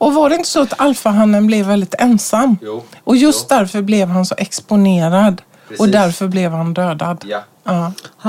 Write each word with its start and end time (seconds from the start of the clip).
Och 0.00 0.14
var 0.14 0.28
det 0.28 0.34
inte 0.36 0.48
så 0.48 0.62
att 0.62 0.80
alfahannen 0.80 1.46
blev 1.46 1.66
väldigt 1.66 1.94
ensam? 1.98 2.56
Jo. 2.62 2.82
Och 3.04 3.16
just 3.16 3.46
Jo. 3.50 3.56
därför 3.56 3.82
blev 3.82 4.08
han 4.08 4.26
så 4.26 4.34
exponerad. 4.38 5.42
Och 5.64 5.68
Precis. 5.68 5.92
därför 5.92 6.28
blev 6.28 6.52
han 6.52 6.74
dödad. 6.74 7.24
Ja. 7.28 7.40
Ja. 7.64 7.92
Det 8.22 8.28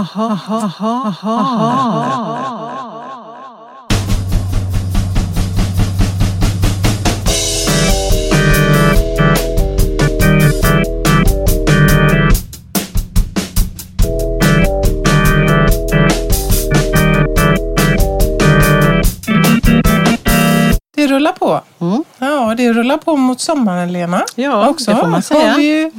rullar 21.21 21.31
på. 21.31 21.61
Mm. 21.79 22.03
Ja, 22.17 22.55
det 22.57 22.73
rullar 22.73 22.97
på 22.97 23.17
mot 23.17 23.39
sommaren, 23.41 23.93
Lena. 23.93 24.23
Ja, 24.35 24.67
Också 24.69 24.91
det 24.91 24.97
får 24.97 25.03
man 25.03 25.13
har 25.13 25.21
säga. 25.21 25.55
vi 25.57 25.63
ju 25.63 25.91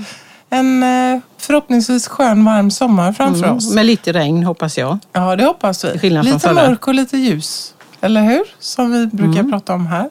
en 0.50 0.82
eh, 0.82 1.20
förhoppningsvis 1.38 2.08
skön, 2.08 2.44
varm 2.44 2.70
sommar 2.70 3.12
framför 3.12 3.50
oss. 3.52 3.64
Mm, 3.64 3.74
med 3.74 3.86
lite 3.86 4.12
regn 4.12 4.42
hoppas 4.44 4.78
jag. 4.78 4.98
Ja, 5.12 5.36
det 5.36 5.44
hoppas 5.44 5.84
vi. 5.84 6.10
Lite 6.10 6.38
förra. 6.38 6.54
mörk 6.54 6.86
och 6.88 6.94
lite 6.94 7.16
ljus. 7.16 7.74
Eller 8.00 8.22
hur? 8.22 8.42
Som 8.58 8.92
vi 8.92 9.06
brukar 9.06 9.40
Mm. 9.40 9.50
prata 9.50 9.74
om 9.74 9.86
här. 9.86 10.10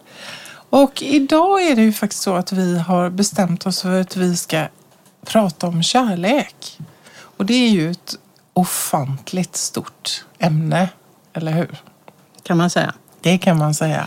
Och 0.70 1.02
idag 1.02 1.62
är 1.62 1.76
det 1.76 1.82
ju 1.82 1.94
faktiskt 1.94 2.22
så 2.24 2.36
att 2.36 2.52
vi 2.52 2.80
har 2.80 3.10
bestämt 3.10 3.66
oss 3.66 3.82
för 3.82 4.02
att 4.02 4.16
vi 4.16 4.38
ska 4.38 4.64
prata 5.26 5.68
om 5.68 5.84
kärlek. 5.84 6.80
Och 7.38 7.46
det 7.46 7.54
är 7.54 7.70
ju 7.70 7.91
ett 7.91 8.16
ofantligt 8.54 9.55
stort 9.55 10.24
ämne, 10.40 10.90
eller 11.34 11.52
hur? 11.52 11.78
Kan 12.44 12.58
man 12.58 12.70
säga. 12.70 12.94
Det 13.22 13.38
kan 13.38 13.58
man 13.58 13.74
säga. 13.74 14.06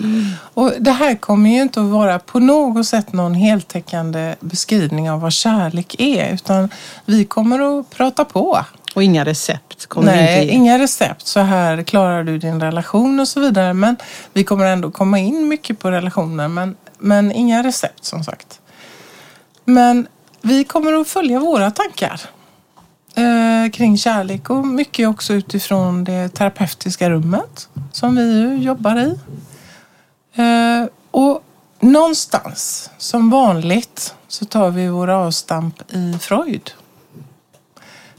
Och 0.55 0.73
det 0.81 0.91
här 0.91 1.15
kommer 1.15 1.51
ju 1.51 1.63
inte 1.63 1.81
att 1.81 1.87
vara 1.87 2.19
på 2.19 2.39
något 2.39 2.87
sätt 2.87 3.13
någon 3.13 3.35
heltäckande 3.35 4.35
beskrivning 4.41 5.11
av 5.11 5.21
vad 5.21 5.33
kärlek 5.33 5.95
är. 5.98 6.34
Utan 6.34 6.69
vi 7.05 7.25
kommer 7.25 7.79
att 7.81 7.91
prata 7.91 8.25
på. 8.25 8.65
Och 8.95 9.03
inga 9.03 9.25
recept 9.25 9.87
kommer 9.87 10.06
Nej, 10.06 10.43
inte 10.43 10.47
ge. 10.47 10.59
inga 10.59 10.79
recept. 10.79 11.27
Så 11.27 11.41
här 11.41 11.83
klarar 11.83 12.25
du 12.25 12.39
din 12.39 12.61
relation 12.61 13.21
och 13.21 13.29
så 13.29 13.41
vidare. 13.41 13.75
Men 13.75 13.97
vi 14.33 14.45
kommer 14.45 14.67
ändå 14.67 14.91
komma 14.91 15.19
in 15.19 15.49
mycket 15.49 15.78
på 15.78 15.91
relationer. 15.91 16.49
Men, 16.49 16.77
men 16.99 17.33
inga 17.33 17.62
recept 17.62 18.05
som 18.05 18.25
sagt. 18.25 18.61
Men 19.65 20.06
vi 20.43 20.65
kommer 20.65 21.01
att 21.01 21.09
följa 21.09 21.41
våra 21.41 21.71
tankar 21.71 22.21
eh, 23.15 23.70
kring 23.73 23.98
kärlek 23.98 24.51
och 24.51 24.67
mycket 24.67 25.09
också 25.09 25.33
utifrån 25.33 26.05
det 26.05 26.29
terapeutiska 26.29 27.11
rummet 27.11 27.69
som 27.93 28.17
vi 28.17 28.41
ju 28.41 28.56
jobbar 28.56 28.97
i. 28.97 29.19
Eh, 30.34 30.89
och 31.11 31.43
någonstans, 31.81 32.91
som 32.98 33.31
vanligt, 33.31 34.15
så 34.29 34.45
tar 34.45 34.71
vi 34.71 34.89
våra 34.89 35.17
avstamp 35.17 35.93
i 35.93 36.19
Freud. 36.21 36.71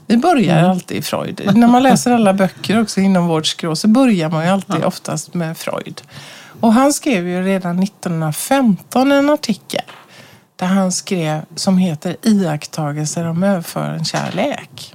Vi 0.06 0.16
börjar 0.16 0.62
alltid 0.62 0.96
i 0.96 1.02
Freud. 1.02 1.50
När 1.54 1.68
man 1.68 1.82
läser 1.82 2.12
alla 2.12 2.34
böcker 2.34 2.82
också 2.82 3.00
inom 3.00 3.26
vårdskrå 3.26 3.76
så 3.76 3.88
börjar 3.88 4.30
man 4.30 4.44
ju 4.44 4.50
alltid 4.50 4.84
oftast 4.84 5.34
med 5.34 5.58
Freud. 5.58 6.02
Och 6.60 6.72
han 6.72 6.92
skrev 6.92 7.28
ju 7.28 7.42
redan 7.42 7.82
1915 7.82 9.12
en 9.12 9.30
artikel 9.30 9.82
där 10.56 10.66
han 10.66 10.92
skrev 10.92 11.40
som 11.54 11.78
heter 11.78 12.16
Iakttagelser 12.22 13.24
om 13.24 13.42
överfören 13.42 14.04
kärlek. 14.04 14.94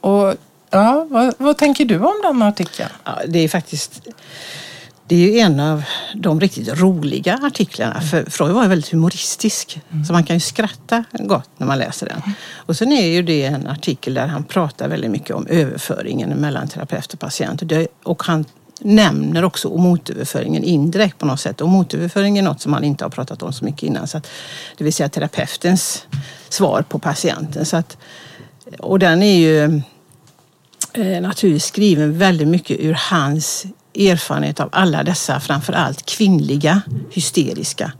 Och 0.00 0.34
ja, 0.70 1.06
vad, 1.10 1.34
vad 1.38 1.58
tänker 1.58 1.84
du 1.84 1.98
om 1.98 2.20
den 2.22 2.42
artikeln? 2.42 2.90
Ja, 3.04 3.18
det 3.28 3.38
är 3.38 3.48
faktiskt 3.48 4.02
det 5.06 5.14
är 5.14 5.32
ju 5.32 5.38
en 5.38 5.60
av 5.60 5.84
de 6.14 6.40
riktigt 6.40 6.68
roliga 6.68 7.40
artiklarna. 7.42 8.00
För 8.00 8.30
Freud 8.30 8.52
var 8.52 8.62
ju 8.62 8.68
väldigt 8.68 8.92
humoristisk. 8.92 9.80
Så 10.06 10.12
man 10.12 10.24
kan 10.24 10.36
ju 10.36 10.40
skratta 10.40 11.04
gott 11.12 11.50
när 11.56 11.66
man 11.66 11.78
läser 11.78 12.06
den. 12.06 12.22
Och 12.54 12.76
sen 12.76 12.92
är 12.92 13.06
ju 13.06 13.22
det 13.22 13.44
en 13.44 13.66
artikel 13.66 14.14
där 14.14 14.26
han 14.26 14.44
pratar 14.44 14.88
väldigt 14.88 15.10
mycket 15.10 15.36
om 15.36 15.46
överföringen 15.46 16.30
mellan 16.30 16.68
terapeut 16.68 17.12
och 17.12 17.20
patient. 17.20 17.62
Och 18.02 18.22
han 18.22 18.44
nämner 18.80 19.44
också 19.44 19.68
omotöverföringen 19.68 20.54
motöverföringen 20.54 20.64
indirekt 20.64 21.18
på 21.18 21.26
något 21.26 21.40
sätt. 21.40 21.60
Och 21.60 21.68
motöverföring 21.68 22.38
är 22.38 22.42
något 22.42 22.60
som 22.60 22.72
han 22.72 22.84
inte 22.84 23.04
har 23.04 23.10
pratat 23.10 23.42
om 23.42 23.52
så 23.52 23.64
mycket 23.64 23.82
innan. 23.82 24.06
Så 24.06 24.18
att, 24.18 24.26
det 24.76 24.84
vill 24.84 24.92
säga 24.92 25.08
terapeutens 25.08 26.06
svar 26.48 26.82
på 26.82 26.98
patienten. 26.98 27.66
Så 27.66 27.76
att, 27.76 27.96
och 28.78 28.98
den 28.98 29.22
är 29.22 29.36
ju 29.36 29.64
eh, 30.92 31.22
naturligtvis 31.22 31.64
skriven 31.64 32.18
väldigt 32.18 32.48
mycket 32.48 32.80
ur 32.80 32.96
hans 33.10 33.66
erfarenhet 33.94 34.60
av 34.60 34.68
alla 34.72 35.02
dessa 35.02 35.40
framförallt 35.40 36.06
kvinnliga 36.06 36.82
hysteriska 37.10 37.92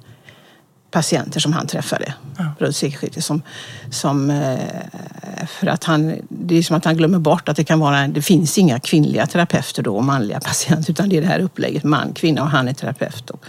patienter 0.91 1.41
som 1.41 1.53
han 1.53 1.67
träffade 1.67 2.15
runt 2.59 2.77
sekelskiftet. 2.77 3.25
Som, 3.25 3.43
som, 3.91 4.31
eh, 4.31 5.47
för 5.49 5.67
att 5.67 5.85
han, 5.85 6.15
det 6.29 6.59
är 6.59 6.63
som 6.63 6.77
att 6.77 6.85
han 6.85 6.97
glömmer 6.97 7.19
bort 7.19 7.49
att 7.49 7.57
det 7.57 7.65
kan 7.65 7.81
vara, 7.81 8.09
det 8.09 8.23
finns 8.23 8.59
inga 8.59 8.81
kvinnliga 8.81 9.27
terapeuter 9.27 9.83
då 9.83 9.97
och 9.97 10.05
manliga 10.05 10.41
patienter 10.45 10.91
utan 10.91 11.09
det 11.09 11.17
är 11.17 11.21
det 11.21 11.27
här 11.27 11.41
upplägget 11.41 11.85
man, 11.85 12.13
kvinna 12.13 12.43
och 12.43 12.51
han 12.51 12.69
är 12.69 12.75
terapeut. 12.75 13.31
Och, 13.31 13.45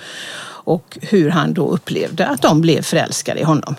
och 0.65 0.97
hur 1.01 1.29
han 1.29 1.53
då 1.53 1.69
upplevde 1.69 2.27
att 2.27 2.41
de 2.41 2.61
blev 2.61 2.81
förälskade 2.81 3.39
i 3.39 3.43
honom. 3.43 3.75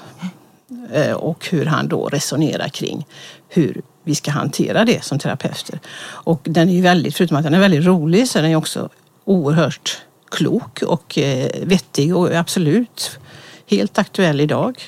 Eh, 0.92 1.12
och 1.12 1.48
hur 1.50 1.66
han 1.66 1.88
då 1.88 2.08
resonerar 2.08 2.68
kring 2.68 3.06
hur 3.48 3.82
vi 4.04 4.14
ska 4.14 4.30
hantera 4.30 4.84
det 4.84 5.04
som 5.04 5.18
terapeuter. 5.18 5.80
Och 6.06 6.40
den 6.42 6.68
är 6.68 6.72
ju 6.72 6.80
väldigt, 6.80 7.16
förutom 7.16 7.36
att 7.36 7.44
den 7.44 7.54
är 7.54 7.58
väldigt 7.58 7.84
rolig 7.84 8.28
så 8.28 8.38
är 8.38 8.42
den 8.42 8.50
ju 8.50 8.56
också 8.56 8.88
oerhört 9.24 9.98
klok 10.30 10.82
och 10.82 11.18
eh, 11.18 11.50
vettig 11.62 12.16
och 12.16 12.34
absolut 12.34 13.18
helt 13.66 13.98
aktuell 13.98 14.40
idag. 14.40 14.82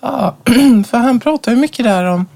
Ja, 0.00 0.36
för 0.86 0.96
han 0.96 1.20
pratar 1.20 1.52
ju 1.52 1.58
mycket 1.58 1.84
där 1.84 2.04
om, 2.04 2.26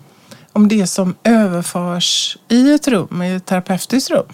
om 0.53 0.69
det 0.69 0.87
som 0.87 1.15
överförs 1.25 2.39
i 2.49 2.73
ett 2.75 2.89
rum, 2.89 3.23
i 3.23 3.35
ett 3.35 3.47
terapeutiskt 3.47 4.11
rum. 4.11 4.27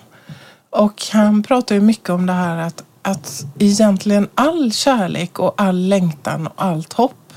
Och 0.70 1.02
han 1.12 1.42
pratar 1.42 1.74
ju 1.74 1.80
mycket 1.80 2.10
om 2.10 2.26
det 2.26 2.32
här 2.32 2.56
att, 2.56 2.84
att 3.02 3.46
egentligen 3.58 4.28
all 4.34 4.72
kärlek 4.72 5.38
och 5.38 5.54
all 5.56 5.88
längtan 5.88 6.46
och 6.46 6.54
allt 6.56 6.92
hopp 6.92 7.32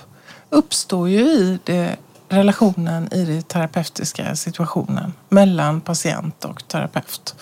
uppstår 0.50 1.10
ju 1.10 1.20
i 1.20 1.60
det, 1.64 1.96
relationen 2.30 3.14
i 3.14 3.26
den 3.26 3.44
terapeutiska 3.44 4.36
situationen 4.36 5.14
mellan 5.30 5.82
patient 5.82 6.46
och 6.46 6.68
terapeut. 6.68 7.36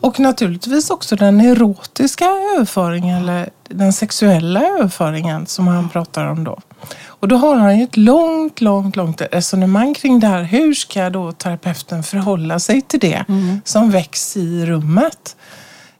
Och 0.00 0.20
naturligtvis 0.20 0.90
också 0.90 1.16
den 1.16 1.40
erotiska 1.40 2.24
överföringen 2.24 3.22
eller 3.22 3.50
den 3.68 3.92
sexuella 3.92 4.60
överföringen 4.60 5.46
som 5.46 5.66
han 5.68 5.88
pratar 5.88 6.26
om 6.26 6.44
då. 6.44 6.58
Och 7.04 7.28
då 7.28 7.36
har 7.36 7.56
han 7.56 7.78
ju 7.78 7.84
ett 7.84 7.96
långt, 7.96 8.60
långt, 8.60 8.96
långt 8.96 9.22
resonemang 9.32 9.94
kring 9.94 10.20
det 10.20 10.26
här. 10.26 10.42
Hur 10.42 10.74
ska 10.74 11.10
då 11.10 11.32
terapeuten 11.32 12.02
förhålla 12.02 12.58
sig 12.58 12.82
till 12.82 13.00
det 13.00 13.24
som 13.64 13.90
väcks 13.90 14.36
i 14.36 14.66
rummet? 14.66 15.36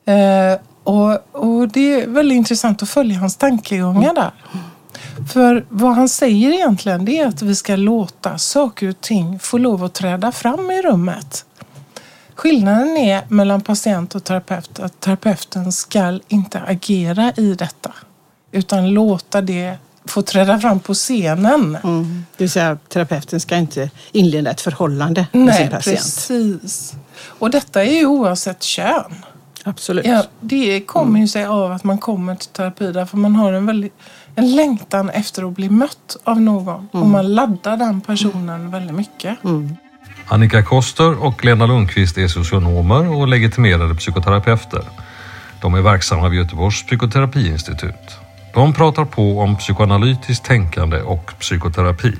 Eh, 0.04 0.60
och, 0.84 1.36
och 1.36 1.69
det 1.69 2.03
är 2.03 2.06
väldigt 2.06 2.36
intressant 2.36 2.82
att 2.82 2.88
följa 2.88 3.19
hans 3.19 3.36
tankegångar 3.36 4.15
där. 4.15 4.32
För 5.32 5.65
vad 5.69 5.94
han 5.94 6.09
säger 6.09 6.53
egentligen 6.53 7.04
det 7.04 7.19
är 7.19 7.26
att 7.26 7.42
vi 7.42 7.54
ska 7.54 7.76
låta 7.76 8.38
saker 8.38 8.88
och 8.88 9.00
ting 9.00 9.38
få 9.38 9.59
lov 9.59 9.84
att 9.84 9.94
träda 9.94 10.32
fram 10.32 10.70
i 10.70 10.82
rummet. 10.82 11.44
Skillnaden 12.34 12.97
är 12.97 13.22
mellan 13.28 13.60
patient 13.60 14.15
och 14.15 14.25
terapeut 14.25 14.78
att 14.78 15.00
terapeuten 15.00 15.72
ska 15.72 16.20
inte 16.28 16.60
agera 16.60 17.32
i 17.36 17.54
detta 17.54 17.92
utan 18.53 18.91
låta 18.91 19.41
det 19.41 19.76
få 20.11 20.22
träda 20.22 20.61
fram 20.61 20.81
på 20.81 20.94
scenen. 20.94 21.78
Mm. 21.84 22.25
Det 22.37 22.44
vill 22.44 22.50
säga 22.50 22.78
terapeuten 22.89 23.41
ska 23.41 23.56
inte 23.56 23.91
inleda 24.12 24.50
ett 24.50 24.61
förhållande 24.61 25.27
med 25.33 25.55
sin 25.55 25.62
Nej, 25.67 25.71
patient. 25.71 25.99
precis. 25.99 26.94
Och 27.25 27.50
detta 27.50 27.84
är 27.84 27.93
ju 27.93 28.06
oavsett 28.06 28.62
kön. 28.62 29.15
Absolut. 29.65 30.06
Ja, 30.06 30.25
det 30.41 30.81
kommer 30.81 31.21
ju 31.21 31.28
sig 31.28 31.45
av 31.45 31.72
att 31.72 31.84
man 31.84 31.99
kommer 31.99 32.34
till 32.34 32.49
terapi 32.49 32.92
därför 32.92 33.16
man 33.16 33.36
har 33.36 33.53
en, 33.53 33.66
väldigt, 33.66 33.95
en 34.34 34.57
längtan 34.57 35.10
efter 35.10 35.48
att 35.48 35.53
bli 35.53 35.69
mött 35.69 36.16
av 36.25 36.41
någon. 36.41 36.89
Och 36.92 37.07
man 37.07 37.34
laddar 37.34 37.77
den 37.77 38.01
personen 38.01 38.71
väldigt 38.71 38.97
mycket. 38.97 39.39
Annika 40.28 40.63
Koster 40.63 41.25
och 41.25 41.45
Lena 41.45 41.66
Lundqvist 41.66 42.19
är 42.19 42.28
socionomer 42.28 43.09
och 43.09 43.28
legitimerade 43.28 43.95
psykoterapeuter. 43.95 44.83
De 45.60 45.75
är 45.75 45.80
verksamma 45.80 46.28
vid 46.28 46.41
Göteborgs 46.41 46.86
psykoterapiinstitut. 46.86 48.19
De 48.56 48.72
pratar 48.72 49.04
på 49.04 49.41
om 49.41 49.56
psykoanalytiskt 49.56 50.44
tänkande 50.44 51.03
och 51.03 51.32
psykoterapi. 51.41 52.12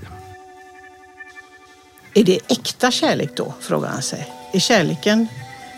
Är 2.15 2.25
det 2.25 2.39
äkta 2.49 2.91
kärlek 2.91 3.31
då? 3.37 3.55
Frågar 3.61 3.89
han 3.89 4.03
sig. 4.03 4.29
Är 4.53 4.59
kärleken... 4.59 5.29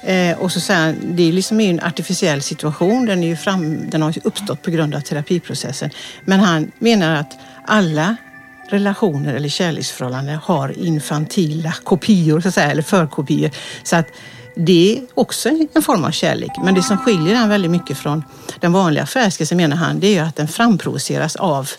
Eh, 0.03 0.39
och 0.39 0.53
så 0.53 0.61
säger 0.61 0.81
han, 0.81 0.97
det 1.03 1.29
är 1.29 1.33
liksom 1.33 1.61
en 1.61 1.81
artificiell 1.81 2.43
situation. 2.43 3.07
Den, 3.07 3.23
är 3.23 3.27
ju 3.27 3.37
fram, 3.37 3.91
den 3.91 4.03
har 4.03 4.13
ju 4.13 4.21
uppstått 4.25 4.63
på 4.63 4.71
grund 4.71 4.95
av 4.95 5.01
terapiprocessen. 5.01 5.91
Men 6.25 6.41
han 6.41 6.71
menar 6.79 7.15
att 7.15 7.39
alla 7.67 8.17
relationer 8.69 9.35
eller 9.35 9.49
kärleksförhållanden 9.49 10.39
har 10.43 10.79
infantila 10.79 11.73
kopior, 11.85 12.41
så 12.41 12.49
att 12.49 12.55
säga, 12.55 12.71
eller 12.71 12.83
förkopior. 12.83 13.51
Så 13.83 13.97
att 13.97 14.07
det 14.61 14.99
är 14.99 15.07
också 15.15 15.49
en 15.75 15.83
form 15.83 16.05
av 16.05 16.11
kärlek. 16.11 16.51
Men 16.65 16.75
det 16.75 16.83
som 16.83 16.99
skiljer 16.99 17.35
den 17.35 17.49
väldigt 17.49 17.71
mycket 17.71 17.99
från 17.99 18.25
den 18.61 18.73
vanliga 18.73 19.07
förälskelsen 19.07 19.57
menar 19.57 19.77
han, 19.77 20.01
det 20.01 20.07
är 20.07 20.13
ju 20.13 20.19
att 20.19 20.37
den 20.37 20.49
framprovoceras 20.49 21.37
av 21.37 21.71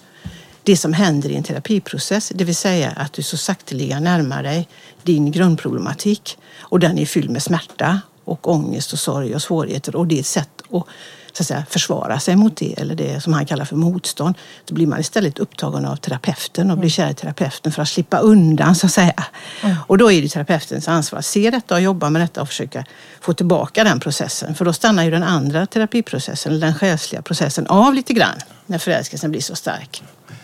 det 0.64 0.78
som 0.78 0.94
händer 0.94 1.30
i 1.30 1.36
en 1.36 1.44
terapiprocess. 1.44 2.32
Det 2.36 2.44
vill 2.44 2.56
säga 2.56 2.90
att 2.90 3.14
du 3.14 3.24
så 3.24 3.38
sakteliga 3.38 4.00
närmar 4.00 4.44
dig 4.44 4.68
din 5.04 5.32
grundproblematik 5.32 6.38
och 6.60 6.80
den 6.80 7.00
är 7.00 7.06
fylld 7.06 7.30
med 7.30 7.44
smärta 7.44 8.02
och 8.26 8.48
ångest 8.48 8.94
och 8.94 9.00
sorg 9.00 9.36
och 9.36 9.42
svårigheter 9.42 9.96
och 9.96 10.08
det 10.08 10.16
är 10.16 10.20
ett 10.20 10.26
sätt 10.26 10.62
att 10.72 10.86
så 11.34 11.44
att 11.44 11.48
säga, 11.48 11.64
försvara 11.70 12.20
sig 12.20 12.36
mot 12.36 12.58
det 12.58 12.80
eller 12.80 12.96
det 12.96 13.24
som 13.24 13.34
han 13.34 13.46
kallar 13.46 13.66
för 13.66 13.76
motstånd. 13.76 14.36
Då 14.66 14.76
blir 14.76 14.88
man 14.88 15.00
istället 15.00 15.40
upptagen 15.40 15.86
av 15.86 15.96
terapeuten 15.96 16.72
och 16.72 16.78
blir 16.78 16.90
kär 16.90 17.10
i 17.10 17.14
terapeuten 17.14 17.72
för 17.72 17.82
att 17.82 17.90
slippa 17.90 18.18
undan 18.18 18.76
så 18.76 18.86
att 18.86 18.92
säga. 18.92 19.24
Mm. 19.64 19.76
Och 19.88 19.98
då 19.98 20.12
är 20.12 20.22
det 20.22 20.28
terapeutens 20.30 20.88
ansvar 20.88 21.20
att 21.20 21.26
se 21.26 21.50
detta 21.50 21.76
och 21.76 21.82
jobba 21.82 22.10
med 22.10 22.22
detta 22.22 22.42
och 22.42 22.48
försöka 22.48 22.86
få 23.22 23.34
tillbaka 23.34 23.84
den 23.84 24.00
processen. 24.00 24.56
För 24.56 24.66
då 24.66 24.74
stannar 24.74 25.04
ju 25.04 25.12
den 25.12 25.24
andra 25.24 25.66
terapiprocessen, 25.66 26.60
den 26.60 26.76
själsliga 26.76 27.22
processen, 27.22 27.68
av 27.68 27.94
lite 27.94 28.14
grann 28.14 28.38
när 28.66 28.78
förälskelsen 28.78 29.32
blir 29.32 29.42
så 29.42 29.56
stark. 29.56 30.04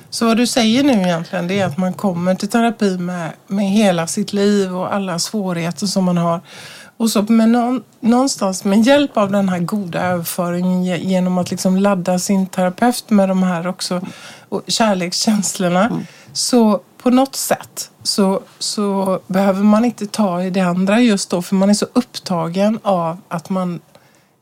Så 0.09 0.25
vad 0.25 0.37
du 0.37 0.47
säger 0.47 0.83
nu 0.83 0.93
egentligen 0.93 1.47
det 1.47 1.59
är 1.59 1.65
att 1.65 1.77
man 1.77 1.93
kommer 1.93 2.35
till 2.35 2.49
terapi 2.49 2.97
med, 2.97 3.33
med 3.47 3.69
hela 3.69 4.07
sitt 4.07 4.33
liv 4.33 4.75
och 4.75 4.93
alla 4.93 5.19
svårigheter 5.19 5.85
som 5.85 6.03
man 6.03 6.17
har. 6.17 6.41
Och 6.97 7.09
så 7.09 7.21
med 7.21 7.49
någon, 7.49 7.83
någonstans 7.99 8.63
med 8.63 8.85
hjälp 8.85 9.17
av 9.17 9.31
den 9.31 9.49
här 9.49 9.59
goda 9.59 10.01
överföringen 10.01 10.83
genom 10.83 11.37
att 11.37 11.51
liksom 11.51 11.77
ladda 11.77 12.19
sin 12.19 12.47
terapeut 12.47 13.09
med 13.09 13.29
de 13.29 13.43
här 13.43 13.67
också 13.67 14.01
och 14.49 14.61
kärlekskänslorna. 14.67 15.85
Mm. 15.85 16.05
Så 16.33 16.81
på 16.97 17.09
något 17.09 17.35
sätt 17.35 17.91
så, 18.03 18.41
så 18.59 19.19
behöver 19.27 19.63
man 19.63 19.85
inte 19.85 20.07
ta 20.07 20.43
i 20.43 20.49
det 20.49 20.61
andra 20.61 21.01
just 21.01 21.29
då 21.29 21.41
för 21.41 21.55
man 21.55 21.69
är 21.69 21.73
så 21.73 21.87
upptagen 21.93 22.79
av 22.83 23.17
att 23.27 23.49
man 23.49 23.79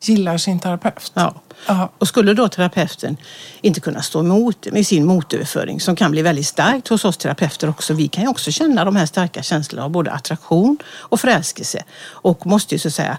gillar 0.09 0.37
sin 0.37 0.59
terapeut. 0.59 1.11
Ja. 1.13 1.33
Aha. 1.67 1.91
Och 1.97 2.07
skulle 2.07 2.33
då 2.33 2.47
terapeuten 2.47 3.17
inte 3.61 3.79
kunna 3.79 4.01
stå 4.01 4.19
emot 4.19 4.67
med 4.71 4.87
sin 4.87 5.05
motöverföring 5.05 5.79
som 5.79 5.95
kan 5.95 6.11
bli 6.11 6.21
väldigt 6.21 6.47
starkt 6.47 6.87
hos 6.87 7.05
oss 7.05 7.17
terapeuter 7.17 7.69
också. 7.69 7.93
Vi 7.93 8.07
kan 8.07 8.23
ju 8.23 8.29
också 8.29 8.51
känna 8.51 8.85
de 8.85 8.95
här 8.95 9.05
starka 9.05 9.43
känslorna 9.43 9.85
av 9.85 9.91
både 9.91 10.11
attraktion 10.11 10.77
och 10.97 11.19
förälskelse 11.19 11.83
och 12.05 12.45
måste 12.45 12.75
ju 12.75 12.79
så 12.79 12.87
att 12.87 12.93
säga 12.93 13.17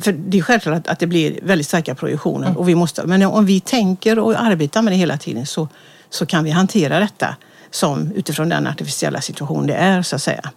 för 0.00 0.12
det 0.12 0.38
är 0.38 0.42
självklart 0.42 0.86
att 0.86 0.98
det 0.98 1.06
blir 1.06 1.38
väldigt 1.42 1.66
starka 1.66 1.94
projektioner 1.94 2.46
mm. 2.46 2.58
och 2.58 2.68
vi 2.68 2.74
måste, 2.74 3.06
men 3.06 3.22
om 3.22 3.46
vi 3.46 3.60
tänker 3.60 4.18
och 4.18 4.40
arbetar 4.40 4.82
med 4.82 4.92
det 4.92 4.96
hela 4.96 5.18
tiden 5.18 5.46
så, 5.46 5.68
så 6.10 6.26
kan 6.26 6.44
vi 6.44 6.50
hantera 6.50 7.00
detta 7.00 7.36
som 7.70 8.12
utifrån 8.12 8.48
den 8.48 8.66
artificiella 8.66 9.20
situation 9.20 9.66
det 9.66 9.74
är 9.74 10.02
så 10.02 10.16
att 10.16 10.22
säga. 10.22 10.50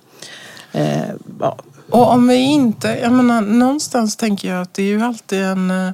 Eh, 0.72 1.10
ja. 1.40 1.58
Och 1.92 2.12
om 2.12 2.28
vi 2.28 2.36
inte, 2.36 2.88
jag 2.88 3.12
menar 3.12 3.42
någonstans 3.42 4.16
tänker 4.16 4.54
jag 4.54 4.62
att 4.62 4.74
det 4.74 4.84
är 4.84 4.88
ju 4.88 5.02
alltid 5.02 5.44
en 5.44 5.72
eh, 5.72 5.92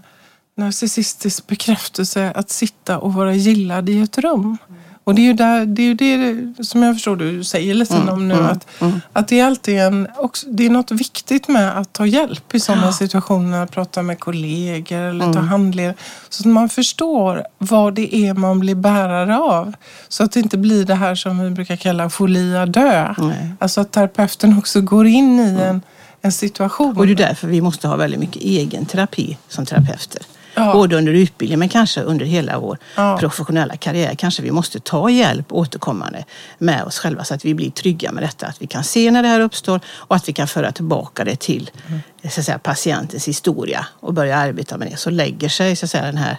narcissistisk 0.58 1.48
bekräftelse 1.48 2.32
att 2.36 2.50
sitta 2.50 3.00
och 3.00 3.14
vara 3.14 3.34
gillad 3.34 3.90
i 3.90 4.02
ett 4.02 4.18
rum. 4.18 4.58
Och 5.06 5.16
det 5.16 5.22
är 5.22 5.24
ju, 5.24 5.34
där, 5.34 5.66
det, 5.66 5.84
är 5.84 6.18
det 6.18 6.64
som 6.64 6.84
jag 6.84 6.96
förstår 6.96 7.16
du 7.16 7.44
säger 7.44 7.74
lite 7.74 7.96
mm, 7.96 8.10
om 8.10 8.28
nu. 8.28 8.34
Mm, 8.34 8.46
att, 8.46 8.82
mm. 8.82 9.02
att 9.14 9.28
det 9.28 9.40
är 9.40 9.46
alltid 9.46 9.80
en, 9.80 10.08
också, 10.18 10.48
det 10.50 10.66
är 10.66 10.70
något 10.70 10.92
viktigt 10.92 11.48
med 11.48 11.78
att 11.78 11.94
ta 11.94 12.06
hjälp 12.06 12.56
i 12.56 12.60
sådana 12.60 12.86
ja. 12.86 12.92
situationer. 12.92 13.64
Att 13.64 13.72
prata 13.72 14.02
med 14.02 14.20
kollegor 14.20 15.00
eller 15.00 15.26
ta 15.26 15.40
mm. 15.40 15.48
handledare. 15.48 15.96
Så 16.30 16.42
att 16.42 16.46
man 16.46 16.70
förstår 16.70 17.44
vad 17.58 17.94
det 17.94 18.16
är 18.16 18.34
man 18.34 18.60
blir 18.60 18.76
bärare 18.76 19.38
av. 19.38 19.74
Så 20.08 20.24
att 20.24 20.32
det 20.32 20.40
inte 20.40 20.58
blir 20.58 20.86
det 20.86 20.96
här 20.96 21.16
som 21.16 21.40
vi 21.40 21.50
brukar 21.50 21.76
kalla 21.76 22.10
folia 22.10 22.66
dö. 22.66 23.14
Nej. 23.18 23.54
Alltså 23.60 23.82
att 23.82 23.92
terapeuten 23.92 24.58
också 24.58 24.82
går 24.82 25.08
in 25.08 25.40
i 25.40 25.62
en, 25.62 25.82
en 26.22 26.32
situation. 26.32 26.98
Och 26.98 27.08
det 27.08 27.14
är 27.14 27.16
därför 27.16 27.48
vi 27.48 27.62
måste 27.62 27.88
ha 27.88 27.96
väldigt 27.96 28.20
mycket 28.20 28.42
egen 28.42 28.86
terapi 28.86 29.38
som 29.48 29.66
terapeuter. 29.66 30.22
Ja. 30.56 30.74
Både 30.74 30.98
under 30.98 31.14
utbildning 31.14 31.60
men 31.60 31.70
kanske 31.70 32.02
under 32.02 32.26
hela 32.26 32.60
vår 32.60 32.78
ja. 32.96 33.18
professionella 33.20 33.78
karriär. 33.78 34.16
Kanske 34.16 34.42
vi 34.42 34.52
måste 34.52 34.80
ta 34.80 35.10
hjälp 35.10 35.46
återkommande 35.54 36.26
med 36.58 36.84
oss 36.84 37.00
själva 37.00 37.24
så 37.24 37.34
att 37.34 37.46
vi 37.46 37.54
blir 37.54 37.72
trygga 37.72 38.12
med 38.12 38.24
detta. 38.24 38.48
Att 38.48 38.62
vi 38.62 38.68
kan 38.68 38.84
se 38.84 39.12
när 39.12 39.24
det 39.24 39.28
här 39.28 39.40
uppstår 39.40 39.80
och 39.88 40.16
att 40.16 40.30
vi 40.30 40.34
kan 40.34 40.48
föra 40.48 40.72
tillbaka 40.72 41.24
det 41.24 41.40
till 41.40 41.72
mm. 41.88 42.00
så 42.30 42.40
att 42.40 42.46
säga, 42.46 42.60
patientens 42.60 43.28
historia 43.28 43.86
och 44.00 44.14
börja 44.14 44.38
arbeta 44.38 44.78
med 44.78 44.92
det. 44.92 44.98
Så 44.98 45.10
lägger 45.10 45.50
sig 45.50 45.76
så 45.76 45.86
att 45.86 45.92
säga, 45.92 46.06
den 46.06 46.18
här 46.18 46.38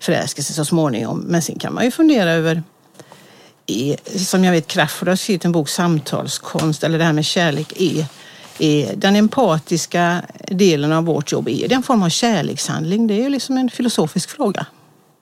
förälskelsen 0.00 0.54
så 0.56 0.64
småningom. 0.64 1.18
Men 1.18 1.42
sen 1.42 1.58
kan 1.58 1.74
man 1.74 1.84
ju 1.84 1.90
fundera 1.90 2.30
över 2.30 2.62
som 4.16 4.44
jag 4.44 4.52
vet 4.52 4.66
Crafoord 4.66 5.08
har 5.08 5.16
skrivit 5.16 5.44
en 5.44 5.52
bok, 5.52 5.68
Samtalskonst, 5.68 6.84
eller 6.84 6.98
det 6.98 7.04
här 7.04 7.12
med 7.12 7.24
kärlek 7.24 7.72
är 7.80 8.06
den 8.96 9.16
empatiska 9.16 10.22
delen 10.46 10.92
av 10.92 11.04
vårt 11.04 11.32
jobb, 11.32 11.48
är 11.48 11.68
det 11.68 11.74
en 11.74 11.82
form 11.82 12.02
av 12.02 12.08
kärlekshandling? 12.08 13.06
Det 13.06 13.24
är 13.24 13.30
liksom 13.30 13.58
en 13.58 13.70
filosofisk 13.70 14.30
fråga. 14.30 14.66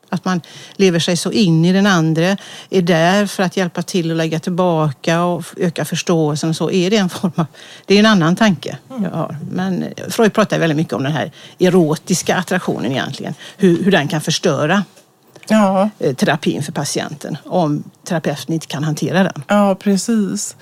Att 0.08 0.24
man 0.24 0.40
lever 0.76 0.98
sig 0.98 1.16
så 1.16 1.32
in 1.32 1.64
i 1.64 1.72
den 1.72 1.86
andra, 1.86 2.36
är 2.70 2.82
där 2.82 3.26
för 3.26 3.42
att 3.42 3.56
hjälpa 3.56 3.82
till 3.82 4.10
att 4.10 4.16
lägga 4.16 4.40
tillbaka 4.40 5.22
och 5.22 5.44
öka 5.56 5.84
förståelsen. 5.84 6.50
Och 6.50 6.56
så 6.56 6.70
är 6.70 6.90
det 6.90 6.96
en 6.96 7.08
form 7.08 7.32
av, 7.34 7.46
det 7.86 7.94
är 7.94 7.98
en 7.98 8.06
annan 8.06 8.36
tanke 8.36 8.78
jag 8.88 9.10
har. 9.10 9.36
Men 9.50 9.84
Freud 10.08 10.32
pratar 10.32 10.58
väldigt 10.58 10.76
mycket 10.76 10.92
om 10.92 11.02
den 11.02 11.12
här 11.12 11.32
erotiska 11.58 12.36
attraktionen 12.36 12.92
egentligen. 12.92 13.34
Hur, 13.56 13.84
hur 13.84 13.90
den 13.90 14.08
kan 14.08 14.20
förstöra 14.20 14.84
ja. 15.48 15.90
Eh, 15.98 16.14
terapin 16.14 16.62
för 16.62 16.72
patienten 16.72 17.36
om 17.44 17.82
terapeuten 18.04 18.54
inte 18.54 18.66
kan 18.66 18.84
hantera 18.84 19.22
den. 19.22 19.42
Ja, 19.48 19.74
precis. 19.74 20.56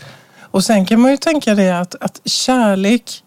Och 0.54 0.64
sen 0.64 0.86
kan 0.86 1.00
man 1.00 1.10
ju 1.10 1.16
tänka 1.16 1.54
det 1.54 1.70
att, 1.70 1.94
att 2.00 2.20
kärlek, 2.24 3.22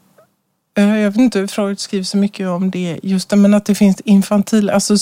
eh, 0.78 0.98
jag 0.98 1.12
vet 1.12 1.20
inte, 1.20 1.48
Freud 1.48 1.80
skriver 1.80 2.04
så 2.04 2.18
mycket 2.18 2.48
om 2.48 2.72
det, 2.72 3.00
just 3.04 3.30
det, 3.30 3.36
men 3.36 3.54
att 3.54 3.66
det 3.66 3.76
finns 3.76 4.02
infantil, 4.02 4.70
alltså 4.70 4.96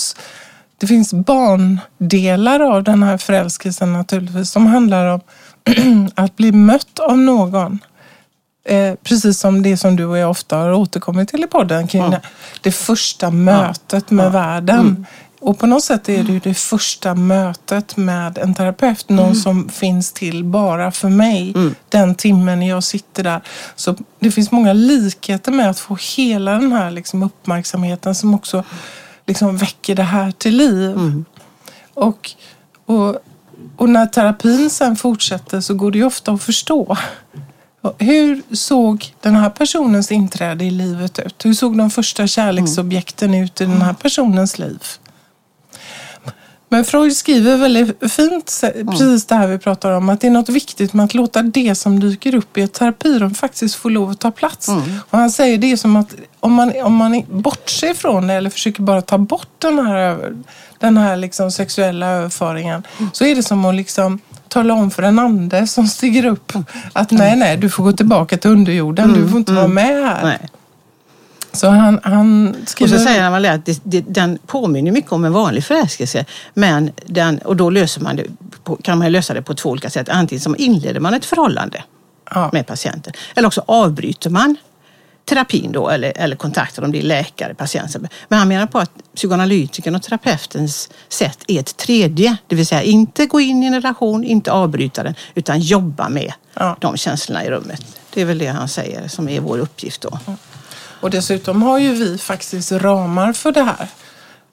det 0.78 0.86
finns 0.86 1.14
barndelar 1.14 2.60
av 2.60 2.84
den 2.84 3.02
här 3.02 3.18
förälskelsen 3.18 3.92
naturligtvis 3.92 4.50
som 4.50 4.66
handlar 4.66 5.06
om 5.06 5.20
att 6.14 6.36
bli 6.36 6.52
mött 6.52 6.98
av 6.98 7.18
någon. 7.18 7.78
Eh, 8.64 8.94
precis 9.02 9.38
som 9.40 9.62
det 9.62 9.76
som 9.76 9.96
du 9.96 10.04
och 10.04 10.18
jag 10.18 10.30
ofta 10.30 10.56
har 10.56 10.72
återkommit 10.72 11.28
till 11.28 11.44
i 11.44 11.46
podden 11.46 11.86
kring 11.86 12.02
ja. 12.02 12.08
det, 12.08 12.20
det 12.60 12.72
första 12.72 13.30
mötet 13.30 14.04
ja. 14.08 14.14
med 14.14 14.26
ja. 14.26 14.30
världen. 14.30 15.06
Mm. 15.46 15.52
Och 15.52 15.58
på 15.58 15.66
något 15.66 15.84
sätt 15.84 16.08
är 16.08 16.22
det 16.22 16.32
ju 16.32 16.38
det 16.38 16.54
första 16.54 17.14
mötet 17.14 17.96
med 17.96 18.38
en 18.38 18.54
terapeut. 18.54 19.08
Någon 19.08 19.24
mm. 19.24 19.34
som 19.34 19.68
finns 19.68 20.12
till 20.12 20.44
bara 20.44 20.90
för 20.90 21.08
mig 21.08 21.52
mm. 21.56 21.74
den 21.88 22.14
timmen 22.14 22.62
jag 22.62 22.84
sitter 22.84 23.22
där. 23.22 23.40
Så 23.76 23.96
det 24.20 24.30
finns 24.30 24.50
många 24.50 24.72
likheter 24.72 25.52
med 25.52 25.70
att 25.70 25.78
få 25.78 25.98
hela 26.16 26.52
den 26.52 26.72
här 26.72 26.90
liksom 26.90 27.22
uppmärksamheten 27.22 28.14
som 28.14 28.34
också 28.34 28.64
liksom 29.26 29.56
väcker 29.56 29.94
det 29.94 30.02
här 30.02 30.32
till 30.32 30.56
liv. 30.56 30.90
Mm. 30.90 31.24
Och, 31.94 32.30
och, 32.86 33.16
och 33.76 33.88
när 33.88 34.06
terapin 34.06 34.70
sen 34.70 34.96
fortsätter 34.96 35.60
så 35.60 35.74
går 35.74 35.90
det 35.90 35.98
ju 35.98 36.04
ofta 36.04 36.32
att 36.32 36.42
förstå. 36.42 36.96
Hur 37.98 38.42
såg 38.54 39.14
den 39.20 39.36
här 39.36 39.50
personens 39.50 40.12
inträde 40.12 40.64
i 40.64 40.70
livet 40.70 41.18
ut? 41.18 41.44
Hur 41.44 41.54
såg 41.54 41.78
de 41.78 41.90
första 41.90 42.26
kärleksobjekten 42.26 43.34
ut 43.34 43.60
i 43.60 43.64
den 43.64 43.82
här 43.82 43.94
personens 43.94 44.58
liv? 44.58 44.82
Men 46.68 46.84
Freud 46.84 47.16
skriver 47.16 47.56
väldigt 47.56 48.12
fint 48.12 48.62
precis 48.90 49.26
det 49.26 49.34
här 49.34 49.46
vi 49.46 49.58
pratar 49.58 49.92
om. 49.92 50.08
Att 50.08 50.20
det 50.20 50.26
är 50.26 50.30
något 50.30 50.48
viktigt 50.48 50.92
med 50.92 51.04
att 51.04 51.14
låta 51.14 51.42
det 51.42 51.74
som 51.74 52.00
dyker 52.00 52.34
upp 52.34 52.58
i 52.58 52.62
ett 52.62 52.72
terapirum 52.72 53.34
faktiskt 53.34 53.74
få 53.74 53.88
lov 53.88 54.10
att 54.10 54.20
ta 54.20 54.30
plats. 54.30 54.68
Mm. 54.68 54.82
Och 55.10 55.18
han 55.18 55.30
säger 55.30 55.58
det 55.58 55.72
är 55.72 55.76
som 55.76 55.96
att 55.96 56.14
om 56.40 56.52
man, 56.52 56.72
om 56.82 56.94
man 56.94 57.22
bortser 57.28 57.94
från 57.94 58.26
det 58.26 58.34
eller 58.34 58.50
försöker 58.50 58.82
bara 58.82 59.02
ta 59.02 59.18
bort 59.18 59.48
den 59.58 59.86
här, 59.86 60.32
den 60.78 60.96
här 60.96 61.16
liksom 61.16 61.50
sexuella 61.50 62.06
överföringen. 62.06 62.82
Mm. 62.98 63.10
Så 63.12 63.24
är 63.24 63.34
det 63.34 63.42
som 63.42 63.64
att 63.64 63.74
liksom 63.74 64.20
tala 64.48 64.74
om 64.74 64.90
för 64.90 65.02
en 65.02 65.18
ande 65.18 65.66
som 65.66 65.86
stiger 65.86 66.26
upp 66.26 66.52
att 66.92 67.10
nej, 67.10 67.36
nej, 67.36 67.56
du 67.56 67.70
får 67.70 67.84
gå 67.84 67.92
tillbaka 67.92 68.38
till 68.38 68.50
underjorden. 68.50 69.12
Du 69.12 69.28
får 69.28 69.38
inte 69.38 69.52
mm. 69.52 69.62
vara 69.62 69.72
med 69.72 70.08
här. 70.08 70.24
Nej. 70.24 70.48
Så 71.56 71.68
han, 71.68 72.00
han 72.02 72.56
skriver... 72.66 72.94
Och 72.94 73.00
så 73.00 73.06
säger 73.06 73.22
han 73.22 73.44
att 73.44 73.66
det, 73.66 73.80
det, 73.84 74.00
den 74.00 74.38
påminner 74.46 74.92
mycket 74.92 75.12
om 75.12 75.24
en 75.24 75.32
vanlig 75.32 75.64
förälskelse. 75.64 76.24
Men 76.54 76.90
den, 77.06 77.38
och 77.38 77.56
då 77.56 77.70
löser 77.70 78.00
man 78.00 78.16
det, 78.16 78.24
kan 78.82 78.98
man 78.98 79.12
lösa 79.12 79.34
det 79.34 79.42
på 79.42 79.54
två 79.54 79.70
olika 79.70 79.90
sätt. 79.90 80.08
Antingen 80.08 80.40
som 80.40 80.56
inleder 80.58 81.00
man 81.00 81.14
ett 81.14 81.24
förhållande 81.24 81.84
ja. 82.30 82.50
med 82.52 82.66
patienten. 82.66 83.12
Eller 83.34 83.46
också 83.46 83.62
avbryter 83.66 84.30
man 84.30 84.56
terapin 85.26 85.72
då 85.72 85.88
eller, 85.88 86.12
eller 86.16 86.36
kontakten 86.36 86.84
om 86.84 86.92
det 86.92 86.98
är 86.98 87.02
läkare, 87.02 87.54
patienten. 87.54 88.08
Men 88.28 88.38
han 88.38 88.48
menar 88.48 88.66
på 88.66 88.78
att 88.78 88.90
psykoanalytikern 89.14 89.94
och 89.94 90.02
terapeutens 90.02 90.90
sätt 91.08 91.38
är 91.46 91.60
ett 91.60 91.76
tredje. 91.76 92.36
Det 92.46 92.56
vill 92.56 92.66
säga 92.66 92.82
inte 92.82 93.26
gå 93.26 93.40
in 93.40 93.62
i 93.62 93.66
en 93.66 93.74
relation, 93.74 94.24
inte 94.24 94.52
avbryta 94.52 95.02
den, 95.02 95.14
utan 95.34 95.60
jobba 95.60 96.08
med 96.08 96.32
ja. 96.54 96.76
de 96.80 96.96
känslorna 96.96 97.44
i 97.44 97.50
rummet. 97.50 97.82
Det 98.14 98.20
är 98.20 98.24
väl 98.24 98.38
det 98.38 98.46
han 98.46 98.68
säger 98.68 99.08
som 99.08 99.28
är 99.28 99.40
vår 99.40 99.58
uppgift 99.58 100.00
då. 100.00 100.18
Mm. 100.26 100.38
Och 101.06 101.10
dessutom 101.10 101.62
har 101.62 101.78
ju 101.78 101.92
vi 101.94 102.18
faktiskt 102.18 102.72
ramar 102.72 103.32
för 103.32 103.52
det 103.52 103.62
här. 103.62 103.88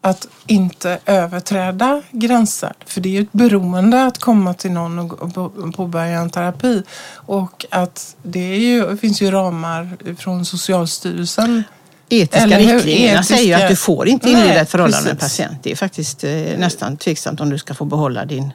Att 0.02 0.28
inte 0.48 1.00
överträda 1.06 2.02
gränser. 2.12 2.74
För 2.86 3.02
det 3.02 3.10
är 3.10 3.14
ju 3.14 3.22
ett 3.22 3.32
beroende 3.32 4.06
att 4.06 4.18
komma 4.18 4.54
till 4.54 4.72
någon 4.72 5.00
och 5.00 5.76
påbörja 5.76 6.20
en 6.20 6.30
terapi. 6.30 6.84
Och 7.14 7.66
att 7.70 8.16
det, 8.24 8.58
ju, 8.58 8.90
det 8.90 8.98
finns 8.98 9.22
ju 9.22 9.32
ramar 9.32 9.90
från 10.20 10.46
Socialstyrelsen 10.46 11.64
Etiska 12.10 12.44
Eller 12.44 12.60
hur? 12.60 12.74
riktlinjerna 12.74 13.20
Etiska- 13.20 13.36
säger 13.36 13.58
ju 13.58 13.64
att 13.64 13.70
du 13.70 13.76
får 13.76 14.08
inte 14.08 14.30
inleda 14.30 14.62
ett 14.62 14.70
förhållande 14.70 15.04
med 15.04 15.12
en 15.12 15.18
precis. 15.18 15.38
patient. 15.38 15.64
Det 15.64 15.72
är 15.72 15.76
faktiskt 15.76 16.24
eh, 16.24 16.32
nästan 16.58 16.98
tveksamt 16.98 17.42
om 17.42 17.50
du 17.50 17.58
ska 17.58 17.74
få 17.74 17.86
behålla 17.86 18.26
din 18.26 18.54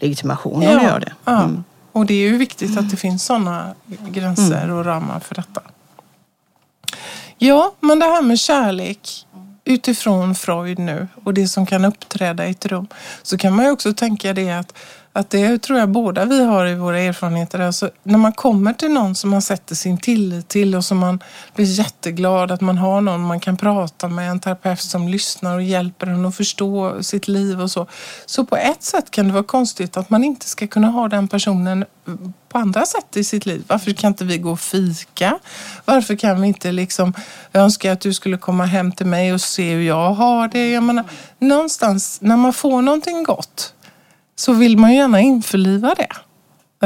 legitimation 0.00 0.54
om 0.54 0.60
du 0.60 0.66
gör 0.82 1.00
det. 1.00 1.12
Ja. 1.24 1.42
Mm. 1.42 1.64
Och 1.92 2.06
det 2.06 2.14
är 2.14 2.28
ju 2.28 2.36
viktigt 2.36 2.78
att 2.78 2.90
det 2.90 2.96
finns 2.96 3.24
sådana 3.24 3.74
gränser 4.08 4.70
och 4.70 4.84
ramar 4.84 5.20
för 5.20 5.34
detta. 5.34 5.60
Ja, 7.38 7.74
men 7.80 7.98
det 7.98 8.06
här 8.06 8.22
med 8.22 8.38
kärlek 8.38 9.26
utifrån 9.64 10.34
Freud 10.34 10.78
nu 10.78 11.08
och 11.24 11.34
det 11.34 11.48
som 11.48 11.66
kan 11.66 11.84
uppträda 11.84 12.46
i 12.46 12.50
ett 12.50 12.66
rum 12.66 12.86
så 13.22 13.38
kan 13.38 13.56
man 13.56 13.64
ju 13.64 13.70
också 13.70 13.92
tänka 13.92 14.32
det 14.32 14.50
att, 14.50 14.74
att 15.16 15.30
det 15.30 15.58
tror 15.58 15.78
jag 15.78 15.88
båda 15.88 16.24
vi 16.24 16.44
har 16.44 16.66
i 16.66 16.74
våra 16.74 17.00
erfarenheter. 17.00 17.58
Alltså, 17.58 17.90
när 18.02 18.18
man 18.18 18.32
kommer 18.32 18.72
till 18.72 18.90
någon 18.90 19.14
som 19.14 19.30
man 19.30 19.42
sätter 19.42 19.74
sin 19.74 19.98
tillit 19.98 20.48
till 20.48 20.74
och 20.74 20.84
som 20.84 20.98
man 20.98 21.20
blir 21.54 21.66
jätteglad 21.66 22.50
att 22.50 22.60
man 22.60 22.78
har 22.78 23.00
någon 23.00 23.20
man 23.20 23.40
kan 23.40 23.56
prata 23.56 24.08
med, 24.08 24.30
en 24.30 24.40
terapeut 24.40 24.80
som 24.80 25.08
lyssnar 25.08 25.54
och 25.54 25.62
hjälper 25.62 26.06
en 26.06 26.26
att 26.26 26.36
förstå 26.36 27.02
sitt 27.02 27.28
liv 27.28 27.60
och 27.60 27.70
så. 27.70 27.86
Så 28.26 28.44
på 28.44 28.56
ett 28.56 28.82
sätt 28.82 29.10
kan 29.10 29.26
det 29.26 29.32
vara 29.32 29.44
konstigt 29.44 29.96
att 29.96 30.10
man 30.10 30.24
inte 30.24 30.46
ska 30.46 30.66
kunna 30.66 30.88
ha 30.88 31.08
den 31.08 31.28
personen 31.28 31.84
på 32.48 32.58
andra 32.58 32.86
sätt 32.86 33.16
i 33.16 33.24
sitt 33.24 33.46
liv. 33.46 33.64
Varför 33.66 33.92
kan 33.92 34.08
inte 34.08 34.24
vi 34.24 34.38
gå 34.38 34.50
och 34.50 34.60
fika? 34.60 35.38
Varför 35.84 36.16
kan 36.16 36.40
vi 36.40 36.48
inte 36.48 36.72
liksom, 36.72 37.14
jag 37.52 37.62
önskar 37.62 37.92
att 37.92 38.00
du 38.00 38.14
skulle 38.14 38.36
komma 38.36 38.64
hem 38.64 38.92
till 38.92 39.06
mig 39.06 39.32
och 39.32 39.40
se 39.40 39.74
hur 39.74 39.82
jag 39.82 40.10
har 40.10 40.48
det. 40.48 40.70
Jag 40.70 40.82
menar, 40.82 41.04
någonstans 41.38 42.18
när 42.20 42.36
man 42.36 42.52
får 42.52 42.82
någonting 42.82 43.22
gott 43.24 43.74
så 44.36 44.52
vill 44.52 44.78
man 44.78 44.90
ju 44.90 44.96
gärna 44.96 45.20
införliva 45.20 45.94
det. 45.94 46.08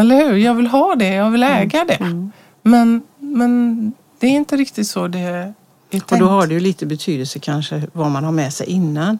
Eller 0.00 0.16
hur? 0.16 0.36
Jag 0.36 0.54
vill 0.54 0.66
ha 0.66 0.94
det, 0.94 1.08
jag 1.08 1.30
vill 1.30 1.42
äga 1.42 1.84
det. 1.84 2.30
Men, 2.62 3.02
men 3.18 3.92
det 4.18 4.26
är 4.26 4.30
inte 4.30 4.56
riktigt 4.56 4.88
så 4.88 5.08
det 5.08 5.18
är 5.18 5.54
tänkt. 5.90 6.12
Och 6.12 6.18
då 6.18 6.26
har 6.26 6.46
det 6.46 6.54
ju 6.54 6.60
lite 6.60 6.86
betydelse 6.86 7.38
kanske 7.38 7.82
vad 7.92 8.10
man 8.10 8.24
har 8.24 8.32
med 8.32 8.52
sig 8.52 8.66
innan. 8.66 9.18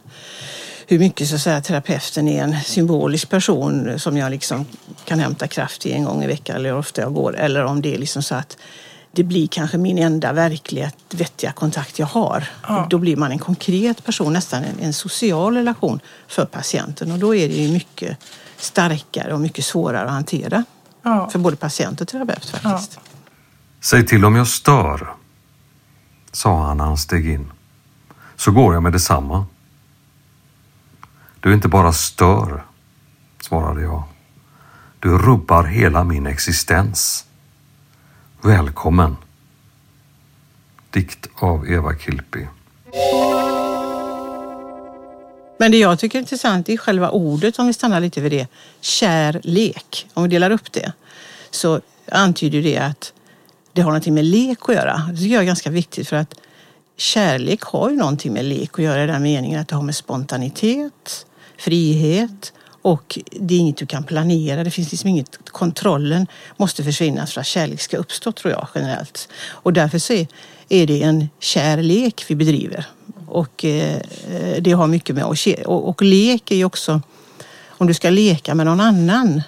Hur 0.86 0.98
mycket 0.98 1.28
så 1.28 1.34
att 1.34 1.40
säga, 1.40 1.60
terapeuten 1.60 2.28
är 2.28 2.42
en 2.42 2.60
symbolisk 2.60 3.30
person 3.30 3.98
som 3.98 4.16
jag 4.16 4.30
liksom 4.30 4.66
kan 5.04 5.20
hämta 5.20 5.48
kraft 5.48 5.86
i 5.86 5.92
en 5.92 6.04
gång 6.04 6.24
i 6.24 6.26
veckan 6.26 6.56
eller 6.56 6.70
hur 6.70 6.78
ofta 6.78 7.00
jag 7.00 7.14
går. 7.14 7.36
Eller 7.36 7.64
om 7.64 7.82
det 7.82 7.94
är 7.94 7.98
liksom 7.98 8.22
så 8.22 8.34
att 8.34 8.56
det 9.12 9.24
blir 9.24 9.46
kanske 9.46 9.78
min 9.78 9.98
enda 9.98 10.32
verkliga 10.32 10.90
vettiga 11.10 11.52
kontakt 11.52 11.98
jag 11.98 12.06
har. 12.06 12.48
Ja. 12.68 12.86
Då 12.90 12.98
blir 12.98 13.16
man 13.16 13.30
en 13.30 13.38
konkret 13.38 14.04
person, 14.04 14.32
nästan 14.32 14.64
en, 14.64 14.80
en 14.80 14.92
social 14.92 15.54
relation 15.56 16.00
för 16.28 16.44
patienten. 16.44 17.12
Och 17.12 17.18
då 17.18 17.34
är 17.34 17.48
det 17.48 17.54
ju 17.54 17.72
mycket 17.72 18.18
starkare 18.56 19.34
och 19.34 19.40
mycket 19.40 19.64
svårare 19.64 20.04
att 20.04 20.10
hantera. 20.10 20.64
Ja. 21.02 21.30
För 21.30 21.38
både 21.38 21.56
patient 21.56 22.00
och 22.00 22.08
terapeut 22.08 22.44
faktiskt. 22.44 23.00
Säg 23.80 24.06
till 24.06 24.24
om 24.24 24.36
jag 24.36 24.48
stör, 24.48 25.08
sa 26.32 26.62
han 26.62 26.76
när 26.76 26.84
han 26.84 26.98
steg 26.98 27.28
in. 27.28 27.50
Så 28.36 28.50
går 28.50 28.74
jag 28.74 28.82
med 28.82 28.92
detsamma. 28.92 29.46
Du 31.40 31.54
inte 31.54 31.68
bara 31.68 31.92
stör, 31.92 32.64
svarade 33.40 33.82
jag. 33.82 34.02
Du 35.00 35.18
rubbar 35.18 35.64
hela 35.64 36.04
min 36.04 36.26
existens. 36.26 37.24
Välkommen. 38.42 39.16
Dikt 40.90 41.28
av 41.34 41.70
Eva 41.70 41.94
Kilpi. 41.98 42.46
Men 45.58 45.70
det 45.70 45.78
jag 45.78 45.98
tycker 45.98 46.18
är 46.18 46.20
intressant 46.20 46.68
är 46.68 46.76
själva 46.76 47.10
ordet, 47.10 47.58
om 47.58 47.66
vi 47.66 47.72
stannar 47.72 48.00
lite 48.00 48.20
vid 48.20 48.32
det. 48.32 48.46
Kärlek. 48.80 50.06
Om 50.14 50.22
vi 50.22 50.28
delar 50.28 50.50
upp 50.50 50.72
det 50.72 50.92
så 51.50 51.80
antyder 52.12 52.62
det 52.62 52.78
att 52.78 53.12
det 53.72 53.82
har 53.82 53.90
någonting 53.90 54.14
med 54.14 54.24
lek 54.24 54.68
att 54.68 54.74
göra. 54.74 55.02
Det 55.10 55.16
tycker 55.16 55.34
jag 55.34 55.42
är 55.42 55.46
ganska 55.46 55.70
viktigt 55.70 56.08
för 56.08 56.16
att 56.16 56.34
kärlek 56.96 57.62
har 57.62 57.90
ju 57.90 57.96
någonting 57.96 58.32
med 58.32 58.44
lek 58.44 58.70
att 58.72 58.84
göra 58.84 59.04
i 59.04 59.06
den 59.06 59.22
meningen 59.22 59.60
att 59.60 59.68
det 59.68 59.76
har 59.76 59.82
med 59.82 59.96
spontanitet, 59.96 61.26
frihet 61.56 62.52
och 62.88 63.18
det 63.30 63.54
är 63.54 63.58
inget 63.58 63.76
du 63.76 63.86
kan 63.86 64.04
planera. 64.04 64.64
Det 64.64 64.70
finns 64.70 64.90
liksom 64.90 65.10
inget, 65.10 65.38
kontrollen 65.44 66.26
måste 66.56 66.84
försvinna 66.84 67.26
för 67.26 67.40
att 67.40 67.46
kärlek 67.46 67.80
ska 67.80 67.96
uppstå 67.96 68.32
tror 68.32 68.52
jag 68.52 68.68
generellt. 68.74 69.28
Och 69.46 69.72
därför 69.72 69.98
så 69.98 70.12
är, 70.12 70.26
är 70.68 70.86
det 70.86 71.02
en 71.02 71.28
kärlek 71.40 72.24
vi 72.28 72.34
bedriver. 72.34 72.86
Och 73.26 73.64
eh, 73.64 74.00
det 74.60 74.72
har 74.72 74.86
mycket 74.86 75.14
med 75.14 75.24
och, 75.24 75.36
och, 75.66 75.88
och 75.88 76.02
lek 76.02 76.50
är 76.50 76.56
ju 76.56 76.64
också, 76.64 77.00
om 77.68 77.86
du 77.86 77.94
ska 77.94 78.10
leka 78.10 78.54
med 78.54 78.66
någon 78.66 78.80
annan 78.80 79.42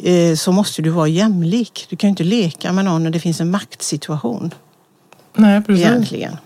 eh, 0.00 0.36
så 0.36 0.52
måste 0.52 0.82
du 0.82 0.90
vara 0.90 1.08
jämlik. 1.08 1.86
Du 1.88 1.96
kan 1.96 2.08
ju 2.08 2.10
inte 2.10 2.24
leka 2.24 2.72
med 2.72 2.84
någon 2.84 3.02
när 3.02 3.10
det 3.10 3.20
finns 3.20 3.40
en 3.40 3.50
maktsituation 3.50 4.54
Nej, 5.34 5.62
precis. 5.62 5.86
egentligen. 5.86 6.36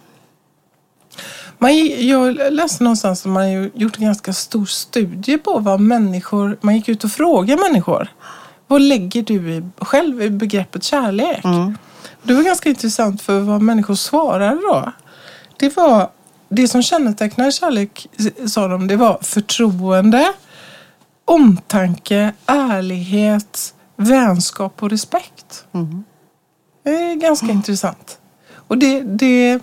Man, 1.58 1.76
jag 2.08 2.52
läste 2.52 2.84
någonstans 2.84 3.26
att 3.26 3.32
man 3.32 3.42
har 3.42 3.70
gjort 3.74 3.98
en 3.98 4.04
ganska 4.04 4.32
stor 4.32 4.66
studie 4.66 5.38
på 5.38 5.58
vad 5.58 5.80
människor... 5.80 6.58
Man 6.60 6.76
gick 6.76 6.88
ut 6.88 7.04
och 7.04 7.10
frågade 7.10 7.62
människor. 7.62 8.08
Vad 8.66 8.82
lägger 8.82 9.22
du 9.22 9.50
i, 9.52 9.62
själv 9.78 10.22
i 10.22 10.30
begreppet 10.30 10.84
kärlek? 10.84 11.44
Mm. 11.44 11.78
Det 12.22 12.34
var 12.34 12.42
ganska 12.42 12.68
intressant 12.68 13.22
för 13.22 13.40
vad 13.40 13.62
människor 13.62 13.94
svarade 13.94 14.54
då. 14.54 14.92
Det 15.56 15.76
var... 15.76 16.10
Det 16.50 16.68
som 16.68 16.82
kännetecknar 16.82 17.50
kärlek, 17.50 18.06
sa 18.46 18.68
de, 18.68 18.86
det 18.86 18.96
var 18.96 19.18
förtroende, 19.22 20.32
omtanke, 21.24 22.32
ärlighet, 22.46 23.74
vänskap 23.96 24.82
och 24.82 24.90
respekt. 24.90 25.64
Mm. 25.72 26.04
Det 26.82 26.90
är 26.90 27.14
ganska 27.14 27.46
intressant. 27.46 28.18
Och 28.54 28.78
det, 28.78 29.00
det... 29.00 29.60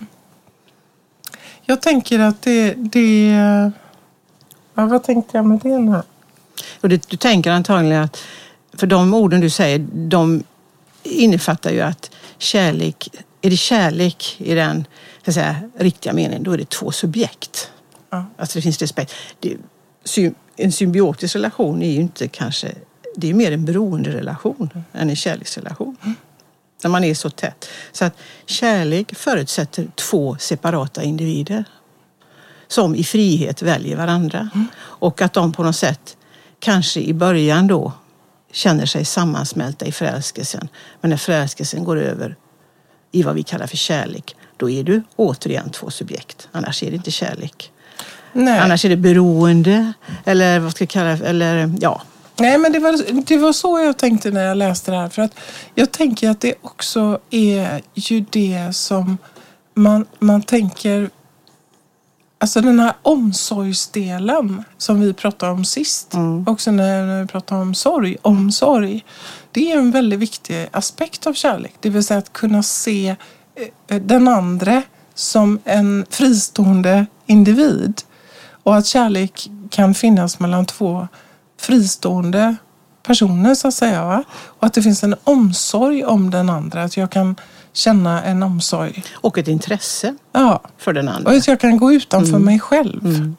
Jag 1.66 1.82
tänker 1.82 2.18
att 2.18 2.42
det... 2.42 2.74
det 2.74 3.30
ja, 4.74 4.86
vad 4.86 5.04
tänkte 5.04 5.36
jag 5.36 5.46
med 5.46 5.60
det 5.62 5.78
nu? 5.78 6.02
Och 6.80 6.88
det, 6.88 7.08
du 7.08 7.16
tänker 7.16 7.50
antagligen 7.50 8.02
att, 8.02 8.22
för 8.72 8.86
de 8.86 9.14
orden 9.14 9.40
du 9.40 9.50
säger, 9.50 9.86
de 9.92 10.42
innefattar 11.02 11.70
ju 11.70 11.80
att 11.80 12.10
kärlek, 12.38 13.08
är 13.42 13.50
det 13.50 13.56
kärlek 13.56 14.36
i 14.38 14.54
den 14.54 14.86
så 15.24 15.32
säga, 15.32 15.56
riktiga 15.78 16.12
meningen, 16.12 16.42
då 16.42 16.52
är 16.52 16.58
det 16.58 16.70
två 16.70 16.90
subjekt. 16.90 17.70
Ja. 18.10 18.24
Alltså 18.36 18.58
det 18.58 18.62
finns 18.62 18.78
respekt. 18.78 19.12
Det, 19.40 19.56
en 20.56 20.72
symbiotisk 20.72 21.36
relation 21.36 21.82
är 21.82 21.90
ju 21.90 22.00
inte 22.00 22.28
kanske, 22.28 22.72
det 23.16 23.30
är 23.30 23.34
mer 23.34 23.52
en 23.52 23.64
beroenderelation 23.64 24.70
än 24.92 25.10
en 25.10 25.16
kärleksrelation. 25.16 25.96
När 26.82 26.90
man 26.90 27.04
är 27.04 27.14
så 27.14 27.30
tätt. 27.30 27.68
Så 27.92 28.04
att 28.04 28.16
kärlek 28.46 29.16
förutsätter 29.16 29.86
två 29.94 30.36
separata 30.40 31.02
individer 31.02 31.64
som 32.68 32.94
i 32.94 33.04
frihet 33.04 33.62
väljer 33.62 33.96
varandra. 33.96 34.50
Och 34.78 35.22
att 35.22 35.32
de 35.32 35.52
på 35.52 35.62
något 35.62 35.76
sätt, 35.76 36.16
kanske 36.58 37.00
i 37.00 37.14
början 37.14 37.66
då, 37.66 37.92
känner 38.52 38.86
sig 38.86 39.04
sammansmälta 39.04 39.86
i 39.86 39.92
förälskelsen. 39.92 40.68
Men 41.00 41.10
när 41.10 41.16
förälskelsen 41.16 41.84
går 41.84 41.96
över 42.00 42.36
i 43.12 43.22
vad 43.22 43.34
vi 43.34 43.42
kallar 43.42 43.66
för 43.66 43.76
kärlek, 43.76 44.36
då 44.56 44.70
är 44.70 44.84
du 44.84 45.02
återigen 45.16 45.70
två 45.70 45.90
subjekt. 45.90 46.48
Annars 46.52 46.82
är 46.82 46.90
det 46.90 46.96
inte 46.96 47.10
kärlek. 47.10 47.72
Nej. 48.32 48.58
Annars 48.58 48.84
är 48.84 48.88
det 48.88 48.96
beroende 48.96 49.92
eller 50.24 50.58
vad 50.58 50.72
ska 50.72 50.82
jag 50.82 50.90
kalla 50.90 51.16
det, 51.16 51.26
eller 51.26 51.74
ja. 51.80 52.02
Nej, 52.38 52.58
men 52.58 52.72
det 52.72 52.78
var, 52.78 53.22
det 53.26 53.38
var 53.38 53.52
så 53.52 53.78
jag 53.78 53.96
tänkte 53.96 54.30
när 54.30 54.44
jag 54.44 54.56
läste 54.56 54.90
det 54.90 54.96
här. 54.96 55.08
För 55.08 55.22
att 55.22 55.34
jag 55.74 55.92
tänker 55.92 56.30
att 56.30 56.40
det 56.40 56.54
också 56.62 57.18
är 57.30 57.80
ju 57.94 58.24
det 58.30 58.76
som 58.76 59.18
man, 59.74 60.06
man 60.18 60.42
tänker... 60.42 61.10
Alltså 62.38 62.60
den 62.60 62.80
här 62.80 62.94
omsorgsdelen 63.02 64.64
som 64.78 65.00
vi 65.00 65.12
pratade 65.12 65.52
om 65.52 65.64
sist. 65.64 66.12
Också 66.46 66.70
när, 66.70 67.06
när 67.06 67.22
vi 67.22 67.28
pratade 67.28 67.60
om 67.60 67.74
sorg. 67.74 68.16
Omsorg. 68.22 69.04
Det 69.52 69.72
är 69.72 69.78
en 69.78 69.90
väldigt 69.90 70.18
viktig 70.18 70.68
aspekt 70.70 71.26
av 71.26 71.32
kärlek. 71.32 71.74
Det 71.80 71.90
vill 71.90 72.04
säga 72.04 72.18
att 72.18 72.32
kunna 72.32 72.62
se 72.62 73.16
eh, 73.88 73.96
den 73.96 74.28
andra 74.28 74.82
som 75.14 75.58
en 75.64 76.06
fristående 76.10 77.06
individ. 77.26 78.02
Och 78.62 78.76
att 78.76 78.86
kärlek 78.86 79.50
kan 79.70 79.94
finnas 79.94 80.38
mellan 80.38 80.66
två 80.66 81.08
fristående 81.66 82.56
personer 83.02 83.54
så 83.54 83.68
att 83.68 83.74
säga. 83.74 84.04
Va? 84.04 84.24
Och 84.32 84.66
att 84.66 84.74
det 84.74 84.82
finns 84.82 85.04
en 85.04 85.14
omsorg 85.24 86.04
om 86.04 86.30
den 86.30 86.50
andra. 86.50 86.82
Att 86.82 86.96
jag 86.96 87.10
kan 87.10 87.36
känna 87.72 88.24
en 88.24 88.42
omsorg. 88.42 89.04
Och 89.14 89.38
ett 89.38 89.48
intresse 89.48 90.14
Ja. 90.32 90.60
för 90.78 90.92
den 90.92 91.08
andra. 91.08 91.30
Och 91.30 91.36
att 91.36 91.48
jag 91.48 91.60
kan 91.60 91.76
gå 91.78 91.92
utanför 91.92 92.38
mig 92.38 92.60
själv. 92.60 93.34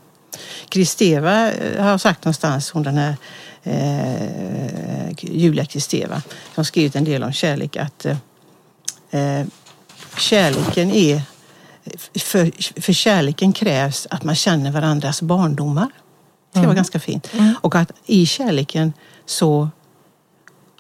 Kristeva 0.69 1.51
eh, 1.51 1.83
har 1.83 1.97
sagt 1.97 2.25
någonstans, 2.25 2.71
hon 2.71 2.83
den 2.83 2.97
här 2.97 3.15
eh, 3.63 5.13
Julia 5.21 5.65
Kristeva, 5.65 6.21
som 6.55 6.65
skrivit 6.65 6.95
en 6.95 7.03
del 7.03 7.23
om 7.23 7.31
kärlek, 7.33 7.75
att 7.75 8.05
eh, 8.05 8.17
eh, 9.11 9.45
kärleken 10.17 10.91
är 10.91 11.21
för, 12.19 12.51
för 12.81 12.93
kärleken 12.93 13.53
krävs 13.53 14.07
att 14.09 14.23
man 14.23 14.35
känner 14.35 14.71
varandras 14.71 15.21
barndomar. 15.21 15.87
Det 16.53 16.67
var 16.67 16.73
ganska 16.73 16.99
fint. 16.99 17.29
Och 17.61 17.75
att 17.75 17.91
i 18.05 18.25
kärleken 18.25 18.93
så 19.25 19.69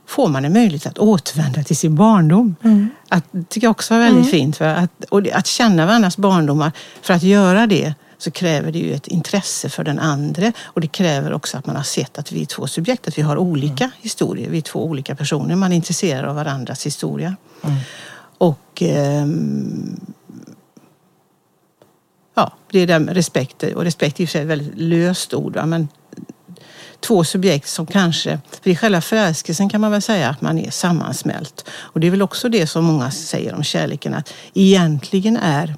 får 0.07 0.27
man 0.27 0.45
en 0.45 0.53
möjlighet 0.53 0.85
att 0.85 0.99
återvända 0.99 1.63
till 1.63 1.77
sin 1.77 1.95
barndom. 1.95 2.55
Mm. 2.63 2.89
Att, 3.09 3.23
det 3.31 3.49
tycker 3.49 3.67
jag 3.67 3.71
också 3.71 3.93
var 3.93 4.01
väldigt 4.01 4.31
fint. 4.31 4.57
För 4.57 4.65
att, 4.65 5.03
och 5.09 5.23
det, 5.23 5.31
att 5.31 5.47
känna 5.47 5.85
varandras 5.85 6.17
barndomar, 6.17 6.71
för 7.01 7.13
att 7.13 7.23
göra 7.23 7.67
det 7.67 7.93
så 8.17 8.31
kräver 8.31 8.71
det 8.71 8.79
ju 8.79 8.93
ett 8.93 9.07
intresse 9.07 9.69
för 9.69 9.83
den 9.83 9.99
andra 9.99 10.51
och 10.63 10.81
det 10.81 10.87
kräver 10.87 11.33
också 11.33 11.57
att 11.57 11.65
man 11.65 11.75
har 11.75 11.83
sett 11.83 12.19
att 12.19 12.31
vi 12.31 12.41
är 12.41 12.45
två 12.45 12.67
subjekt, 12.67 13.07
att 13.07 13.17
vi 13.17 13.21
har 13.21 13.37
olika 13.37 13.91
historier, 14.01 14.49
vi 14.49 14.57
är 14.57 14.61
två 14.61 14.85
olika 14.85 15.15
personer. 15.15 15.55
Man 15.55 15.71
är 15.71 15.75
intresserad 15.75 16.25
av 16.25 16.35
varandras 16.35 16.85
historia. 16.85 17.35
Och 18.37 18.81
ehm, 18.81 19.99
ja, 22.37 22.53
det 22.71 22.79
är 22.79 22.87
den 22.87 23.09
respekt, 23.09 23.63
och 23.63 23.83
respekt 23.83 24.19
är 24.19 24.35
ju 24.35 24.41
ett 24.41 24.47
väldigt 24.47 24.77
löst 24.77 25.33
ord, 25.33 25.55
va? 25.55 25.65
men 25.65 25.87
två 26.99 27.23
subjekt 27.23 27.69
som 27.69 27.85
kanske, 27.85 28.39
för 28.63 28.69
i 28.69 28.75
själva 28.75 29.01
förälskelsen 29.01 29.69
kan 29.69 29.81
man 29.81 29.91
väl 29.91 30.01
säga 30.01 30.29
att 30.29 30.41
man 30.41 30.59
är 30.59 30.71
sammansmält. 30.71 31.69
Och 31.69 31.99
det 31.99 32.07
är 32.07 32.11
väl 32.11 32.21
också 32.21 32.49
det 32.49 32.67
som 32.67 32.85
många 32.85 33.11
säger 33.11 33.53
om 33.53 33.63
kärleken, 33.63 34.13
att 34.13 34.33
egentligen 34.53 35.37
är 35.37 35.75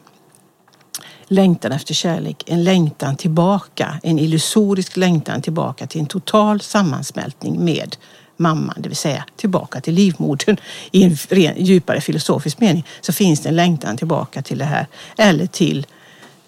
längtan 1.27 1.71
efter 1.71 1.93
kärlek 1.93 2.43
en 2.47 2.63
längtan 2.63 3.15
tillbaka, 3.15 3.99
en 4.03 4.19
illusorisk 4.19 4.97
längtan 4.97 5.41
tillbaka 5.41 5.87
till 5.87 6.01
en 6.01 6.07
total 6.07 6.61
sammansmältning 6.61 7.65
med 7.65 7.95
mamman, 8.37 8.75
det 8.77 8.89
vill 8.89 8.97
säga 8.97 9.25
tillbaka 9.35 9.81
till 9.81 9.93
livmodern. 9.93 10.57
I 10.91 11.03
en 11.03 11.15
ren, 11.29 11.65
djupare 11.65 12.01
filosofisk 12.01 12.59
mening 12.59 12.85
så 13.01 13.13
finns 13.13 13.39
det 13.39 13.49
en 13.49 13.55
längtan 13.55 13.97
tillbaka 13.97 14.41
till 14.41 14.57
det 14.57 14.65
här. 14.65 14.87
Eller 15.17 15.47
till 15.47 15.85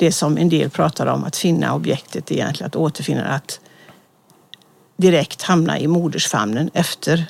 det 0.02 0.12
som 0.12 0.38
en 0.38 0.50
del 0.50 0.70
pratar 0.70 1.08
om, 1.08 1.24
att 1.24 1.36
finna 1.36 1.76
objektet 1.76 2.32
egentligen, 2.32 2.68
att 2.68 2.76
återfinna 2.76 3.26
att 3.26 3.60
direkt 4.98 5.42
hamna 5.42 5.80
i 5.80 5.88
modersfamnen 5.88 6.70
efter 6.74 7.26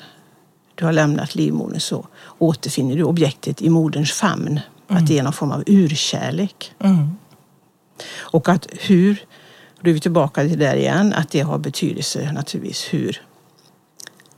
du 0.74 0.84
har 0.84 0.92
lämnat 0.92 1.34
livmodern 1.34 1.80
så 1.80 2.06
återfinner 2.38 2.96
du 2.96 3.02
objektet 3.02 3.62
i 3.62 3.68
moderns 3.68 4.12
famn. 4.12 4.60
Att 4.86 5.06
det 5.06 5.18
är 5.18 5.22
någon 5.22 5.32
form 5.32 5.52
av 5.52 5.64
urkärlek. 5.66 6.72
Mm. 6.78 7.10
Och 8.18 8.48
att 8.48 8.66
hur, 8.72 9.24
då 9.80 9.90
är 9.90 9.94
vi 9.94 10.00
tillbaka 10.00 10.40
till 10.40 10.58
det 10.58 10.64
där 10.64 10.76
igen, 10.76 11.12
att 11.12 11.30
det 11.30 11.40
har 11.40 11.58
betydelse 11.58 12.32
naturligtvis 12.32 12.88
hur 12.90 13.22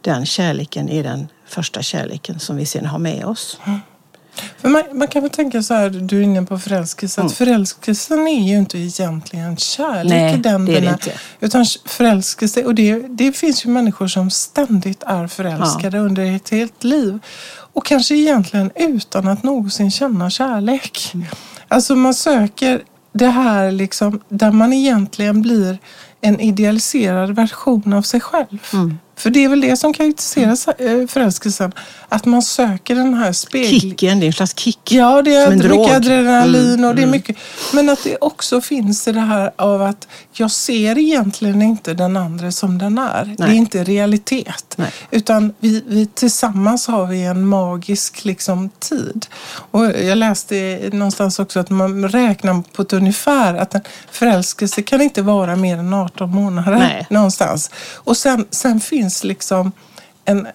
den 0.01 0.27
kärleken 0.27 0.89
är 0.89 1.03
den 1.03 1.29
första 1.47 1.83
kärleken 1.83 2.39
som 2.39 2.57
vi 2.57 2.67
sen 2.67 2.87
har 2.87 2.99
med 2.99 3.25
oss. 3.25 3.61
För 3.65 3.94
man, 4.63 4.83
man 4.93 5.09
kan 5.09 5.23
väl 5.23 5.31
tänka 5.31 5.63
så 5.63 5.75
här, 5.75 5.91
du 5.91 6.19
är 6.19 6.23
inne 6.23 6.43
på 6.43 6.59
förälskelse, 6.59 7.23
att 7.23 7.33
förälskelsen 7.33 8.29
är 8.29 8.49
ju 8.49 8.59
inte 8.59 8.79
egentligen 8.79 9.57
kärlek 9.57 10.11
Nej, 10.11 10.35
i 10.35 10.37
den 10.37 10.65
det 10.65 10.77
är 10.77 10.81
det 10.81 10.89
inte. 10.89 11.13
Utan 11.41 11.65
förälskelse, 11.85 12.65
och 12.65 12.75
det, 12.75 12.99
det 13.09 13.33
finns 13.33 13.67
ju 13.67 13.71
människor 13.71 14.09
som 14.09 14.31
ständigt 14.31 15.03
är 15.03 15.27
förälskade 15.27 15.99
under 15.99 16.37
ett 16.37 16.49
helt 16.49 16.85
liv. 16.85 17.19
Och 17.73 17.85
kanske 17.85 18.15
egentligen 18.15 18.71
utan 18.75 19.29
att 19.29 19.43
någonsin 19.43 19.91
känna 19.91 20.31
kärlek. 20.31 21.11
Mm. 21.15 21.27
Alltså 21.69 21.97
man 21.97 22.15
söker 22.15 22.83
det 23.13 23.29
här 23.29 23.71
liksom, 23.71 24.21
där 24.29 24.51
man 24.51 24.73
egentligen 24.73 25.43
blir 25.43 25.79
en 26.21 26.41
idealiserad 26.41 27.37
version 27.37 27.93
av 27.93 28.03
sig 28.03 28.21
själv. 28.21 28.59
Mm. 28.73 28.99
För 29.17 29.31
det 29.31 29.45
är 29.45 29.49
väl 29.49 29.61
det 29.61 29.77
som 29.77 29.93
karaktäriserar 29.93 31.03
eh, 31.03 31.07
förälskelsen. 31.07 31.73
Att 32.09 32.25
man 32.25 32.43
söker 32.43 32.95
den 32.95 33.15
här 33.15 33.33
speglingen. 33.33 33.81
Kicken, 33.81 34.21
det 34.21 34.27
är 34.27 34.29
en 34.29 34.33
slags 34.33 34.59
kick. 34.59 34.93
Ja, 34.93 35.23
det 35.23 35.35
är 35.35 35.51
mycket 35.51 35.71
drog. 35.71 35.91
adrenalin 35.91 36.75
Mm, 36.75 36.85
och 36.85 36.95
det 36.95 37.03
är 37.03 37.05
mm. 37.05 37.11
mycket. 37.11 37.37
Men 37.73 37.89
att 37.89 38.05
det 38.05 38.17
också 38.21 38.61
finns 38.61 39.09
i 39.09 39.13
det 39.13 39.21
här 39.21 39.51
av 39.57 39.83
att 39.83 40.09
jag 40.33 40.51
ser 40.51 40.99
egentligen 40.99 41.63
inte 41.63 41.95
den 41.95 42.17
andra 42.17 42.53
som 42.53 42.79
den 42.79 42.99
är. 42.99 43.35
Det 43.37 43.43
är 43.43 43.47
Nej. 43.47 43.57
inte 43.57 43.85
realitet. 43.85 44.75
Nej. 44.77 44.93
Utan 45.11 45.55
vi, 45.59 45.85
vi 45.87 46.07
tillsammans 46.07 46.87
har 46.87 47.07
vi 47.07 47.25
en 47.25 47.47
magisk 47.47 48.25
liksom, 48.25 48.71
tid. 48.79 49.27
Och 49.71 49.85
jag 49.85 50.19
läste 50.19 50.81
någonstans 50.93 51.39
också 51.39 51.61
att 51.61 51.71
man 51.71 52.09
räknar 52.09 52.63
på 52.73 52.83
ett 52.83 52.93
ungefär 52.93 53.55
att 53.55 53.75
en 53.75 53.83
förälskelse 54.11 54.83
kan 54.83 55.01
inte 55.01 55.23
vara 55.23 55.57
mer 55.57 55.79
än 55.79 55.95
18 55.95 56.31
månader 56.31 56.79
Nej. 56.79 57.07
någonstans. 57.11 57.71
Och 57.95 58.17
sen, 58.17 58.47
sen 58.51 58.81
finns 58.81 59.04
liksom 59.25 59.73
en, 60.25 60.47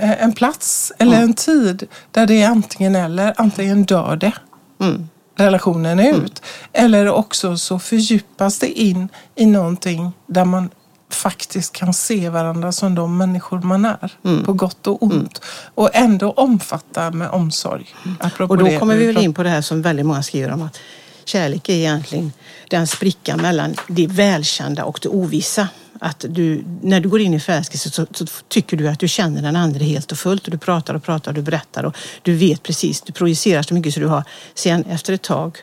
en 0.00 0.32
plats 0.32 0.92
eller 0.98 1.22
en 1.22 1.34
tid 1.34 1.86
där 2.10 2.26
det 2.26 2.42
är 2.42 2.48
antingen 2.48 2.96
eller. 2.96 3.34
Antingen 3.36 3.84
dör 3.84 4.16
det, 4.16 4.32
Mm. 4.80 5.08
relationen 5.36 5.98
är 5.98 6.14
ut. 6.14 6.42
Eller 6.72 7.08
också 7.08 7.56
så 7.56 7.78
fördjupas 7.78 8.58
det 8.58 8.80
in 8.80 9.08
i 9.34 9.46
någonting 9.46 10.12
där 10.26 10.44
man 10.44 10.70
faktiskt 11.10 11.72
kan 11.72 11.94
se 11.94 12.28
varandra 12.28 12.72
som 12.72 12.94
de 12.94 13.16
människor 13.16 13.60
man 13.60 13.84
är. 13.84 14.12
Mm. 14.24 14.44
På 14.44 14.52
gott 14.52 14.86
och 14.86 15.02
ont. 15.02 15.40
Och 15.74 15.90
ändå 15.92 16.30
omfatta 16.30 17.10
med 17.10 17.30
omsorg. 17.30 17.94
Apropå 18.20 18.52
Och 18.54 18.58
då 18.58 18.78
kommer 18.78 18.96
vi 18.96 19.06
väl 19.06 19.18
in 19.18 19.34
på 19.34 19.42
det 19.42 19.48
här 19.48 19.60
som 19.60 19.82
väldigt 19.82 20.06
många 20.06 20.22
skriver 20.22 20.52
om 20.52 20.62
att 20.62 20.78
kärlek 21.24 21.68
är 21.68 21.72
egentligen 21.72 22.32
den 22.70 22.86
sprickan 22.86 23.42
mellan 23.42 23.74
det 23.88 24.06
välkända 24.06 24.84
och 24.84 24.98
det 25.02 25.08
ovissa. 25.08 25.68
Att 26.00 26.24
du, 26.28 26.64
när 26.82 27.00
du 27.00 27.08
går 27.08 27.20
in 27.20 27.34
i 27.34 27.40
förälskelse 27.40 27.90
så, 27.90 28.06
så 28.10 28.26
tycker 28.48 28.76
du 28.76 28.88
att 28.88 28.98
du 28.98 29.08
känner 29.08 29.42
den 29.42 29.56
andra 29.56 29.84
helt 29.84 30.12
och 30.12 30.18
fullt 30.18 30.44
och 30.44 30.50
du 30.50 30.58
pratar 30.58 30.94
och 30.94 31.02
pratar 31.02 31.30
och 31.30 31.34
du 31.34 31.42
berättar 31.42 31.84
och 31.84 31.96
du 32.22 32.36
vet 32.36 32.62
precis, 32.62 33.00
du 33.00 33.12
projicerar 33.12 33.62
så 33.62 33.74
mycket 33.74 33.94
så 33.94 34.00
du 34.00 34.06
har. 34.06 34.24
Sen 34.54 34.84
efter 34.84 35.12
ett 35.12 35.22
tag 35.22 35.58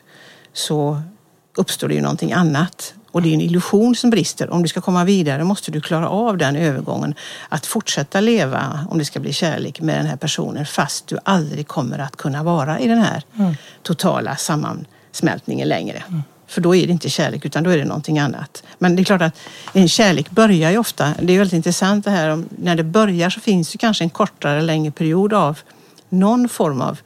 så 0.52 1.02
uppstår 1.56 1.88
det 1.88 1.94
ju 1.94 2.00
någonting 2.00 2.32
annat 2.32 2.94
och 3.12 3.22
det 3.22 3.28
är 3.28 3.34
en 3.34 3.40
illusion 3.40 3.96
som 3.96 4.10
brister. 4.10 4.50
Om 4.50 4.62
du 4.62 4.68
ska 4.68 4.80
komma 4.80 5.04
vidare 5.04 5.44
måste 5.44 5.70
du 5.70 5.80
klara 5.80 6.08
av 6.08 6.38
den 6.38 6.56
övergången. 6.56 7.14
Att 7.48 7.66
fortsätta 7.66 8.20
leva, 8.20 8.86
om 8.90 8.98
det 8.98 9.04
ska 9.04 9.20
bli 9.20 9.32
kärlek, 9.32 9.80
med 9.80 9.96
den 9.96 10.06
här 10.06 10.16
personen 10.16 10.66
fast 10.66 11.06
du 11.06 11.18
aldrig 11.24 11.68
kommer 11.68 11.98
att 11.98 12.16
kunna 12.16 12.42
vara 12.42 12.80
i 12.80 12.88
den 12.88 12.98
här 12.98 13.22
totala 13.82 14.36
sammansmältningen 14.36 15.68
längre. 15.68 16.02
För 16.52 16.60
då 16.60 16.74
är 16.74 16.86
det 16.86 16.92
inte 16.92 17.10
kärlek 17.10 17.44
utan 17.44 17.62
då 17.62 17.70
är 17.70 17.78
det 17.78 17.84
någonting 17.84 18.18
annat. 18.18 18.62
Men 18.78 18.96
det 18.96 19.02
är 19.02 19.04
klart 19.04 19.22
att 19.22 19.38
en 19.72 19.88
kärlek 19.88 20.30
börjar 20.30 20.70
ju 20.70 20.78
ofta, 20.78 21.14
det 21.22 21.32
är 21.32 21.38
väldigt 21.38 21.56
intressant 21.56 22.04
det 22.04 22.10
här 22.10 22.28
om 22.28 22.48
när 22.58 22.76
det 22.76 22.84
börjar 22.84 23.30
så 23.30 23.40
finns 23.40 23.72
det 23.72 23.78
kanske 23.78 24.04
en 24.04 24.10
kortare 24.10 24.52
eller 24.52 24.66
längre 24.66 24.90
period 24.90 25.32
av 25.32 25.58
någon 26.08 26.48
form 26.48 26.80
av 26.80 26.98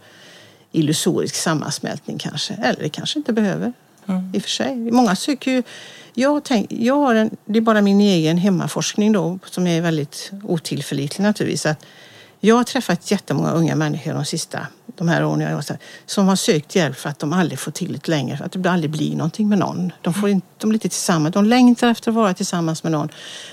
illusorisk 0.73 1.35
sammansmältning 1.35 2.19
kanske. 2.19 2.55
Eller 2.55 2.83
det 2.83 2.89
kanske 2.89 3.19
inte 3.19 3.33
behöver 3.33 3.73
i 4.33 4.39
och 4.39 4.43
för 4.43 4.51
sig. 4.51 4.77
Många 4.77 5.17
söker 5.17 5.51
ju... 5.51 5.63
Jag, 6.15 6.45
tänk, 6.45 6.73
jag 6.73 6.97
har 6.97 7.15
en, 7.15 7.37
det 7.45 7.59
är 7.59 7.61
bara 7.61 7.83
min 7.83 8.01
egen 8.01 8.39
hemmaforskning 8.39 9.13
då 9.13 9.39
som 9.45 9.67
är 9.67 9.81
väldigt 9.81 10.31
otillförlitlig 10.43 11.25
naturligtvis. 11.25 11.67
Att 11.67 11.87
jag 12.41 12.57
har 12.57 12.65
träffat 12.65 13.11
jättemånga 13.11 13.51
unga 13.51 13.75
människor 13.75 14.13
de 14.13 14.25
sista 14.25 14.67
de 14.97 15.09
här 15.09 15.25
åren 15.25 15.41
jag 15.41 15.49
har 15.49 15.55
varit 15.55 15.71
som 16.07 16.29
har 16.29 16.37
sökt 16.37 16.75
hjälp 16.75 16.97
för 16.97 17.09
att 17.09 17.19
de 17.19 17.33
aldrig 17.33 17.59
får 17.59 17.71
till 17.73 17.93
det 17.93 18.09
längre. 18.09 18.37
För 18.37 18.45
att 18.45 18.63
det 18.63 18.71
aldrig 18.71 18.91
blir 18.91 19.17
någonting 19.17 19.49
med 19.49 19.59
någon. 19.59 19.93
De, 20.03 20.15
får 20.15 20.29
inte, 20.29 20.47
de 20.59 20.69
blir 20.69 20.77
inte 20.77 20.89
tillsammans. 20.89 21.35
De 21.35 21.45
längtar 21.45 21.89
efter 21.89 22.11
att 22.11 22.15
vara 22.15 22.35
tillsammans 22.35 22.83
med 22.83 22.93
någon 22.93 23.09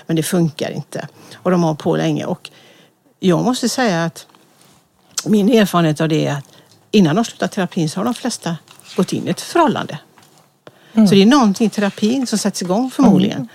men 0.06 0.16
det 0.16 0.22
funkar 0.22 0.70
inte. 0.70 1.08
Och 1.34 1.50
de 1.50 1.62
har 1.62 1.74
på 1.74 1.96
länge. 1.96 2.24
Och 2.24 2.50
jag 3.20 3.44
måste 3.44 3.68
säga 3.68 4.04
att 4.04 4.26
min 5.24 5.48
erfarenhet 5.50 6.00
av 6.00 6.08
det 6.08 6.26
är 6.26 6.32
att 6.32 6.44
innan 6.90 7.16
de 7.16 7.24
slutar 7.24 7.48
terapin 7.48 7.90
så 7.90 8.00
har 8.00 8.04
de 8.04 8.14
flesta 8.14 8.56
gått 8.96 9.12
in 9.12 9.26
i 9.26 9.30
ett 9.30 9.40
förhållande. 9.40 9.98
Så 10.94 11.14
det 11.14 11.22
är 11.22 11.26
någonting 11.26 11.66
i 11.66 11.70
terapin 11.70 12.26
som 12.26 12.38
sätts 12.38 12.62
igång 12.62 12.90
förmodligen. 12.90 13.48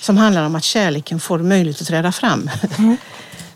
Som 0.00 0.16
handlar 0.16 0.46
om 0.46 0.54
att 0.54 0.64
kärleken 0.64 1.20
får 1.20 1.38
möjlighet 1.38 1.80
att 1.80 1.86
träda 1.86 2.12
fram. 2.12 2.50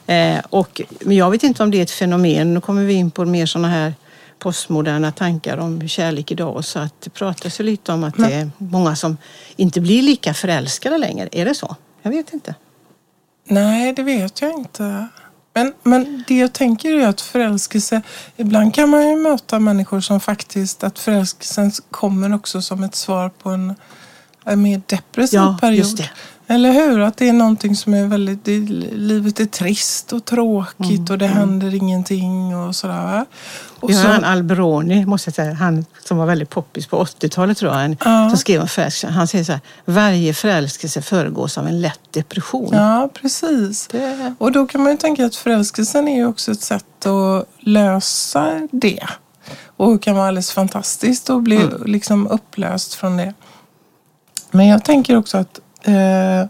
Eh, 0.06 0.38
och, 0.50 0.80
men 1.00 1.16
jag 1.16 1.30
vet 1.30 1.42
inte 1.42 1.62
om 1.62 1.70
det 1.70 1.78
är 1.78 1.82
ett 1.82 1.90
fenomen. 1.90 2.54
Nu 2.54 2.60
kommer 2.60 2.84
vi 2.84 2.94
in 2.94 3.10
på 3.10 3.24
mer 3.24 3.46
sådana 3.46 3.68
här 3.68 3.94
postmoderna 4.38 5.12
tankar 5.12 5.58
om 5.58 5.88
kärlek 5.88 6.30
idag. 6.30 6.64
Så 6.64 6.78
att 6.78 7.00
det 7.00 7.10
pratas 7.10 7.60
ju 7.60 7.64
lite 7.64 7.92
om 7.92 8.04
att 8.04 8.16
det 8.16 8.32
är 8.34 8.50
många 8.58 8.96
som 8.96 9.16
inte 9.56 9.80
blir 9.80 10.02
lika 10.02 10.34
förälskade 10.34 10.98
längre. 10.98 11.28
Är 11.32 11.44
det 11.44 11.54
så? 11.54 11.76
Jag 12.02 12.10
vet 12.10 12.32
inte. 12.32 12.54
Nej, 13.44 13.92
det 13.92 14.02
vet 14.02 14.40
jag 14.40 14.52
inte. 14.52 15.08
Men, 15.54 15.72
men 15.82 16.24
det 16.28 16.34
jag 16.36 16.52
tänker 16.52 16.92
är 16.92 17.06
att 17.06 17.20
förälskelse, 17.20 18.02
ibland 18.36 18.74
kan 18.74 18.88
man 18.88 19.08
ju 19.08 19.16
möta 19.16 19.58
människor 19.58 20.00
som 20.00 20.20
faktiskt, 20.20 20.84
att 20.84 20.98
förälskelsen 20.98 21.72
kommer 21.90 22.34
också 22.34 22.62
som 22.62 22.82
ett 22.82 22.94
svar 22.94 23.28
på 23.28 23.50
en, 23.50 23.74
en 24.44 24.62
mer 24.62 24.82
depressiv 24.86 25.36
Ja, 25.36 25.58
period. 25.60 26.08
Eller 26.46 26.72
hur? 26.72 27.00
Att 27.00 27.16
det 27.16 27.28
är 27.28 27.32
någonting 27.32 27.76
som 27.76 27.94
är 27.94 28.06
väldigt, 28.06 28.44
det, 28.44 28.58
livet 28.92 29.40
är 29.40 29.44
trist 29.46 30.12
och 30.12 30.24
tråkigt 30.24 30.80
Mm, 30.98 31.04
och 31.10 31.18
det 31.18 31.26
händer 31.26 31.74
ingenting 31.74 32.56
och 32.56 32.76
sådär. 32.76 33.24
Och 33.80 33.92
har 33.92 34.02
så- 34.02 34.08
han 34.08 34.24
Alberoni, 34.24 35.06
måste 35.06 35.28
jag 35.28 35.34
säga, 35.34 35.54
han 35.54 35.84
som 36.04 36.16
var 36.16 36.26
väldigt 36.26 36.50
poppis 36.50 36.86
på 36.86 36.96
80-talet 36.98 37.58
tror 37.58 37.74
jag, 37.74 37.96
Ja. 38.04 38.28
som 38.30 38.38
skrev 38.38 38.60
om 38.60 38.68
förälskelse. 38.68 39.14
Han 39.14 39.28
säger 39.28 39.44
så 39.44 39.52
här, 39.52 39.60
varje 39.84 40.34
förälskelse 40.34 41.02
föregås 41.02 41.58
av 41.58 41.66
en 41.66 41.80
lätt 41.80 42.00
depression. 42.10 42.68
Ja, 42.72 43.08
precis. 43.14 43.86
Det, 43.90 44.34
Och 44.38 44.52
då 44.52 44.66
kan 44.66 44.82
man 44.82 44.92
ju 44.92 44.98
tänka 44.98 45.26
att 45.26 45.36
förälskelsen 45.36 46.08
är 46.08 46.16
ju 46.16 46.26
också 46.26 46.52
ett 46.52 46.60
sätt 46.60 47.06
att 47.06 47.48
lösa 47.60 48.68
det. 48.72 49.06
Och 49.76 50.02
kan 50.02 50.14
vara 50.16 50.28
alldeles 50.28 50.52
fantastiskt 50.52 51.30
och 51.30 51.42
bli 51.42 51.56
Mm. 51.56 51.82
liksom 51.86 52.26
upplöst 52.26 52.94
från 52.94 53.16
det. 53.16 53.34
Men 54.50 54.66
jag 54.66 54.84
tänker 54.84 55.16
också 55.16 55.38
att, 55.38 55.60
eh, 55.84 56.46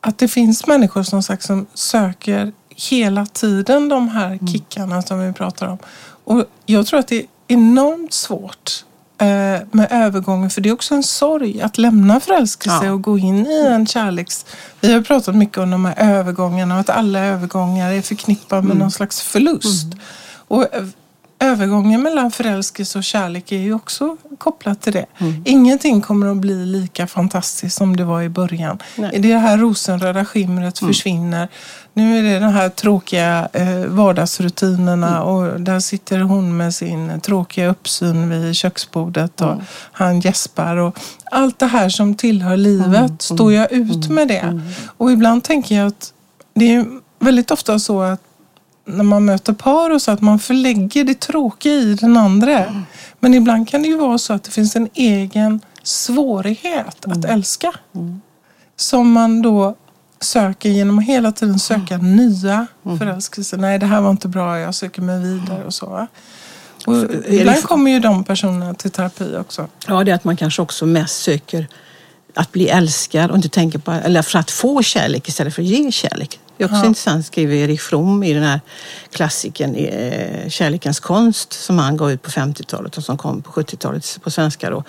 att 0.00 0.18
det 0.18 0.28
finns 0.28 0.66
människor 0.66 1.02
som 1.02 1.22
sagt 1.22 1.42
som 1.42 1.66
söker 1.74 2.52
hela 2.90 3.26
tiden 3.26 3.88
de 3.88 4.08
här 4.08 4.38
kickarna 4.52 5.02
som 5.02 5.26
vi 5.26 5.32
pratar 5.32 5.66
om. 5.66 5.78
Och 6.24 6.44
jag 6.66 6.86
tror 6.86 7.00
att 7.00 7.08
det 7.08 7.16
är 7.18 7.26
enormt 7.48 8.12
svårt 8.12 8.84
eh, 9.18 9.26
med 9.70 9.88
övergången, 9.90 10.50
för 10.50 10.60
det 10.60 10.68
är 10.68 10.72
också 10.72 10.94
en 10.94 11.02
sorg 11.02 11.62
att 11.62 11.78
lämna 11.78 12.20
förälskelse 12.20 12.86
Ja. 12.86 12.92
och 12.92 13.02
gå 13.02 13.18
in 13.18 13.46
i 13.46 13.66
en 13.66 13.86
kärleks... 13.86 14.46
Vi 14.80 14.92
har 14.92 15.00
pratat 15.00 15.34
mycket 15.34 15.58
om 15.58 15.70
de 15.70 15.84
här 15.84 15.94
övergångarna 16.18 16.74
och 16.74 16.80
att 16.80 16.90
alla 16.90 17.18
övergångar 17.18 17.92
är 17.92 18.02
förknippade 18.02 18.62
med 18.62 18.76
någon 18.76 18.90
slags 18.90 19.20
förlust. 19.22 19.86
Och 20.48 20.62
ö- 20.74 20.88
övergången 21.44 22.02
mellan 22.02 22.30
förälskelse 22.30 22.98
och 22.98 23.04
kärlek 23.04 23.52
är 23.52 23.58
ju 23.58 23.74
också 23.74 24.16
kopplat 24.38 24.80
till 24.80 24.92
det. 24.92 25.06
Ingenting 25.44 26.00
kommer 26.00 26.26
att 26.26 26.36
bli 26.36 26.66
lika 26.66 27.06
fantastiskt 27.06 27.76
som 27.76 27.96
det 27.96 28.04
var 28.04 28.22
i 28.22 28.28
början. 28.28 28.78
Nej. 28.96 29.18
Det 29.20 29.34
här 29.36 29.58
rosenröda 29.58 30.24
skimret 30.24 30.78
försvinner. 30.78 31.48
Nu 31.92 32.18
är 32.18 32.22
det 32.22 32.38
de 32.38 32.52
här 32.52 32.68
tråkiga 32.68 33.48
eh, 33.52 33.84
vardagsrutinerna 33.86 35.22
och 35.22 35.60
där 35.60 35.80
sitter 35.80 36.20
hon 36.20 36.56
med 36.56 36.74
sin 36.74 37.20
tråkiga 37.20 37.68
uppsyn 37.68 38.28
vid 38.30 38.54
köksbordet 38.54 39.40
och 39.40 39.54
han 39.92 40.20
gäspar. 40.20 40.76
Och 40.76 40.98
allt 41.30 41.58
det 41.58 41.66
här 41.66 41.88
som 41.88 42.14
tillhör 42.14 42.56
livet, 42.56 43.22
står 43.22 43.52
jag 43.52 43.72
ut 43.72 44.08
med 44.08 44.28
det? 44.28 44.60
Och 44.96 45.12
ibland 45.12 45.44
tänker 45.44 45.74
jag 45.74 45.86
att 45.86 46.12
det 46.54 46.74
är 46.74 46.86
väldigt 47.18 47.50
ofta 47.50 47.78
så 47.78 48.00
att 48.00 48.20
när 48.84 49.04
man 49.04 49.24
möter 49.24 49.52
par 49.52 49.90
och 49.90 50.02
så 50.02 50.10
att 50.10 50.20
man 50.20 50.38
förlägger 50.38 51.04
det 51.04 51.20
tråkiga 51.20 51.72
i 51.72 51.94
den 51.94 52.16
andra. 52.16 52.84
Men 53.20 53.34
ibland 53.34 53.68
kan 53.68 53.82
det 53.82 53.88
ju 53.88 53.96
vara 53.96 54.18
så 54.18 54.32
att 54.32 54.44
det 54.44 54.50
finns 54.50 54.76
en 54.76 54.88
egen 54.94 55.60
svårighet 55.82 57.04
att 57.06 57.24
älska. 57.24 57.72
Som 58.76 59.12
man 59.12 59.42
då 59.42 59.76
söker 60.20 60.68
genom 60.68 60.98
att 60.98 61.04
hela 61.04 61.32
tiden 61.32 61.58
söka 61.58 61.96
nya 61.96 62.66
förälskelser. 62.98 63.56
Nej, 63.56 63.78
det 63.78 63.86
här 63.86 64.00
var 64.00 64.10
inte 64.10 64.28
bra, 64.28 64.58
jag 64.58 64.74
söker 64.74 65.02
mig 65.02 65.20
vidare 65.20 65.64
och 65.64 65.74
så. 65.74 66.06
Och 66.86 66.96
ibland 67.28 67.62
kommer 67.62 67.90
ju 67.90 68.00
de 68.00 68.24
personerna 68.24 68.74
till 68.74 68.90
terapi 68.90 69.36
också. 69.36 69.68
Ja, 69.86 70.04
det 70.04 70.10
är 70.10 70.14
att 70.14 70.24
man 70.24 70.36
kanske 70.36 70.62
också 70.62 70.86
mest 70.86 71.22
söker 71.22 71.68
att 72.34 72.52
bli 72.52 72.68
älskad 72.68 73.30
och 73.30 73.36
inte 73.36 73.48
tänker 73.48 73.78
på, 73.78 73.92
eller 73.92 74.22
för 74.22 74.38
att 74.38 74.50
få 74.50 74.82
kärlek 74.82 75.28
istället 75.28 75.54
för 75.54 75.62
att 75.62 75.68
ge 75.68 75.92
kärlek. 75.92 76.40
Det 76.56 76.64
är 76.64 76.68
också 76.68 76.76
Ja. 76.76 76.86
intressant, 76.86 77.26
skriver 77.26 77.54
Erik 77.56 77.80
From 77.80 78.22
i 78.22 78.32
den 78.34 78.42
här 78.42 78.60
klassiken 79.12 79.74
eh, 79.74 80.48
Kärlekens 80.48 81.00
konst 81.00 81.52
som 81.52 81.78
han 81.78 81.96
gav 81.96 82.10
ut 82.12 82.22
på 82.22 82.30
50-talet 82.30 82.96
och 82.96 83.04
som 83.04 83.18
kom 83.18 83.42
på 83.42 83.50
70-talet 83.50 84.18
på 84.22 84.30
svenska 84.30 84.70
då. 84.70 84.84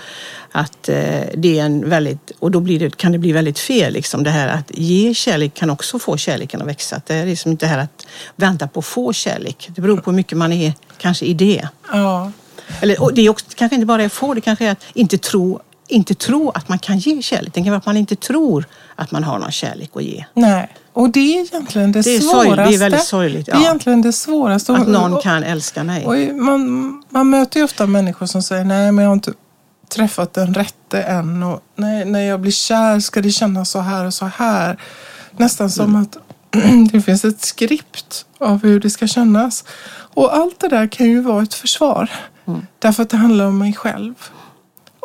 Att 0.51 0.89
eh, 0.89 1.21
det 1.35 1.59
är 1.59 1.65
en 1.65 1.89
väldigt, 1.89 2.31
och 2.39 2.51
då 2.51 2.59
blir 2.59 2.79
det, 2.79 2.97
kan 2.97 3.11
det 3.11 3.17
bli 3.17 3.31
väldigt 3.31 3.59
fel 3.59 3.93
liksom 3.93 4.23
det 4.23 4.29
här 4.29 4.47
att 4.47 4.71
ge 4.73 5.13
kärlek 5.13 5.53
kan 5.53 5.69
också 5.69 5.99
få 5.99 6.17
kärleken 6.17 6.61
att 6.61 6.67
växa. 6.67 7.01
Det 7.07 7.13
är 7.13 7.25
liksom 7.25 7.51
inte 7.51 7.65
det 7.65 7.69
här 7.69 7.77
att 7.79 8.07
vänta 8.35 8.67
på 8.67 8.79
att 8.79 8.85
få 8.85 9.13
kärlek. 9.13 9.69
Det 9.75 9.81
beror 9.81 9.97
på 9.97 10.09
hur 10.11 10.15
mycket 10.15 10.37
man 10.37 10.53
är 10.53 10.73
kanske 10.97 11.25
i 11.25 11.33
det. 11.33 11.67
Ja, 11.91 12.31
Eller, 12.81 13.11
det 13.15 13.21
är 13.21 13.29
också, 13.29 13.45
kanske 13.55 13.75
inte 13.75 13.85
bara 13.85 14.03
är 14.03 14.09
få, 14.09 14.33
det 14.33 14.41
kanske 14.41 14.65
är 14.65 14.71
att 14.71 14.83
inte 14.93 15.17
tro, 15.17 15.59
inte 15.87 16.15
tro 16.15 16.49
att 16.49 16.69
man 16.69 16.79
kan 16.79 16.97
ge 16.97 17.21
kärlek. 17.21 17.53
Det 17.53 17.61
kan 17.61 17.69
vara 17.69 17.77
att 17.77 17.85
man 17.85 17.97
inte 17.97 18.15
tror 18.15 18.65
att 18.95 19.11
man 19.11 19.23
har 19.23 19.39
någon 19.39 19.51
kärlek 19.51 19.89
att 19.93 20.03
ge. 20.03 20.25
nej. 20.33 20.69
Och 20.93 21.09
det 21.09 21.19
är 21.19 21.41
egentligen 21.45 21.91
det, 21.91 22.01
Det 22.01 22.15
är 22.15 22.19
svåraste. 22.19 22.63
det 22.63 22.75
är 22.75 22.77
väldigt 22.79 23.03
sorgligt, 23.03 23.45
Det 23.45 23.51
är 23.51 23.55
ja. 23.55 23.61
egentligen 23.61 24.01
det 24.01 24.13
svåraste. 24.13 24.73
Att 24.73 24.87
någon 24.87 25.21
kan 25.21 25.43
älska 25.43 25.83
mig. 25.83 26.33
Man, 26.33 27.03
man 27.09 27.29
möter 27.29 27.59
ju 27.59 27.63
ofta 27.63 27.87
människor 27.87 28.25
som 28.25 28.43
säger 28.43 28.63
nej 28.63 28.91
men 28.91 29.03
jag 29.03 29.09
har 29.09 29.13
inte 29.13 29.33
träffat 29.95 30.33
den 30.33 30.53
rätte 30.53 31.01
än 31.01 31.43
och 31.43 31.59
nej, 31.75 32.05
när 32.05 32.19
jag 32.19 32.39
blir 32.41 32.51
kär 32.51 32.99
ska 32.99 33.21
det 33.21 33.31
kännas 33.31 33.69
så 33.69 33.79
här 33.79 34.05
och 34.05 34.13
så 34.13 34.25
här. 34.25 34.77
Nästan 35.31 35.69
som 35.71 35.85
Mm. 35.89 36.01
att 36.01 36.17
det 36.91 37.01
finns 37.01 37.25
ett 37.25 37.41
skript 37.41 38.25
av 38.37 38.63
hur 38.63 38.79
det 38.79 38.89
ska 38.89 39.07
kännas. 39.07 39.63
Och 40.13 40.35
allt 40.37 40.59
det 40.59 40.67
där 40.67 40.87
kan 40.87 41.07
ju 41.07 41.21
vara 41.21 41.43
ett 41.43 41.53
försvar. 41.53 42.09
Mm. 42.47 42.65
Därför 42.79 43.03
att 43.03 43.09
det 43.09 43.17
handlar 43.17 43.45
om 43.45 43.57
mig 43.57 43.73
själv. 43.73 44.13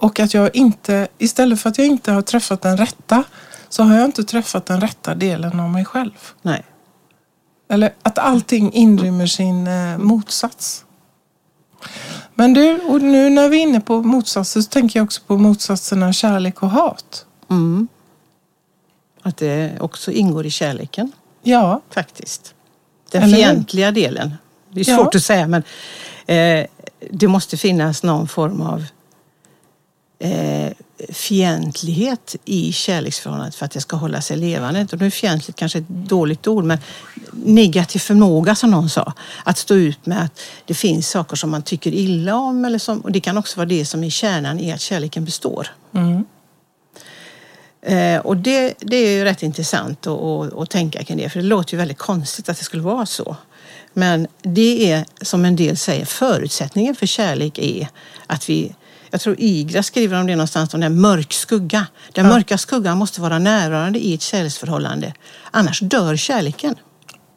Och 0.00 0.20
att 0.20 0.34
jag 0.34 0.56
inte, 0.56 1.08
istället 1.18 1.60
för 1.60 1.68
att 1.70 1.78
jag 1.78 1.86
inte 1.86 2.12
har 2.12 2.22
träffat 2.22 2.62
den 2.62 2.76
rätta 2.76 3.24
så 3.68 3.82
har 3.82 3.96
jag 3.96 4.04
inte 4.04 4.24
träffat 4.24 4.66
den 4.66 4.80
rätta 4.80 5.14
delen 5.14 5.60
av 5.60 5.70
mig 5.70 5.84
själv. 5.84 6.18
Nej. 6.42 6.64
Eller 7.68 7.92
att 8.02 8.18
allting 8.18 8.72
inrymmer 8.72 9.26
sin 9.26 9.66
eh, 9.66 9.98
motsats. 9.98 10.84
Men 12.34 12.54
du, 12.54 12.80
och 12.80 13.02
nu 13.02 13.30
när 13.30 13.48
vi 13.48 13.56
är 13.58 13.62
inne 13.62 13.80
på 13.80 14.02
motsatser 14.02 14.60
så 14.60 14.68
tänker 14.68 14.98
jag 14.98 15.04
också 15.04 15.20
på 15.26 15.36
motsatserna 15.36 16.12
kärlek 16.12 16.62
och 16.62 16.70
hat. 16.70 17.26
Mm. 17.50 17.88
Att 19.22 19.36
det 19.36 19.80
också 19.80 20.10
ingår 20.12 20.46
i 20.46 20.50
kärleken 20.50 21.12
Ja, 21.42 21.80
faktiskt. 21.90 22.54
Den 23.10 23.22
Eller 23.22 23.36
fientliga 23.36 23.90
delen. 23.90 24.34
Det 24.70 24.80
är 24.80 24.88
Ja. 24.90 24.96
svårt 24.96 25.14
att 25.14 25.22
säga 25.22 25.46
men 25.46 25.62
eh, 26.26 26.66
det 27.10 27.28
måste 27.28 27.56
finnas 27.56 28.02
någon 28.02 28.28
form 28.28 28.60
av 28.60 28.84
eh, 30.20 30.72
fientlighet 31.09 32.37
i 32.44 32.72
kärleksförhållandet 32.72 33.54
för 33.54 33.64
att 33.64 33.70
det 33.70 33.80
ska 33.80 33.96
hålla 33.96 34.20
sig 34.20 34.37
levande. 34.37 34.87
Och 34.92 35.00
nu 35.00 35.06
är 35.06 35.11
fientligt 35.11 35.59
kanske 35.59 35.78
ett 35.78 35.88
dåligt 35.88 36.46
ord 36.46 36.64
men 36.64 36.78
negativ 37.33 37.98
förmåga 37.98 38.54
som 38.54 38.70
någon 38.70 38.90
sa. 38.90 39.12
Att 39.44 39.59
stå 39.59 39.74
ut 39.74 40.06
med 40.06 40.22
att 40.22 40.40
det 40.64 40.74
finns 40.74 41.09
saker 41.09 41.37
som 41.37 41.50
man 41.50 41.62
tycker 41.62 41.94
illa 41.94 42.37
om. 42.37 42.64
Eller 42.64 42.78
som, 42.78 43.00
och 43.00 43.12
det 43.12 43.20
kan 43.20 43.38
också 43.38 43.56
vara 43.56 43.68
det 43.68 43.85
som 43.85 44.04
är 44.04 44.11
kärnan 44.11 44.61
i 44.61 44.72
att 44.72 44.80
kärleken 44.80 45.24
består. 45.24 45.68
mm. 45.92 46.24
Eh, 47.83 48.20
och 48.20 48.37
det, 48.37 48.74
det 48.78 48.96
är 48.96 49.11
ju 49.11 49.24
rätt 49.24 49.42
intressant 49.42 50.06
att, 50.06 50.20
att, 50.20 50.59
att 50.59 50.70
tänka 50.70 51.04
kring 51.04 51.18
det, 51.18 51.30
för 51.30 51.40
det 51.40 51.46
låter 51.46 51.72
ju 51.72 51.78
väldigt 51.78 51.98
konstigt 51.98 52.48
att 52.48 52.59
det 52.59 52.64
skulle 52.64 52.83
vara 52.83 53.06
så. 53.06 53.37
Men 53.92 54.26
det 54.42 54.92
är, 54.92 55.04
som 55.20 55.44
en 55.44 55.56
del 55.56 55.76
säger, 55.76 56.04
förutsättningen 56.04 56.94
för 56.94 57.06
kärlek 57.06 57.59
är 57.59 57.88
att 58.26 58.50
vi 58.50 58.74
jag 59.11 59.20
tror 59.20 59.37
Igra 59.38 59.83
skriver 59.83 60.20
om 60.20 60.27
det 60.27 60.37
någonstans, 60.37 60.75
om 60.75 60.81
den 60.81 61.01
mörk 61.01 61.33
skugga. 61.33 61.87
Den 62.12 62.27
Ja. 62.27 62.33
mörka 62.33 62.59
skuggan 62.59 62.99
måste 62.99 63.20
vara 63.20 63.38
närvarande 63.38 63.99
i 63.99 64.14
ett 64.14 64.23
kärleksförhållande. 64.23 65.14
Annars 65.51 65.81
dör 65.81 66.16
kärleken. 66.16 66.75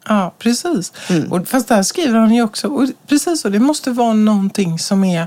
ja 0.08 0.34
precis. 0.38 0.92
Mm. 1.10 1.32
Och, 1.32 1.48
fast 1.48 1.68
där 1.68 1.82
skriver 1.82 2.18
han 2.18 2.34
ju 2.34 2.42
också, 2.42 2.68
och 2.68 2.88
precis 3.08 3.40
så, 3.40 3.48
det 3.48 3.58
måste 3.60 3.90
vara 3.90 4.12
någonting 4.12 4.78
som 4.78 5.04
är 5.04 5.26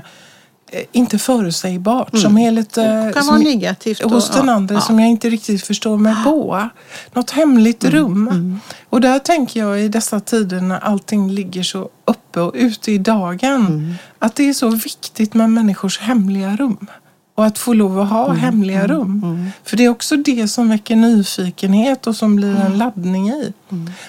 inte 0.92 1.18
förutsägbart. 1.18 2.18
Som 2.18 2.38
är 2.38 2.50
lite... 2.50 2.80
Det 2.82 2.86
Mm. 2.88 3.12
kan 3.12 3.22
som, 3.22 3.34
vara 3.34 3.44
negativt. 3.44 4.00
och- 4.00 4.10
hos 4.10 4.30
den 4.30 4.48
andra 4.48 4.74
ja. 4.74 4.80
som 4.80 5.00
jag 5.00 5.08
inte 5.08 5.30
riktigt 5.30 5.62
förstår 5.66 5.96
mig 5.96 6.14
på. 6.24 6.68
Något 7.12 7.30
hemligt 7.30 7.84
Mm, 7.84 7.94
rum. 7.96 8.60
Och 8.88 9.00
där 9.00 9.18
tänker 9.18 9.60
jag 9.60 9.80
i 9.80 9.88
dessa 9.88 10.20
tider 10.20 10.60
när 10.60 10.78
allting 10.78 11.30
ligger 11.30 11.62
så 11.62 11.88
uppe 12.04 12.40
och 12.40 12.52
ute 12.54 12.92
i 12.92 12.98
dagen. 12.98 13.66
Mm. 13.66 13.94
Att 14.18 14.34
det 14.34 14.48
är 14.48 14.52
så 14.54 14.68
viktigt 14.68 15.34
med 15.34 15.50
människors 15.50 15.98
hemliga 15.98 16.56
rum. 16.56 16.86
Och 17.34 17.46
att 17.46 17.58
få 17.58 17.72
lov 17.72 18.00
att 18.00 18.08
ha 18.08 18.24
Mm, 18.26 18.36
hemliga 18.38 18.86
rum. 18.86 19.50
För 19.64 19.76
det 19.76 19.84
är 19.84 19.88
också 19.88 20.16
det 20.16 20.48
som 20.48 20.68
väcker 20.68 20.96
nyfikenhet 20.96 22.06
och 22.06 22.16
som 22.16 22.36
blir 22.36 22.50
Mm. 22.50 22.62
en 22.62 22.78
laddning 22.78 23.28
i. 23.30 23.52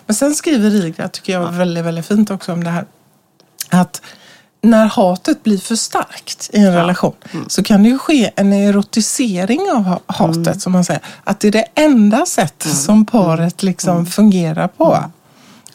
Men 0.06 0.16
sen 0.16 0.36
skriver 0.36 0.70
Rigra, 0.70 1.08
tycker 1.08 1.34
jag 1.34 1.52
väldigt, 1.52 1.86
väldigt 1.86 2.06
fint 2.06 2.32
också 2.32 2.54
om 2.54 2.64
det 2.64 2.70
här. 2.70 2.86
Att 3.70 4.02
när 4.62 4.86
hatet 4.86 5.44
blir 5.44 5.58
för 5.58 5.76
starkt 5.76 6.50
i 6.54 6.60
en 6.60 6.74
relation 6.74 7.14
Mm. 7.34 7.50
så 7.50 7.64
kan 7.64 7.84
det 7.84 7.90
ju 7.90 7.98
ske 8.00 8.32
en 8.36 8.54
erotisering 8.54 9.62
av 9.74 9.84
ha- 9.84 10.00
hatet 10.08 10.38
Mm. 10.48 10.60
som 10.60 10.72
man 10.72 10.84
säger. 10.84 11.02
Att 11.24 11.40
det 11.40 11.48
är 11.48 11.52
det 11.52 11.66
enda 11.76 12.26
sätt 12.26 12.64
som 12.64 13.06
paret 13.06 13.64
liksom 13.64 13.94
Mm. 13.94 14.06
fungerar 14.06 14.68
på. 14.68 15.04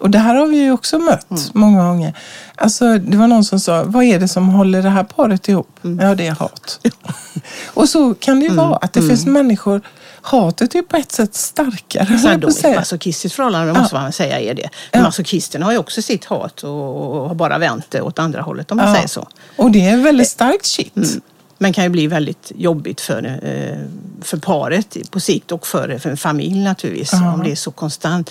Och 0.00 0.10
det 0.10 0.18
här 0.18 0.34
har 0.34 0.46
vi 0.46 0.56
ju 0.56 0.72
också 0.72 0.98
mött 0.98 1.30
Mm. 1.30 1.42
många 1.52 1.84
gånger. 1.86 2.16
Alltså, 2.56 2.98
det 2.98 3.16
var 3.16 3.26
någon 3.26 3.44
som 3.44 3.60
sa, 3.60 3.84
vad 3.84 4.04
är 4.04 4.18
det 4.20 4.28
som 4.28 4.48
håller 4.48 4.82
det 4.82 4.88
här 4.90 5.04
paret 5.04 5.48
ihop? 5.48 5.78
Mm. 5.84 6.06
Ja, 6.08 6.14
det 6.14 6.26
är 6.26 6.32
hat. 6.32 6.80
och 7.74 7.88
så 7.88 8.14
kan 8.14 8.40
det 8.40 8.46
ju 8.46 8.54
vara, 8.54 8.76
att 8.76 8.92
det 8.92 9.02
finns 9.02 9.26
människor, 9.26 9.80
hatet 10.24 10.74
är 10.74 10.82
på 10.82 10.96
ett 10.96 11.12
sätt 11.12 11.34
starkare. 11.34 12.50
säga. 12.52 12.78
masochistiskt 12.78 13.36
förhållande 13.36 13.72
måste 13.72 13.94
man 13.94 14.12
säga 14.12 14.40
är 14.40 14.54
det. 14.54 14.68
Ja. 14.92 15.02
Masochisterna 15.02 15.64
har 15.64 15.72
ju 15.72 15.78
också 15.78 16.02
sitt 16.02 16.24
hat 16.24 16.64
och, 16.64 17.16
och 17.16 17.28
har 17.28 17.34
bara 17.34 17.58
vänt 17.58 17.86
det 17.90 18.00
åt 18.00 18.18
andra 18.18 18.42
hållet 18.42 18.70
om 18.70 18.76
man 18.76 18.88
Ja. 18.88 18.94
säger 18.94 19.08
så. 19.08 19.28
Och 19.56 19.70
det 19.70 19.88
är 19.88 19.96
väldigt 19.96 20.28
starkt 20.28 20.66
shit. 20.66 20.96
Mm. 20.96 21.20
Men 21.58 21.72
kan 21.72 21.84
ju 21.84 21.90
bli 21.90 22.06
väldigt 22.06 22.52
jobbigt 22.54 23.00
för, 23.00 23.40
eh, 23.42 23.78
för 24.22 24.36
paret 24.36 25.10
på 25.10 25.20
sikt 25.20 25.52
och 25.52 25.66
för, 25.66 25.98
för 25.98 26.10
en 26.10 26.16
familj 26.16 26.58
naturligtvis. 26.64 27.12
Ja. 27.12 27.32
Om 27.34 27.42
det 27.42 27.50
är 27.50 27.56
så 27.56 27.70
konstant. 27.70 28.30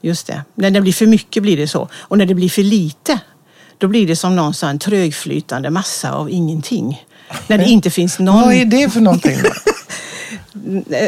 Just 0.00 0.26
det. 0.26 0.42
När 0.54 0.70
det 0.70 0.80
blir 0.80 0.92
för 0.92 1.06
mycket 1.06 1.42
blir 1.42 1.56
det 1.56 1.68
så. 1.68 1.88
Och 2.00 2.18
när 2.18 2.26
det 2.26 2.34
blir 2.34 2.48
för 2.48 2.62
lite 2.62 3.18
då 3.78 3.88
blir 3.88 4.06
det 4.06 4.16
som 4.16 4.36
någon 4.36 4.54
sån 4.54 4.78
trögflytande 4.78 5.70
massa 5.70 6.12
av 6.12 6.30
ingenting. 6.30 7.04
När 7.46 7.58
det 7.58 7.64
inte 7.64 7.90
finns 7.90 8.18
någon... 8.18 8.42
Vad 8.42 8.54
är 8.54 8.64
det 8.64 8.90
för 8.90 9.00
någonting 9.00 9.38
då? 9.42 9.50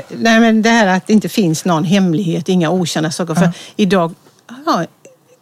Nej 0.08 0.40
men 0.40 0.62
det 0.62 0.70
här 0.70 0.86
att 0.86 1.06
det 1.06 1.12
inte 1.12 1.28
finns 1.28 1.64
någon 1.64 1.84
hemlighet, 1.84 2.48
inga 2.48 2.70
okända 2.70 3.10
saker. 3.10 3.34
För 3.34 3.52
idag 3.76 4.14
ja, 4.66 4.84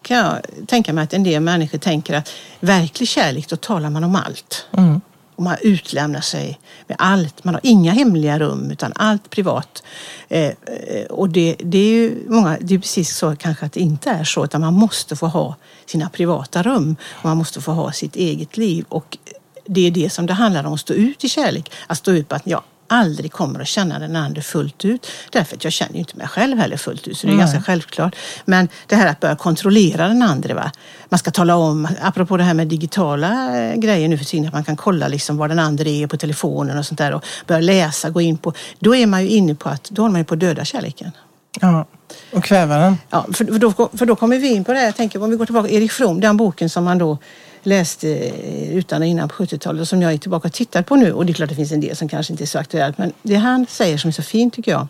kan 0.02 0.16
jag 0.16 0.66
tänka 0.66 0.92
mig 0.92 1.04
att 1.04 1.12
en 1.12 1.22
del 1.22 1.42
människor 1.42 1.78
tänker 1.78 2.14
att 2.14 2.30
verklig 2.60 3.08
kärlek, 3.08 3.48
då 3.48 3.56
talar 3.56 3.90
man 3.90 4.04
om 4.04 4.16
allt. 4.16 4.66
Mm. 4.76 5.00
Och 5.36 5.42
man 5.42 5.56
utlämnar 5.60 6.20
sig 6.20 6.60
med 6.86 6.96
allt. 7.00 7.44
Man 7.44 7.54
har 7.54 7.60
inga 7.64 7.92
hemliga 7.92 8.38
rum 8.38 8.70
utan 8.70 8.92
allt 8.94 9.30
privat. 9.30 9.82
Eh, 10.28 10.44
eh, 10.44 11.04
och 11.10 11.28
det, 11.28 11.56
det, 11.58 11.78
är 11.78 11.92
ju 11.92 12.26
många, 12.28 12.58
det 12.60 12.74
är 12.74 12.78
precis 12.78 13.16
så 13.16 13.36
kanske 13.36 13.66
att 13.66 13.72
det 13.72 13.80
inte 13.80 14.10
är 14.10 14.24
så 14.24 14.44
utan 14.44 14.60
man 14.60 14.74
måste 14.74 15.16
få 15.16 15.26
ha 15.26 15.56
sina 15.86 16.08
privata 16.08 16.62
rum. 16.62 16.96
Och 17.12 17.24
man 17.24 17.36
måste 17.36 17.60
få 17.60 17.72
ha 17.72 17.92
sitt 17.92 18.16
eget 18.16 18.56
liv. 18.56 18.84
Och 18.88 19.18
det 19.66 19.86
är 19.86 19.90
det 19.90 20.12
som 20.12 20.26
det 20.26 20.32
handlar 20.32 20.64
om, 20.64 20.72
att 20.72 20.80
stå 20.80 20.94
ut 20.94 21.24
i 21.24 21.28
kärlek. 21.28 21.72
Att 21.86 21.98
stå 21.98 22.12
ut 22.12 22.28
på 22.28 22.34
att 22.34 22.46
jag 22.46 22.62
aldrig 22.86 23.32
kommer 23.32 23.60
att 23.60 23.68
känna 23.68 23.98
den 23.98 24.16
andra 24.16 24.42
fullt 24.42 24.84
ut. 24.84 25.06
Därför 25.30 25.56
att 25.56 25.64
jag 25.64 25.72
känner 25.72 25.92
ju 25.92 25.98
inte 25.98 26.16
mig 26.16 26.28
själv 26.28 26.58
heller 26.58 26.76
fullt 26.76 27.08
ut, 27.08 27.18
så 27.18 27.26
det 27.26 27.32
är 27.32 27.36
Nej. 27.36 27.44
ganska 27.46 27.62
självklart. 27.62 28.16
Men 28.44 28.68
det 28.86 28.96
här 28.96 29.06
att 29.06 29.20
börja 29.20 29.36
kontrollera 29.36 30.08
den 30.08 30.22
andra. 30.22 30.54
Va? 30.54 30.70
Man 31.08 31.18
ska 31.18 31.30
tala 31.30 31.56
om, 31.56 31.88
apropå 32.02 32.36
det 32.36 32.44
här 32.44 32.54
med 32.54 32.68
digitala 32.68 33.58
eh, 33.58 33.76
grejer 33.76 34.08
nu 34.08 34.18
för 34.18 34.24
tiden, 34.24 34.46
att 34.46 34.52
man 34.52 34.64
kan 34.64 34.76
kolla 34.76 35.08
liksom 35.08 35.36
var 35.36 35.48
den 35.48 35.58
andra 35.58 35.84
är 35.84 36.06
på 36.06 36.16
telefonen 36.16 36.78
och 36.78 36.86
sånt 36.86 36.98
där 36.98 37.14
och 37.14 37.24
börja 37.46 37.60
läsa, 37.60 38.10
gå 38.10 38.20
in 38.20 38.38
på. 38.38 38.52
Då 38.78 38.96
är 38.96 39.06
man 39.06 39.22
ju 39.22 39.28
inne 39.28 39.54
på 39.54 39.68
att, 39.68 39.90
då 39.90 40.04
är 40.04 40.08
man 40.08 40.20
ju 40.20 40.24
på 40.24 40.34
döda 40.34 40.64
kärleken. 40.64 41.10
Ja, 41.60 41.86
och 42.32 42.44
kväva 42.44 42.76
den. 42.76 42.98
Ja, 43.10 43.26
för, 43.32 43.44
för, 43.44 43.58
då, 43.58 43.72
för 43.72 44.06
då 44.06 44.16
kommer 44.16 44.38
vi 44.38 44.48
in 44.48 44.64
på 44.64 44.72
det 44.72 44.78
här, 44.78 44.86
jag 44.86 44.96
tänker 44.96 45.22
om 45.22 45.30
vi 45.30 45.36
går 45.36 45.44
tillbaka, 45.44 45.68
Erik 45.68 45.92
From, 45.92 46.20
den 46.20 46.36
boken 46.36 46.70
som 46.70 46.84
man 46.84 46.98
då 46.98 47.18
läste 47.66 48.08
eh, 48.08 48.76
utan 48.76 49.02
och 49.02 49.08
innan 49.08 49.28
på 49.28 49.44
70-talet 49.44 49.80
och 49.80 49.88
som 49.88 50.02
jag 50.02 50.12
är 50.12 50.18
tillbaka 50.18 50.48
och 50.48 50.54
tittar 50.54 50.82
på 50.82 50.96
nu. 50.96 51.12
Och 51.12 51.26
det 51.26 51.32
är 51.32 51.34
klart 51.34 51.48
det 51.48 51.54
finns 51.54 51.72
en 51.72 51.80
del 51.80 51.96
som 51.96 52.08
kanske 52.08 52.32
inte 52.32 52.44
är 52.44 52.46
så 52.46 52.58
aktuellt. 52.58 52.98
Men 52.98 53.12
det 53.22 53.34
han 53.34 53.66
säger 53.66 53.98
som 53.98 54.08
är 54.08 54.12
så 54.12 54.22
fint 54.22 54.54
tycker 54.54 54.72
jag, 54.72 54.88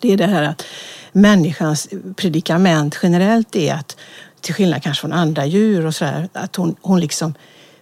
det 0.00 0.12
är 0.12 0.16
det 0.16 0.26
här 0.26 0.42
att 0.42 0.64
människans 1.12 1.88
predikament 2.16 2.98
generellt 3.02 3.56
är 3.56 3.74
att, 3.74 3.96
till 4.40 4.54
skillnad 4.54 4.82
kanske 4.82 5.00
från 5.00 5.12
andra 5.12 5.46
djur 5.46 5.86
och 5.86 5.94
sådär, 5.94 6.28
att 6.32 6.56
hon, 6.56 6.76
hon 6.80 7.00
liksom 7.00 7.34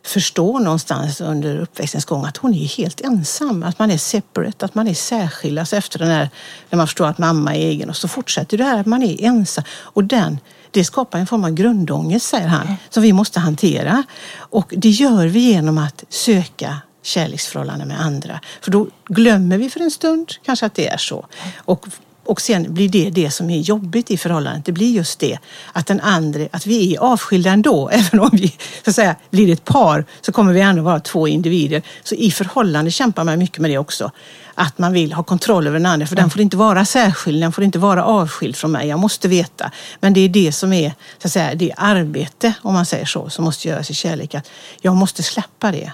förstår 0.02 0.60
någonstans 0.60 1.20
under 1.20 1.58
uppväxtens 1.58 2.04
gång 2.04 2.24
att 2.24 2.36
hon 2.36 2.54
är 2.54 2.76
helt 2.76 3.00
ensam, 3.00 3.62
att 3.62 3.78
man 3.78 3.90
är 3.90 3.98
separate, 3.98 4.64
att 4.64 4.74
man 4.74 4.88
är 4.88 4.94
särskild. 4.94 5.58
Alltså 5.58 5.76
efter 5.76 5.98
den 5.98 6.08
här, 6.08 6.30
när 6.70 6.76
man 6.76 6.86
förstår 6.86 7.06
att 7.06 7.18
mamma 7.18 7.56
är 7.56 7.60
egen 7.60 7.90
och 7.90 7.96
så 7.96 8.08
fortsätter 8.08 8.58
det 8.58 8.64
här 8.64 8.80
att 8.80 8.86
man 8.86 9.02
är 9.02 9.24
ensam. 9.24 9.64
Och 9.70 10.04
den 10.04 10.38
det 10.70 10.84
skapar 10.84 11.18
en 11.18 11.26
form 11.26 11.44
av 11.44 11.50
grundångest, 11.50 12.26
säger 12.26 12.46
han, 12.46 12.76
som 12.90 13.02
vi 13.02 13.12
måste 13.12 13.40
hantera. 13.40 14.02
Och 14.36 14.74
det 14.76 14.88
gör 14.90 15.26
vi 15.26 15.40
genom 15.40 15.78
att 15.78 16.04
söka 16.08 16.76
kärleksförhållanden 17.02 17.88
med 17.88 18.00
andra. 18.00 18.40
För 18.60 18.70
då 18.70 18.86
glömmer 19.08 19.58
vi 19.58 19.70
för 19.70 19.80
en 19.80 19.90
stund 19.90 20.32
kanske 20.44 20.66
att 20.66 20.74
det 20.74 20.88
är 20.88 20.96
så. 20.96 21.26
Och 21.56 21.86
och 22.30 22.40
sen 22.40 22.74
blir 22.74 22.88
det 22.88 23.10
det 23.10 23.30
som 23.30 23.50
är 23.50 23.58
jobbigt 23.58 24.10
i 24.10 24.16
förhållandet. 24.16 24.64
Det 24.64 24.72
blir 24.72 24.90
just 24.90 25.18
det 25.18 25.38
att 25.72 25.86
den 25.86 26.00
andra, 26.00 26.48
att 26.52 26.66
vi 26.66 26.94
är 26.94 27.00
avskilda 27.00 27.50
ändå. 27.50 27.88
Även 27.92 28.20
om 28.20 28.30
vi 28.32 28.48
så 28.84 28.90
att 28.90 28.96
säga, 28.96 29.16
blir 29.30 29.52
ett 29.52 29.64
par 29.64 30.04
så 30.20 30.32
kommer 30.32 30.52
vi 30.52 30.60
ändå 30.60 30.82
vara 30.82 31.00
två 31.00 31.28
individer. 31.28 31.82
Så 32.02 32.14
i 32.14 32.30
förhållande 32.30 32.90
kämpar 32.90 33.24
man 33.24 33.38
mycket 33.38 33.58
med 33.58 33.70
det 33.70 33.78
också. 33.78 34.10
Att 34.54 34.78
man 34.78 34.92
vill 34.92 35.12
ha 35.12 35.22
kontroll 35.22 35.66
över 35.66 35.78
den 35.78 35.86
andra. 35.86 36.06
För 36.06 36.14
mm. 36.14 36.22
den 36.22 36.30
får 36.30 36.42
inte 36.42 36.56
vara 36.56 36.84
särskild, 36.84 37.42
den 37.42 37.52
får 37.52 37.64
inte 37.64 37.78
vara 37.78 38.04
avskild 38.04 38.56
från 38.56 38.72
mig. 38.72 38.88
Jag 38.88 38.98
måste 38.98 39.28
veta. 39.28 39.70
Men 40.00 40.12
det 40.12 40.20
är 40.20 40.28
det 40.28 40.52
som 40.52 40.72
är 40.72 40.92
så 41.18 41.28
att 41.28 41.32
säga, 41.32 41.54
det 41.54 41.72
arbete, 41.76 42.52
om 42.62 42.74
man 42.74 42.86
säger 42.86 43.06
så, 43.06 43.30
som 43.30 43.44
måste 43.44 43.68
göras 43.68 43.90
i 43.90 43.94
kärlek. 43.94 44.34
Att 44.34 44.50
jag 44.80 44.96
måste 44.96 45.22
släppa 45.22 45.72
det. 45.72 45.92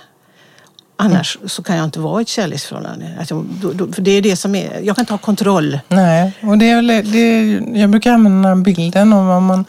Annars 0.99 1.39
så 1.47 1.63
kan 1.63 1.77
jag 1.77 1.85
inte 1.85 2.01
vara 2.01 2.21
i 2.21 2.23
ett 2.23 2.29
kärleksförhållande. 2.29 3.17
Alltså, 3.19 3.45
då, 3.63 3.73
då, 3.73 3.93
för 3.93 4.03
det 4.03 4.11
är 4.11 4.23
det 4.23 4.37
som 4.37 4.55
är, 4.55 4.81
jag 4.81 4.97
kan 4.97 5.03
inte 5.03 5.13
ha 5.13 5.19
kontroll. 5.19 5.79
Nej, 5.89 6.33
och 6.43 6.59
det 6.59 6.71
är, 6.71 7.03
det 7.03 7.79
jag 7.81 7.91
brukar 7.91 8.13
använda 8.13 8.57
bilden 8.57 9.13
om 9.13 9.27
vad 9.27 9.43
man 9.43 9.65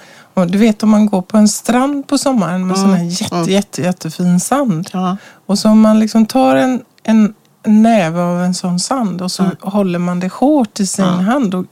du 0.46 0.58
vet 0.58 0.84
om 0.84 0.90
man 0.90 1.06
går 1.06 1.22
på 1.22 1.38
en 1.38 1.48
strand 1.48 2.08
på 2.08 2.18
sommaren 2.18 2.68
med 2.68 2.78
mm. 2.78 2.88
sån 2.90 2.98
här 2.98 3.04
jätte, 3.04 3.36
mm. 3.36 3.50
jätte, 3.50 3.82
jättefin 3.82 4.40
sand. 4.40 4.90
Ja. 4.94 5.18
Och 5.46 5.60
så 5.60 5.70
om 5.70 5.82
man 5.82 6.00
liksom 6.00 6.26
tar 6.26 6.56
en, 6.56 6.84
en 7.04 7.34
näve 7.64 8.22
av 8.22 8.42
en 8.42 8.54
sån 8.54 8.80
sand 8.80 9.22
och 9.22 9.32
så 9.32 9.44
mm. 9.44 9.56
håller 9.62 10.00
man 10.00 10.20
det 10.20 10.34
hårt 10.34 10.80
i 10.80 10.86
sin 10.86 11.06
ja. 11.06 11.12
hand 11.12 11.56
och, 11.56 11.66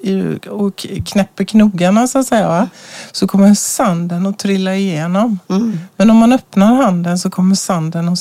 och 0.49 0.85
knäpper 1.05 1.43
knogarna 1.43 2.07
så 2.07 2.19
att 2.19 2.27
säga. 2.27 2.47
Va? 2.47 2.69
Så 3.11 3.27
kommer 3.27 3.53
sanden 3.53 4.25
att 4.25 4.39
trilla 4.39 4.75
igenom. 4.75 5.39
Mm. 5.49 5.79
Men 5.97 6.09
om 6.09 6.17
man 6.17 6.33
öppnar 6.33 6.75
handen 6.75 7.19
så 7.19 7.29
kommer 7.29 7.55
sanden 7.55 8.09
att 8.09 8.19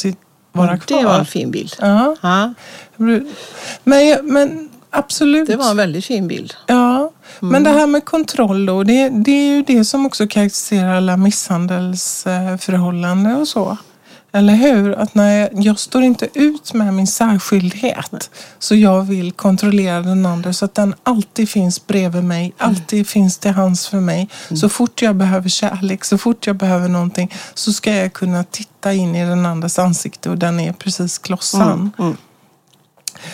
vara 0.55 0.79
kvar. 0.79 0.99
Det 0.99 1.05
var 1.05 1.19
en 1.19 1.27
fin 1.27 1.51
bild. 1.51 1.77
Ja. 1.81 2.17
ja. 2.23 2.55
Men, 3.85 4.19
men 4.23 4.69
absolut. 4.91 5.47
Det 5.47 5.57
var 5.57 5.71
en 5.71 5.77
väldigt 5.77 6.05
fin 6.05 6.29
bild. 6.29 6.55
Ja. 6.67 6.97
Mm. 6.97 7.11
Men 7.53 7.65
det 7.65 7.71
här 7.71 7.87
med 7.87 8.05
kontroll 8.05 8.67
då, 8.67 8.83
det, 8.83 9.09
det 9.09 9.31
är 9.31 9.57
ju 9.57 9.63
det 9.63 9.85
som 9.85 10.07
också 10.07 10.27
karaktäriserar 10.27 10.97
alla 10.97 11.17
misshandelsförhållanden 11.17 13.37
och 13.37 13.49
så. 13.49 13.77
Eller 14.35 14.55
hur? 14.55 14.93
Att 14.93 15.15
när 15.15 15.41
jag, 15.41 15.49
jag, 15.53 15.79
står 15.79 16.03
inte 16.03 16.29
ut 16.35 16.75
med 16.75 16.95
min 16.95 17.07
särskildhet 17.07 18.31
så 18.59 18.75
jag 18.75 19.03
vill 19.03 19.33
kontrollera 19.33 20.01
den 20.01 20.27
andra 20.27 20.53
så 20.53 20.65
att 20.65 20.75
den 20.75 20.95
alltid 21.03 21.49
finns 21.49 21.87
bredvid 21.87 22.25
mig, 22.25 22.45
mm. 22.45 22.55
alltid 22.59 22.99
mm. 22.99 23.05
finns 23.05 23.39
till 23.39 23.51
hands 23.51 23.89
för 23.89 24.01
mig. 24.01 24.29
Mm. 24.49 24.57
Så 24.57 24.69
fort 24.69 25.03
jag 25.03 25.17
behöver 25.17 25.49
kärlek, 25.49 26.05
så 26.05 26.19
fort 26.19 26.47
jag 26.47 26.57
behöver 26.57 26.89
någonting 26.89 27.35
så 27.55 27.73
ska 27.73 27.95
jag 27.95 28.13
kunna 28.13 28.45
titta 28.45 28.93
in 28.93 29.15
i 29.15 29.25
den 29.25 29.47
andras 29.47 29.79
ansikte 29.79 30.31
och 30.31 30.39
den 30.39 30.61
är 30.61 30.73
precis 30.73 31.19
klossan. 31.19 31.73
Mm. 31.73 31.93
mm. 31.99 32.17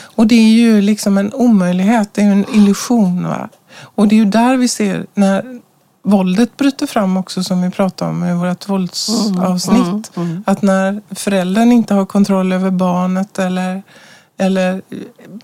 Och 0.00 0.26
det 0.26 0.34
är 0.34 0.52
ju 0.52 0.80
liksom 0.80 1.18
en 1.18 1.32
omöjlighet, 1.32 2.14
det 2.14 2.22
är 2.22 2.32
en 2.32 2.54
illusion. 2.54 3.28
Va? 3.28 3.48
Och 3.80 4.08
det 4.08 4.14
är 4.14 4.18
ju 4.18 4.24
där 4.24 4.56
vi 4.56 4.68
ser 4.68 5.06
när 5.14 5.60
våldet 6.02 6.56
bryter 6.56 6.86
fram 6.86 7.16
också 7.16 7.44
som 7.44 7.62
vi 7.62 7.70
pratade 7.70 8.10
om 8.10 8.24
i 8.24 8.34
vårt 8.34 8.68
våldsavsnitt. 8.68 9.76
Mm, 9.82 10.02
mm, 10.16 10.30
mm. 10.30 10.44
Att 10.46 10.62
när 10.62 11.00
föräldern 11.14 11.72
inte 11.72 11.94
har 11.94 12.06
kontroll 12.06 12.52
över 12.52 12.70
barnet 12.70 13.38
eller, 13.38 13.82
eller 14.36 14.82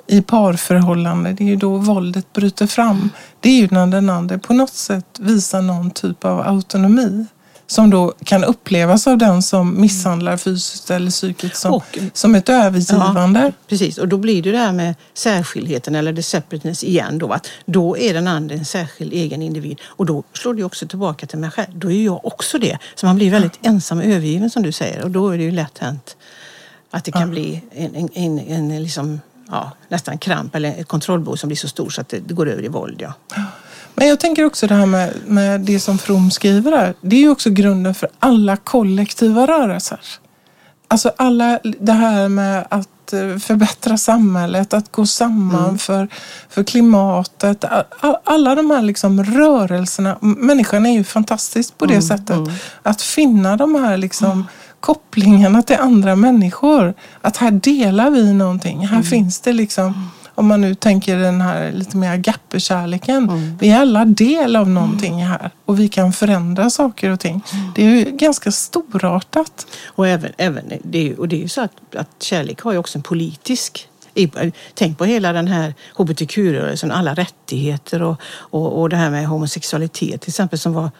i 0.06 0.22
parförhållande, 0.22 1.32
det 1.32 1.44
är 1.44 1.48
ju 1.48 1.56
då 1.56 1.76
våldet 1.76 2.32
bryter 2.32 2.66
fram. 2.66 3.10
Det 3.40 3.48
är 3.48 3.60
ju 3.60 3.68
när 3.70 3.86
den 3.86 4.10
andra 4.10 4.38
på 4.38 4.52
något 4.52 4.74
sätt 4.74 5.06
visar 5.18 5.62
någon 5.62 5.90
typ 5.90 6.24
av 6.24 6.40
autonomi 6.40 7.26
som 7.66 7.90
då 7.90 8.14
kan 8.24 8.44
upplevas 8.44 9.07
av 9.07 9.18
den 9.18 9.42
som 9.42 9.81
misshandlar 9.81 10.37
fysiskt 10.37 10.90
eller 10.90 11.11
psykiskt 11.11 11.57
som, 11.57 11.74
och, 11.74 11.98
som 12.12 12.35
ett 12.35 12.48
övergivande. 12.48 13.40
Ja, 13.40 13.52
precis, 13.68 13.98
och 13.98 14.09
då 14.09 14.16
blir 14.16 14.42
det 14.42 14.52
det 14.52 14.59
här 14.59 14.72
med 14.72 14.94
särskildheten 15.14 15.94
eller 15.94 16.14
the 16.14 16.22
separateness 16.22 16.85
igen 16.85 17.18
då. 17.18 17.33
Att 17.33 17.48
då 17.64 17.98
är 17.98 18.14
den 18.14 18.29
andra 18.29 18.55
en 18.55 18.64
särskild 18.64 19.12
egen 19.12 19.42
individ 19.42 19.81
och 19.85 20.07
då 20.07 20.22
slår 20.33 20.55
det 20.55 20.64
också 20.64 20.88
tillbaka 20.88 21.26
till 21.26 21.38
mig 21.38 21.50
själv. 21.50 21.79
Då 21.79 21.90
är 21.90 22.05
jag 22.05 22.26
också 22.26 22.59
det. 22.59 22.79
Så 22.94 23.07
man 23.07 23.16
blir 23.16 23.31
väldigt 23.31 23.59
ja. 23.62 23.70
ensam 23.70 23.98
och 23.98 24.05
övergiven 24.05 24.50
som 24.50 24.62
du 24.62 24.72
säger 24.72 25.05
och 25.05 25.11
då 25.11 25.31
är 25.31 25.38
det 25.38 25.44
ju 25.44 25.50
lätt 25.50 25.79
hänt 25.79 26.16
att 26.90 27.05
det 27.05 27.12
kan 27.12 27.20
ja. 27.22 27.26
bli 27.26 27.62
en, 27.70 27.94
en, 27.94 28.09
en, 28.14 28.38
en 28.38 28.83
liksom, 28.83 29.20
ja, 29.48 29.72
nästan 29.88 30.18
kramp 30.18 30.55
eller 30.55 30.81
ett 30.81 30.88
kontrollbehov 30.88 31.37
som 31.37 31.48
blir 31.48 31.57
så 31.57 31.68
stor 31.68 31.90
så 31.90 32.00
att 32.00 32.09
det, 32.09 32.18
det 32.18 32.35
går 32.35 32.48
över 32.48 32.64
i 32.64 32.68
våld. 32.68 33.02
Ja. 33.02 33.12
Men 33.96 34.09
jag 34.09 34.20
tänker 34.20 34.44
också 34.44 34.66
det 34.66 34.74
här 34.74 34.87
med, 34.87 35.14
med 35.26 35.61
det 35.61 35.80
som 35.80 35.98
From 35.98 36.30
skriver 36.30 36.72
här. 36.72 36.94
Det 37.00 37.16
är 37.16 37.20
ju 37.20 37.30
också 37.30 37.50
grunden 37.50 37.94
för 37.94 38.09
alla 38.18 38.56
kollektiva 38.56 39.46
rörelser. 39.46 40.00
Alltså 40.88 41.12
alla, 41.16 41.59
det 41.80 41.92
här 41.92 42.28
med 42.28 42.66
att 42.70 43.12
eh, 43.12 43.37
förbättra 43.38 43.96
samhället, 43.98 44.74
att 44.74 44.92
gå 44.92 45.06
samman 45.06 45.64
mm. 45.64 45.78
för, 45.78 46.09
för 46.48 46.64
klimatet. 46.64 47.64
Alla 48.24 48.54
de 48.54 48.70
här 48.70 48.82
liksom 48.82 49.24
rörelserna. 49.24 50.18
Människan 50.20 50.87
är 50.87 50.92
ju 50.92 51.04
fantastisk 51.04 51.78
på 51.78 51.87
det 51.87 51.94
mm. 51.94 52.02
sättet. 52.02 52.37
Mm. 52.37 52.52
Att 52.82 53.02
finna 53.02 53.56
de 53.56 53.74
här 53.74 53.96
liksom 53.96 54.30
mm. 54.30 54.44
kopplingarna 54.80 55.62
till 55.62 55.76
andra 55.76 56.16
människor. 56.16 56.94
Att 57.20 57.37
här 57.37 57.50
delar 57.50 58.11
vi 58.11 58.32
någonting. 58.32 58.87
Här 58.87 58.96
mm. 58.96 59.04
finns 59.04 59.40
det 59.40 59.52
liksom 59.52 60.11
om 60.37 60.46
man 60.46 60.61
nu 60.61 60.75
tänker 60.75 61.18
den 61.18 61.40
här 61.40 61.72
lite 61.72 61.96
mer 61.96 62.12
agape-kärleken. 62.12 63.29
Mm. 63.29 63.59
Vi 63.61 63.70
är 63.70 63.81
alla 63.81 64.05
del 64.05 64.57
av 64.57 64.68
någonting 64.68 65.25
här 65.25 65.51
och 65.64 65.81
vi 65.81 65.88
kan 65.88 66.12
förändra 66.12 66.70
saker 66.70 67.11
och 67.11 67.20
ting. 67.20 67.44
Mm. 67.53 67.72
Det 67.75 67.83
är 67.83 67.90
ju 67.90 68.05
ganska 68.05 68.53
storartat. 68.53 69.66
Och, 69.87 70.09
även, 70.09 70.33
även, 70.38 70.72
det, 70.83 71.11
är, 71.11 71.20
och 71.20 71.29
det 71.29 71.37
är 71.37 71.40
ju 71.40 71.49
så 71.49 71.61
att, 71.61 71.94
att 71.96 72.22
kärlek 72.22 72.61
har 72.61 72.72
ju 72.72 72.79
också 72.79 72.99
en 72.99 73.03
politisk 73.03 73.88
Tänk 74.75 74.99
på 74.99 75.05
hela 75.05 75.33
den 75.33 75.49
här 75.49 75.75
hbtq-rörelsen, 75.94 76.90
alla 76.90 77.14
rättigheter 77.14 78.03
och, 78.03 78.20
och, 78.27 78.81
och 78.81 78.88
det 78.88 78.96
här 78.96 79.11
med 79.11 79.27
homosexualitet 79.27 80.20
till 80.20 80.31
exempel 80.31 80.59
som 80.59 80.72
var 80.72 80.90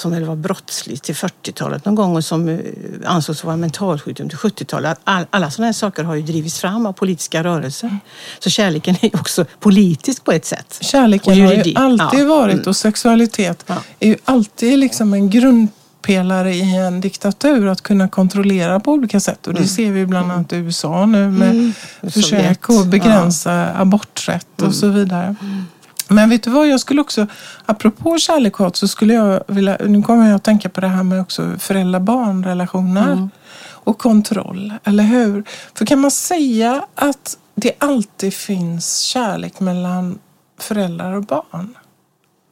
som 0.00 0.10
väl 0.10 0.24
var 0.24 0.36
brottsligt 0.36 1.02
till 1.02 1.14
40-talet 1.14 1.84
någon 1.84 1.94
gång 1.94 2.16
och 2.16 2.24
som 2.24 2.48
eh, 2.48 2.58
ansågs 3.04 3.44
vara 3.44 3.56
mentalsjukdom 3.56 4.28
till 4.28 4.38
70-talet. 4.38 5.00
All, 5.04 5.26
alla 5.30 5.50
sådana 5.50 5.66
här 5.66 5.72
saker 5.72 6.04
har 6.04 6.14
ju 6.14 6.22
drivits 6.22 6.58
fram 6.60 6.86
av 6.86 6.92
politiska 6.92 7.44
rörelser. 7.44 7.98
Så 8.38 8.50
kärleken 8.50 8.96
är 9.00 9.04
ju 9.04 9.20
också 9.20 9.44
politisk 9.60 10.24
på 10.24 10.32
ett 10.32 10.44
sätt. 10.44 10.78
Kärleken 10.80 11.40
har 11.40 11.52
ju 11.52 11.74
alltid 11.74 12.20
ja. 12.20 12.24
varit 12.24 12.54
mm. 12.54 12.66
och 12.66 12.76
sexualitet 12.76 13.64
ja. 13.66 13.76
är 14.00 14.08
ju 14.08 14.16
alltid 14.24 14.78
liksom 14.78 15.14
en 15.14 15.30
grundpelare 15.30 16.54
i 16.54 16.76
en 16.76 17.00
diktatur 17.00 17.66
att 17.66 17.80
kunna 17.80 18.08
kontrollera 18.08 18.80
på 18.80 18.92
olika 18.92 19.20
sätt. 19.20 19.46
Och 19.46 19.52
det 19.52 19.58
mm. 19.58 19.68
ser 19.68 19.92
vi 19.92 20.06
bland 20.06 20.32
annat 20.32 20.52
i 20.52 20.56
USA 20.56 21.06
nu 21.06 21.28
med 21.30 21.50
mm. 21.50 21.72
försök 22.02 22.70
att 22.70 22.86
begränsa 22.86 23.52
ja. 23.52 23.80
aborträtt 23.80 24.46
och 24.54 24.60
mm. 24.60 24.72
så 24.72 24.88
vidare. 24.88 25.34
Men 26.10 26.30
vet 26.30 26.42
du 26.42 26.50
vad, 26.50 26.68
jag 26.68 26.80
skulle 26.80 27.00
också, 27.00 27.26
apropå 27.66 28.18
kärlek 28.18 28.60
och 28.60 28.64
hat, 28.66 28.76
så 28.76 28.88
skulle 28.88 29.14
jag 29.14 29.42
vilja, 29.46 29.76
nu 29.86 30.02
kommer 30.02 30.26
jag 30.26 30.36
att 30.36 30.44
tänka 30.44 30.68
på 30.68 30.80
det 30.80 30.88
här 30.88 31.02
med 31.02 31.20
också 31.20 31.50
föräldrar-barn-relationer 31.58 33.12
Mm. 33.12 33.30
och 33.62 33.98
kontroll, 33.98 34.74
eller 34.84 35.04
hur? 35.04 35.44
För 35.74 35.86
kan 35.86 35.98
man 36.00 36.10
säga 36.10 36.84
att 36.94 37.38
det 37.54 37.72
alltid 37.78 38.34
finns 38.34 38.98
kärlek 38.98 39.60
mellan 39.60 40.18
föräldrar 40.58 41.12
och 41.12 41.22
barn? 41.24 41.76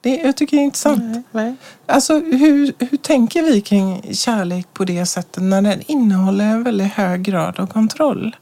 Det, 0.01 0.17
jag 0.17 0.37
tycker 0.37 0.57
det 0.57 0.63
är 0.63 0.65
intressant. 0.65 1.03
Nej, 1.03 1.23
nej. 1.33 1.55
Alltså 1.87 2.19
hur, 2.19 2.73
hur 2.79 2.97
tänker 2.99 3.43
vi 3.43 3.61
kring 3.61 4.15
kärlek 4.15 4.67
på 4.73 4.85
det 4.85 5.07
sättet 5.07 5.43
när 5.43 5.63
den 5.63 5.81
innehåller 5.87 6.45
en 6.45 6.63
väldigt 6.63 6.93
hög 6.93 7.23
grad 7.23 7.61
av 7.61 7.67
kontroll? 7.67 8.37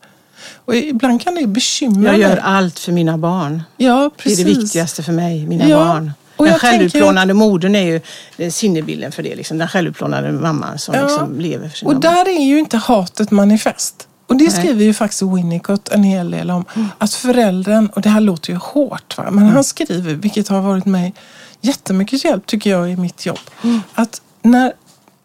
Och 0.64 0.76
ibland 0.76 1.22
kan 1.22 1.34
det 1.34 1.46
bekymra 1.46 2.10
Jag 2.10 2.20
gör 2.20 2.28
mig. 2.28 2.40
allt 2.42 2.78
för 2.78 2.92
mina 2.92 3.18
barn. 3.18 3.62
Ja, 3.76 3.94
Det 3.98 4.04
är 4.04 4.10
precis. 4.10 4.38
det 4.38 4.44
viktigaste 4.44 5.02
för 5.02 5.12
mig, 5.12 5.46
mina 5.46 5.68
Ja, 5.68 5.76
barn. 5.76 6.12
och 6.36 6.44
Den 6.46 6.58
självutplånande 6.58 7.34
modern 7.34 7.74
är 7.74 7.82
ju 7.84 8.00
är 8.36 8.50
sinnebilden 8.50 9.12
för 9.12 9.22
det. 9.22 9.34
Liksom. 9.36 9.58
Den 9.58 9.68
självutplånande 9.68 10.32
mamman 10.32 10.78
som 10.78 10.94
Ja. 10.94 11.02
liksom 11.02 11.40
lever 11.40 11.68
för 11.68 11.76
sina 11.78 11.88
Och 11.90 12.00
barn. 12.00 12.14
där 12.14 12.28
är 12.28 12.44
ju 12.44 12.58
inte 12.58 12.76
hatet 12.76 13.30
manifest. 13.30 14.08
Och 14.26 14.36
det 14.36 14.44
Nej. 14.44 14.52
Mm. 14.54 14.62
skriver 14.64 14.84
ju 14.84 14.94
faktiskt 14.94 15.22
Winnicott 15.22 15.88
en 15.88 16.02
hel 16.02 16.30
del 16.30 16.50
om. 16.50 16.64
Att 16.98 17.14
föräldern, 17.14 17.86
och 17.86 18.02
det 18.02 18.08
här 18.08 18.20
låter 18.20 18.50
ju 18.52 18.56
hårt, 18.62 19.18
va? 19.18 19.30
men 19.30 19.46
han 19.46 19.64
skriver, 19.64 20.14
vilket 20.14 20.48
har 20.48 20.60
varit 20.60 20.84
mig 20.86 21.14
jättemycket 21.60 22.24
hjälp 22.24 22.46
tycker 22.46 22.70
jag 22.70 22.90
i 22.90 22.96
mitt 22.96 23.26
jobb. 23.26 23.38
Mm. 23.64 23.80
Att, 23.94 24.20
när, 24.42 24.72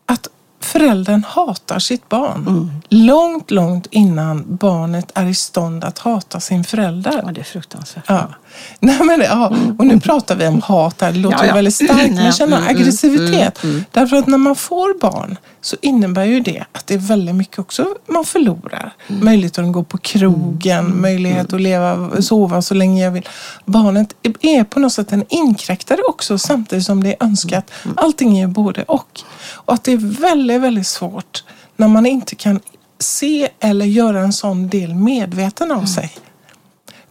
att 0.05 0.27
föräldern 0.65 1.23
hatar 1.27 1.79
sitt 1.79 2.09
barn 2.09 2.45
Mm. 2.47 2.71
långt, 2.89 3.51
långt 3.51 3.87
innan 3.91 4.43
barnet 4.47 5.11
är 5.15 5.25
i 5.25 5.33
stånd 5.33 5.83
att 5.83 5.99
hata 5.99 6.39
sin 6.39 6.63
förälder. 6.63 7.21
Ja, 7.25 7.31
det 7.31 7.39
är 7.41 7.45
fruktansvärt. 7.45 8.03
Ja. 8.07 8.27
Nej, 8.79 8.99
men, 9.03 9.21
ja. 9.21 9.53
Och 9.79 9.85
nu 9.87 9.99
pratar 9.99 10.35
vi 10.35 10.47
om 10.47 10.61
hat 10.61 11.01
här. 11.01 11.11
Det 11.11 11.19
låter 11.19 11.37
Ja, 11.37 11.43
ju 11.43 11.49
ja. 11.49 11.55
väldigt 11.55 11.75
starkt. 11.75 11.93
Men 12.15 12.25
Ja, 12.25 12.31
känna 12.31 12.57
mm, 12.57 12.69
mm, 12.69 12.77
aggressivitet. 12.81 13.63
mm, 13.63 13.75
mm. 13.75 13.85
Därför 13.91 14.15
att 14.17 14.27
när 14.27 14.37
man 14.37 14.55
får 14.55 14.99
barn 15.01 15.37
så 15.61 15.75
innebär 15.81 16.23
ju 16.25 16.39
det 16.39 16.63
att 16.71 16.87
det 16.87 16.93
är 16.93 16.97
väldigt 16.97 17.35
mycket 17.35 17.59
också 17.59 17.85
man 18.07 18.25
förlorar. 18.25 18.93
Mm. 19.07 19.25
Möjligheten 19.25 19.65
att 19.65 19.71
gå 19.73 19.83
på 19.83 19.97
krogen, 19.97 21.01
möjlighet 21.01 21.53
att 21.53 21.61
leva, 21.61 22.21
sova 22.21 22.61
så 22.61 22.73
länge 22.73 23.03
jag 23.03 23.11
vill. 23.11 23.27
Barnet 23.65 24.13
är 24.41 24.63
på 24.63 24.79
något 24.79 24.93
sätt 24.93 25.11
en 25.11 25.23
inkräktare 25.29 25.99
också 26.09 26.37
samtidigt 26.37 26.85
som 26.85 27.03
det 27.03 27.09
är 27.09 27.25
önskat. 27.25 27.71
Mm. 27.85 27.97
Allting 27.97 28.39
är 28.39 28.47
både 28.47 28.83
och. 28.83 29.21
Och 29.65 29.73
att 29.73 29.83
det 29.83 29.91
är 29.91 30.21
väldigt, 30.21 30.61
väldigt 30.61 30.87
svårt 30.87 31.43
när 31.75 31.87
man 31.87 32.05
inte 32.05 32.35
kan 32.35 32.59
se 32.99 33.49
eller 33.59 33.85
göra 33.85 34.19
en 34.19 34.33
sån 34.33 34.69
del 34.69 34.95
medveten 34.95 35.71
av 35.71 35.85
sig. 35.85 36.11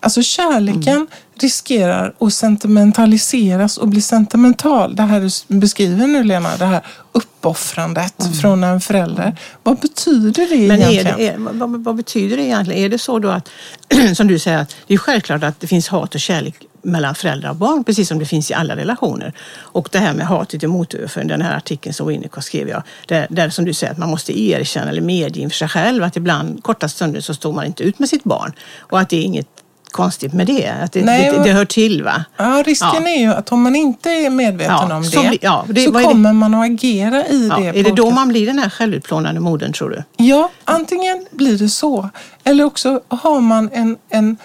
Alltså 0.03 0.23
kärleken 0.23 1.07
riskerar 1.35 2.15
att 2.19 2.35
sentimentaliseras 2.35 3.79
och 3.79 3.89
bli 3.89 4.01
sentimental. 4.01 4.97
Det 4.97 5.03
här 5.03 5.21
du 5.21 5.59
beskriver 5.59 6.07
nu 6.07 6.25
Lena, 6.25 6.57
det 6.57 6.65
här 6.65 6.87
uppoffrandet 7.13 8.15
från 8.41 8.65
en 8.65 8.81
förälder. 8.81 9.37
Vad 9.63 9.79
betyder 9.79 10.47
det 10.51 10.69
Men 10.69 10.83
är 10.83 10.91
egentligen? 10.91 11.17
det, 11.17 11.29
är, 11.29 11.59
vad, 11.59 11.85
vad 11.85 11.97
betyder 11.97 12.37
det 12.37 12.43
egentligen? 12.43 12.85
Är 12.85 12.89
det 12.89 12.99
så 12.99 13.19
då 13.19 13.29
att, 13.29 13.49
som 14.17 14.27
du 14.27 14.39
säger, 14.39 14.59
att 14.59 14.77
det 14.87 14.95
är 14.95 14.99
självklart 14.99 15.43
att 15.43 15.61
det 15.61 15.67
finns 15.67 15.89
hat 15.89 16.15
och 16.15 16.21
kärlek 16.21 16.55
mellan 16.83 17.15
föräldrar 17.15 17.51
och 17.51 17.57
barn, 17.57 17.85
precis 17.85 18.09
som 18.09 18.19
det 18.19 18.27
finns 18.27 18.51
i 18.51 18.55
alla 18.55 18.77
relationer. 18.77 19.33
Och 19.59 19.89
det 19.93 19.99
här 19.99 20.15
med 20.15 20.27
hatet 20.27 20.63
och 20.63 20.71
motöverföring, 20.71 21.29
den 21.29 21.43
här 21.43 21.57
artikeln 21.57 21.95
som 21.95 22.07
Winnicott 22.09 22.45
skrev 22.45 22.69
jag, 22.69 22.83
där, 23.07 23.27
där 23.31 23.51
som 23.51 23.65
du 23.65 23.73
säger 23.75 23.93
att 23.93 23.99
man 23.99 24.11
måste 24.11 24.41
erkänna 24.41 24.91
eller 24.91 25.03
medge 25.03 25.41
inför 25.41 25.57
sig 25.57 25.69
själv 25.69 26.05
att 26.05 26.17
ibland, 26.17 26.63
korta 26.63 26.89
stunder, 26.89 27.21
så 27.21 27.35
står 27.35 27.53
man 27.53 27.65
inte 27.67 27.83
ut 27.83 27.99
med 27.99 28.09
sitt 28.09 28.25
barn. 28.25 28.53
Och 28.81 29.01
att 29.01 29.09
det 29.09 29.17
är 29.17 29.23
inget 29.23 29.47
konstigt 29.91 30.33
med 30.33 30.47
det, 30.47 30.69
att 30.83 30.93
det, 30.93 31.05
Nej, 31.05 31.33
det, 31.33 31.43
det 31.45 31.53
hör 31.53 31.65
till 31.65 32.03
va? 32.03 32.25
Ja, 32.37 32.63
risken 32.67 32.89
Ja. 33.03 33.09
är 33.09 33.19
ju 33.21 33.27
att 33.33 33.53
om 33.53 33.63
man 33.63 33.77
inte 33.77 34.11
är 34.11 34.31
medveten 34.31 34.75
Ja, 34.91 34.97
om 34.97 35.05
så 35.05 35.23
det, 35.23 35.29
blir- 35.29 35.39
ja, 35.43 35.65
det- 35.69 35.81
så 35.85 35.93
kommer 35.93 36.33
man 36.33 36.55
att 36.55 36.65
agera 36.71 37.27
i 37.27 37.49
det. 37.49 37.67
är 37.69 37.73
det 37.73 37.91
då 37.91 38.03
olika 38.03 38.15
man 38.15 38.29
blir 38.29 38.47
den 38.47 38.59
här 38.59 38.71
självutplånande 38.71 39.41
modern 39.41 39.73
tror 39.73 39.91
du? 39.91 40.25
Ja, 40.25 40.51
antingen 40.65 41.27
blir 41.31 41.59
det 41.59 41.69
så. 41.69 42.09
Eller 42.45 42.65
också 42.65 43.01
har 43.09 43.41
man 43.41 43.71
en, 43.73 43.97
en, 44.11 44.37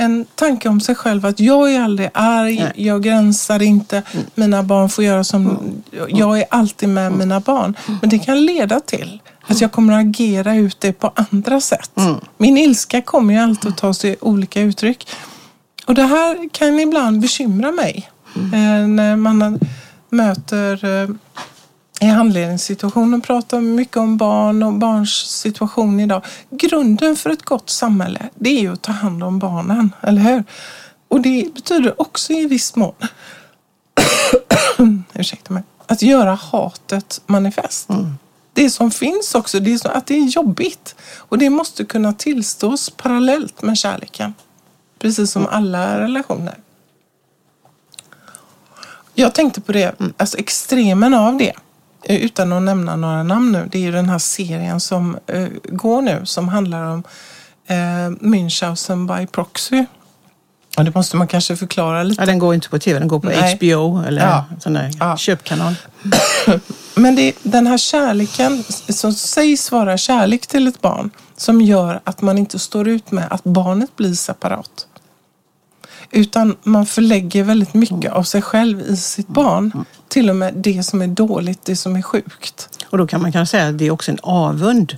en 0.00 0.26
tanke 0.34 0.68
om 0.68 0.80
sig 0.80 0.94
själv 0.94 1.26
att 1.26 1.40
jag 1.40 1.72
är 1.72 1.80
aldrig 1.80 2.10
arg, 2.14 2.56
Nej. 2.56 2.72
jag 2.86 3.02
gränsar 3.02 3.62
inte, 3.62 4.02
mina 4.34 4.62
barn 4.62 4.88
får 4.88 5.04
göra 5.04 5.24
som... 5.24 5.58
Jag 6.08 6.38
är 6.38 6.44
alltid 6.50 6.88
med 6.88 7.12
mina 7.12 7.40
barn. 7.40 7.76
Men 8.00 8.10
det 8.10 8.18
kan 8.18 8.44
leda 8.44 8.80
till 8.80 9.20
att 9.46 9.60
jag 9.60 9.72
kommer 9.72 9.92
att 9.94 10.00
agera 10.06 10.54
ut 10.54 10.80
det 10.80 10.92
på 10.92 11.12
andra 11.14 11.60
sätt. 11.60 11.90
Min 12.38 12.58
ilska 12.58 13.02
kommer 13.02 13.34
ju 13.34 13.40
alltid 13.40 13.70
att 13.70 13.76
ta 13.76 13.94
sig 13.94 14.16
olika 14.20 14.60
uttryck. 14.60 15.08
Och 15.86 15.94
det 15.94 16.02
här 16.02 16.48
kan 16.52 16.80
ibland 16.80 17.20
bekymra 17.20 17.72
mig. 17.72 18.10
Eh, 18.34 18.86
när 18.88 19.16
man 19.16 19.60
möter 20.10 21.02
eh, 21.02 21.08
i 22.00 22.06
handledningssituationen 22.06 23.20
pratar 23.20 23.60
mycket 23.60 23.96
om 23.96 24.16
barn 24.16 24.62
och 24.62 24.72
barns 24.72 25.10
situation 25.40 26.00
idag. 26.00 26.24
Grunden 26.50 27.16
för 27.16 27.30
ett 27.30 27.42
gott 27.42 27.70
samhälle, 27.70 28.28
det 28.34 28.50
är 28.50 28.60
ju 28.60 28.72
att 28.72 28.82
ta 28.82 28.92
hand 28.92 29.24
om 29.24 29.38
barnen, 29.38 29.94
eller 30.00 30.22
hur? 30.22 30.44
Och 31.08 31.20
det 31.20 31.54
betyder 31.54 32.00
också 32.00 32.32
i 32.32 32.46
viss 32.46 32.76
mån, 32.76 32.94
ursäkta 35.14 35.54
mig, 35.54 35.62
att 35.86 36.02
göra 36.02 36.34
hatet 36.34 37.20
manifest. 37.26 37.88
Det 38.52 38.70
som 38.70 38.90
finns 38.90 39.34
också, 39.34 39.60
det 39.60 39.84
är 39.84 39.96
att 39.96 40.06
det 40.06 40.14
är 40.14 40.24
jobbigt. 40.24 40.94
Och 41.16 41.38
det 41.38 41.50
måste 41.50 41.84
kunna 41.84 42.12
tillstås 42.12 42.90
parallellt 42.90 43.62
med 43.62 43.78
kärleken. 43.78 44.34
Precis 44.98 45.30
som 45.30 45.46
alla 45.46 46.00
relationer. 46.00 46.58
Jag 49.14 49.34
tänkte 49.34 49.60
på 49.60 49.72
det, 49.72 49.94
alltså 50.16 50.38
extremen 50.38 51.14
av 51.14 51.36
det, 51.36 51.52
utan 52.04 52.52
att 52.52 52.62
nämna 52.62 52.96
några 52.96 53.22
namn 53.22 53.52
nu. 53.52 53.68
Det 53.72 53.78
är 53.78 53.82
ju 53.82 53.92
den 53.92 54.08
här 54.08 54.18
serien 54.18 54.80
som 54.80 55.18
eh, 55.26 55.46
går 55.64 56.02
nu 56.02 56.20
som 56.24 56.48
handlar 56.48 56.84
om 56.84 57.02
eh, 57.66 57.76
Münchhausen 58.20 59.16
by 59.18 59.26
proxy. 59.26 59.84
Och 60.76 60.84
det 60.84 60.94
måste 60.94 61.16
man 61.16 61.26
kanske 61.26 61.56
förklara 61.56 62.02
lite. 62.02 62.22
Ja, 62.22 62.26
den 62.26 62.38
går 62.38 62.54
inte 62.54 62.68
på 62.68 62.78
tv, 62.78 62.98
den 62.98 63.08
går 63.08 63.20
på 63.20 63.26
Nej. 63.28 63.56
HBO 63.56 64.02
eller 64.06 64.22
Ja. 64.22 64.44
sån 64.60 64.72
där 64.72 64.90
Ja. 65.00 65.16
köpkanal. 65.16 65.74
Men 66.94 67.14
det 67.16 67.22
är 67.22 67.32
den 67.42 67.66
här 67.66 67.78
kärleken 67.78 68.64
som 68.88 69.12
sägs 69.12 69.72
vara 69.72 69.96
kärlek 69.98 70.46
till 70.46 70.66
ett 70.68 70.80
barn 70.80 71.10
som 71.36 71.60
gör 71.60 72.00
att 72.04 72.22
man 72.22 72.38
inte 72.38 72.58
står 72.58 72.88
ut 72.88 73.10
med 73.10 73.26
att 73.30 73.44
barnet 73.44 73.96
blir 73.96 74.14
separat. 74.14 74.86
Utan 76.10 76.56
man 76.62 76.86
förlägger 76.86 77.44
väldigt 77.44 77.74
mycket 77.74 78.12
av 78.12 78.22
sig 78.22 78.42
själv 78.42 78.80
i 78.80 78.96
sitt 78.96 79.28
barn. 79.28 79.84
Till 80.08 80.30
och 80.30 80.36
med 80.36 80.54
det 80.54 80.82
som 80.82 81.02
är 81.02 81.06
dåligt, 81.06 81.64
det 81.64 81.76
som 81.76 81.96
är 81.96 82.02
sjukt. 82.02 82.68
Och 82.90 82.98
då 82.98 83.06
kan 83.06 83.22
man 83.22 83.32
kanske 83.32 83.50
säga 83.50 83.68
att 83.68 83.78
det 83.78 83.86
är 83.86 83.90
också 83.90 84.10
en 84.10 84.18
avund 84.22 84.96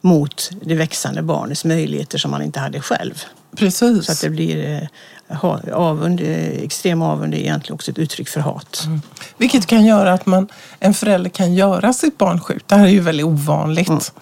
mot 0.00 0.50
det 0.62 0.74
växande 0.74 1.22
barnets 1.22 1.64
möjligheter 1.64 2.18
som 2.18 2.30
man 2.30 2.42
inte 2.42 2.60
hade 2.60 2.80
själv. 2.80 3.22
Precis. 3.56 4.06
Så 4.06 4.12
att 4.12 4.20
det 4.20 4.30
blir 4.30 4.88
eh, 5.28 5.44
avund, 5.72 6.20
eh, 6.20 6.62
extrem 6.62 7.02
avund 7.02 7.34
är 7.34 7.38
egentligen 7.38 7.74
också 7.74 7.90
ett 7.90 7.98
uttryck 7.98 8.28
för 8.28 8.40
hat. 8.40 8.84
Vilket 9.36 9.66
kan 9.66 9.84
göra 9.84 10.12
att 10.12 10.26
man, 10.26 10.48
en 10.80 10.94
förälder 10.94 11.30
kan 11.30 11.54
göra 11.54 11.92
sitt 11.92 12.18
barn 12.18 12.40
sjukt. 12.40 12.68
Det 12.68 12.76
här 12.76 12.84
är 12.84 12.90
ju 12.90 13.00
väldigt 13.00 13.26
ovanligt. 13.26 14.12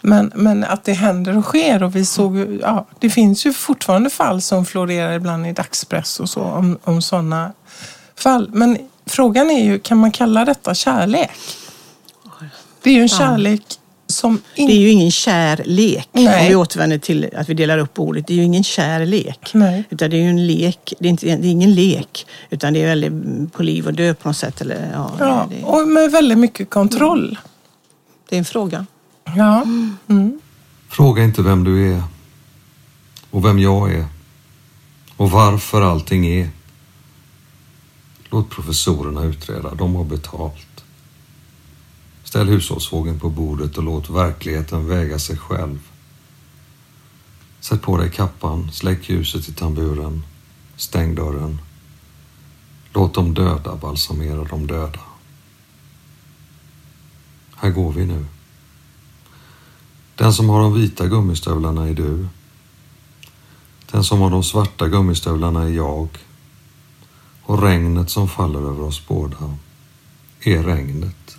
Men, 0.00 0.32
men 0.34 0.64
att 0.64 0.84
det 0.84 0.92
händer 0.92 1.36
och 1.38 1.44
sker. 1.44 1.82
Och 1.82 1.96
vi 1.96 2.04
såg, 2.04 2.36
ju- 2.36 2.58
ja, 2.62 2.86
det 3.00 3.10
finns 3.10 3.46
ju 3.46 3.52
fortfarande 3.52 4.10
fall 4.10 4.40
som 4.42 4.66
florerar 4.66 5.12
ibland 5.12 5.46
i 5.46 5.52
dagspress 5.52 6.20
och 6.20 6.28
så 6.30 6.40
om, 6.42 6.78
om 6.84 7.02
sådana 7.02 7.52
fall. 8.16 8.50
Men 8.52 8.78
frågan 9.06 9.50
är 9.50 9.64
ju, 9.64 9.78
kan 9.78 9.98
man 9.98 10.12
kalla 10.12 10.44
detta 10.44 10.74
kärlek? 10.74 11.30
Det 12.82 12.90
är 12.90 12.94
ju 12.94 13.02
en 13.02 13.08
kärlek 13.08 13.62
som 14.08 14.40
Det 14.56 14.62
är 14.62 14.76
ju 14.80 14.90
ingen 14.90 15.10
kär 15.10 15.62
lek. 15.64 16.08
Nej. 16.12 16.40
Om 16.42 16.48
vi 16.48 16.54
återvänder 16.54 16.98
till 16.98 17.30
att 17.36 17.48
vi 17.48 17.54
delar 17.54 17.78
upp 17.78 17.98
ordet. 17.98 18.26
Det 18.26 18.32
är 18.32 18.36
ju 18.36 18.42
ingen 18.42 18.64
kär 18.64 19.06
lek. 19.06 19.50
Nej. 19.54 19.84
Utan 19.90 20.10
det 20.10 20.16
är 20.16 20.20
ju 20.20 20.28
en 20.30 20.46
lek. 20.46 20.92
Det 20.98 21.08
är, 21.08 21.10
inte, 21.10 21.26
det 21.26 21.32
är 21.48 21.50
ingen 21.50 21.74
lek. 21.74 22.26
Utan 22.50 22.72
det 22.72 22.82
är 22.82 22.86
väldigt 22.86 23.52
på 23.52 23.62
liv 23.62 23.86
och 23.86 23.92
död 23.94 24.18
på 24.18 24.28
något 24.28 24.36
sätt. 24.36 24.60
Eller, 24.60 24.90
ja, 24.94 25.10
Ja, 25.18 25.46
det, 25.50 25.64
och 25.64 25.88
med 25.88 26.10
väldigt 26.10 26.38
mycket 26.38 26.70
kontroll. 26.70 27.38
det 28.28 28.36
är 28.36 28.38
en 28.38 28.44
fråga. 28.44 28.86
Ja. 29.34 29.62
Mm. 30.08 30.40
Fråga 30.88 31.24
inte 31.24 31.42
vem 31.42 31.64
du 31.64 31.92
är 31.92 32.02
och 33.30 33.44
vem 33.44 33.58
jag 33.58 33.92
är 33.92 34.06
och 35.16 35.30
varför 35.30 35.82
allting 35.82 36.26
är. 36.26 36.50
Låt 38.30 38.50
professorerna 38.50 39.22
utreda, 39.22 39.74
de 39.74 39.94
har 39.94 40.04
betalt. 40.04 40.84
Ställ 42.24 42.48
hushållsvågen 42.48 43.20
på 43.20 43.30
bordet 43.30 43.78
och 43.78 43.84
låt 43.84 44.10
verkligheten 44.10 44.88
väga 44.88 45.18
sig 45.18 45.36
själv. 45.38 45.78
Sätt 47.60 47.82
på 47.82 47.96
dig 47.96 48.10
kappan, 48.10 48.72
släck 48.72 49.08
ljuset 49.08 49.48
i 49.48 49.52
tamburen, 49.52 50.22
stäng 50.76 51.14
dörren. 51.14 51.60
Låt 52.92 53.14
de 53.14 53.34
döda 53.34 53.76
balsamera 53.76 54.44
de 54.44 54.66
döda. 54.66 55.00
Här 57.56 57.70
går 57.70 57.92
vi 57.92 58.06
nu. 58.06 58.24
Den 60.16 60.32
som 60.32 60.48
har 60.48 60.60
de 60.60 60.74
vita 60.74 61.06
gummistövlarna 61.06 61.88
är 61.88 61.94
du. 61.94 62.28
Den 63.90 64.04
som 64.04 64.20
har 64.20 64.30
de 64.30 64.44
svarta 64.44 64.88
gummistövlarna 64.88 65.62
är 65.62 65.68
jag. 65.68 66.08
och 67.42 67.62
regnet 67.62 68.10
som 68.10 68.28
faller 68.28 68.58
över 68.58 68.82
oss 68.82 69.06
båda 69.08 69.56
är 70.40 70.62
regnet. 70.62 71.36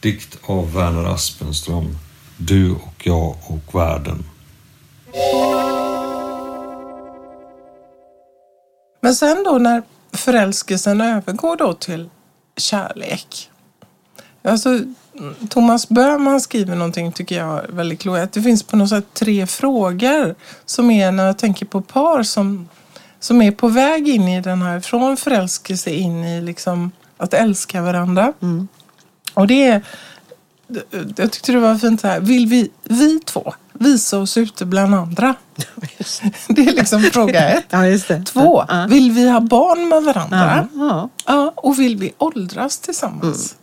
Dikt 0.00 0.38
av 0.42 0.72
Verner 0.72 1.04
Aspenström 1.04 1.98
Du 2.36 2.72
och 2.72 3.06
jag 3.06 3.36
och 3.42 3.74
världen. 3.74 4.24
Men 9.00 9.14
sen 9.14 9.44
då 9.44 9.58
när 9.58 9.82
förälskelsen 10.12 11.00
övergår 11.00 11.56
då 11.56 11.74
till 11.74 12.10
kärlek. 12.56 13.50
Alltså, 14.46 14.80
Thomas 15.48 15.88
Böhman 15.88 16.40
skriver 16.40 16.74
någonting 16.76 17.12
tycker 17.12 17.38
jag 17.38 17.64
är 17.64 17.68
väldigt 17.68 18.00
klokt. 18.00 18.32
Det 18.32 18.42
finns 18.42 18.62
på 18.62 18.76
något 18.76 18.88
sätt 18.88 19.04
tre 19.14 19.46
frågor 19.46 20.34
som 20.64 20.90
är 20.90 21.12
när 21.12 21.26
jag 21.26 21.38
tänker 21.38 21.66
på 21.66 21.80
par 21.80 22.22
som, 22.22 22.68
som 23.20 23.42
är 23.42 23.50
på 23.50 23.68
väg 23.68 24.08
in 24.08 24.28
i 24.28 24.40
den 24.40 24.62
här, 24.62 24.80
från 24.80 25.16
förälskelse 25.16 25.90
in 25.90 26.24
i 26.24 26.40
liksom 26.42 26.90
att 27.16 27.34
älska 27.34 27.82
varandra. 27.82 28.32
Mm. 28.42 28.68
Och 29.34 29.46
det 29.46 29.66
är, 29.66 29.82
jag 31.16 31.32
tyckte 31.32 31.52
det 31.52 31.58
var 31.58 31.74
fint 31.78 32.02
här, 32.02 32.20
vill 32.20 32.46
vi, 32.46 32.70
vi 32.84 33.20
två 33.20 33.54
visa 33.72 34.18
oss 34.18 34.36
ute 34.36 34.64
bland 34.64 34.94
andra? 34.94 35.34
Det 36.48 36.62
är 36.68 36.72
liksom 36.72 37.02
fråga 37.02 37.48
ett. 37.48 37.64
Ja, 37.70 37.78
det. 37.78 38.24
Två, 38.24 38.64
Ja. 38.68 38.86
vill 38.90 39.12
vi 39.12 39.30
ha 39.30 39.40
barn 39.40 39.88
med 39.88 40.02
varandra? 40.02 40.68
Ja, 40.74 40.86
ja. 40.86 41.08
Ja, 41.26 41.52
och 41.56 41.78
vill 41.78 41.96
vi 41.96 42.12
åldras 42.18 42.78
tillsammans? 42.78 43.56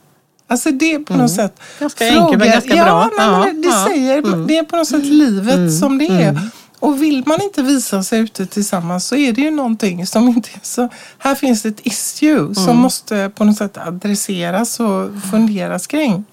Alltså 0.53 0.71
det 0.71 0.93
är 0.93 0.99
på 0.99 1.13
något 1.13 1.31
sätt 1.31 1.59
Mm. 1.59 1.79
Ganska 1.79 2.07
enkelt, 2.07 2.39
men 2.39 2.51
ganska 2.51 2.75
ja, 2.75 3.09
bra. 3.15 3.39
Men 3.45 3.61
det, 3.61 3.67
ja. 3.67 3.85
säger, 3.89 4.47
det 4.47 4.57
är 4.57 4.63
på 4.63 4.75
något 4.75 4.87
sätt 4.87 5.05
livet 5.05 5.73
som 5.79 5.97
det 5.97 6.07
är. 6.07 6.39
Och 6.79 7.01
vill 7.01 7.23
man 7.25 7.41
inte 7.41 7.61
visa 7.61 8.03
sig 8.03 8.19
ute 8.19 8.45
tillsammans 8.45 9.07
så 9.07 9.15
är 9.15 9.33
det 9.33 9.41
ju 9.41 9.51
någonting 9.51 10.07
som 10.07 10.27
inte 10.27 10.49
är 10.53 10.59
så... 10.63 10.89
Här 11.17 11.35
finns 11.35 11.65
ett 11.65 11.79
issue 11.83 12.55
som 12.55 12.77
måste 12.77 13.31
på 13.35 13.43
något 13.43 13.57
sätt 13.57 13.77
adresseras 13.77 14.79
och 14.79 15.09
funderas 15.31 15.87
kring. 15.87 16.25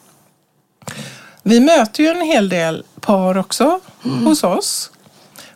Vi 1.42 1.60
möter 1.60 2.02
ju 2.02 2.08
en 2.08 2.20
hel 2.20 2.48
del 2.48 2.84
par 3.00 3.38
också 3.38 3.80
hos 4.24 4.44
oss. 4.44 4.90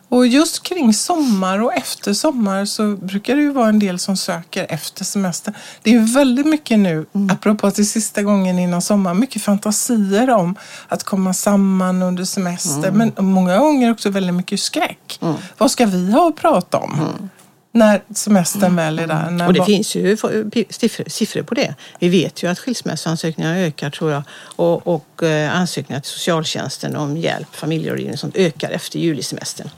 Och 0.09 0.27
just 0.27 0.63
kring 0.63 0.93
sommar 0.93 1.63
och 1.63 1.73
efter 1.73 2.13
sommar 2.13 2.65
så 2.65 2.95
brukar 2.95 3.35
det 3.35 3.41
ju 3.41 3.51
vara 3.51 3.69
en 3.69 3.79
del 3.79 3.99
som 3.99 4.17
söker 4.17 4.65
efter 4.69 5.05
semester. 5.05 5.53
Det 5.81 5.89
är 5.89 5.93
ju 5.93 6.05
väldigt 6.05 6.45
mycket 6.45 6.79
nu, 6.79 7.05
apropå 7.31 7.67
att 7.67 7.75
det 7.75 7.81
är 7.81 7.83
sista 7.83 8.21
gången 8.23 8.59
innan 8.59 8.81
sommar, 8.81 9.13
mycket 9.13 9.41
fantasier 9.41 10.29
om 10.29 10.55
att 10.87 11.03
komma 11.03 11.33
samman 11.33 12.01
under 12.01 12.23
semester. 12.25 12.91
Men 12.91 13.11
många 13.17 13.57
gånger 13.57 13.91
också 13.91 14.09
väldigt 14.09 14.35
mycket 14.35 14.59
skräck. 14.59 15.19
Vad 15.57 15.71
ska 15.71 15.85
vi 15.85 16.11
ha 16.11 16.27
att 16.27 16.35
prata 16.35 16.77
om? 16.77 17.29
När 17.75 18.01
semestern 18.13 18.75
väl 18.75 18.99
är 18.99 19.07
där. 19.07 19.47
Och 19.47 19.53
det 19.53 19.65
finns 19.65 19.95
ju 19.95 20.17
siffror, 21.07 21.43
på 21.43 21.53
det. 21.53 21.75
Vi 21.99 22.09
vet 22.09 22.43
ju 22.43 22.47
att 22.47 22.59
skilsmässoansökningar 22.59 23.55
ökar 23.55 23.89
tror 23.89 24.11
jag 24.11 24.23
och, 24.55 24.87
och 24.87 25.23
eh, 25.23 25.55
ansökningar 25.55 25.99
till 25.99 26.11
socialtjänsten 26.11 26.95
om 26.95 27.17
hjälp, 27.17 27.55
familjerådgivning 27.55 28.17
sånt 28.17 28.35
ökar 28.35 28.69
efter 28.69 28.99
julisemestern. 28.99 29.69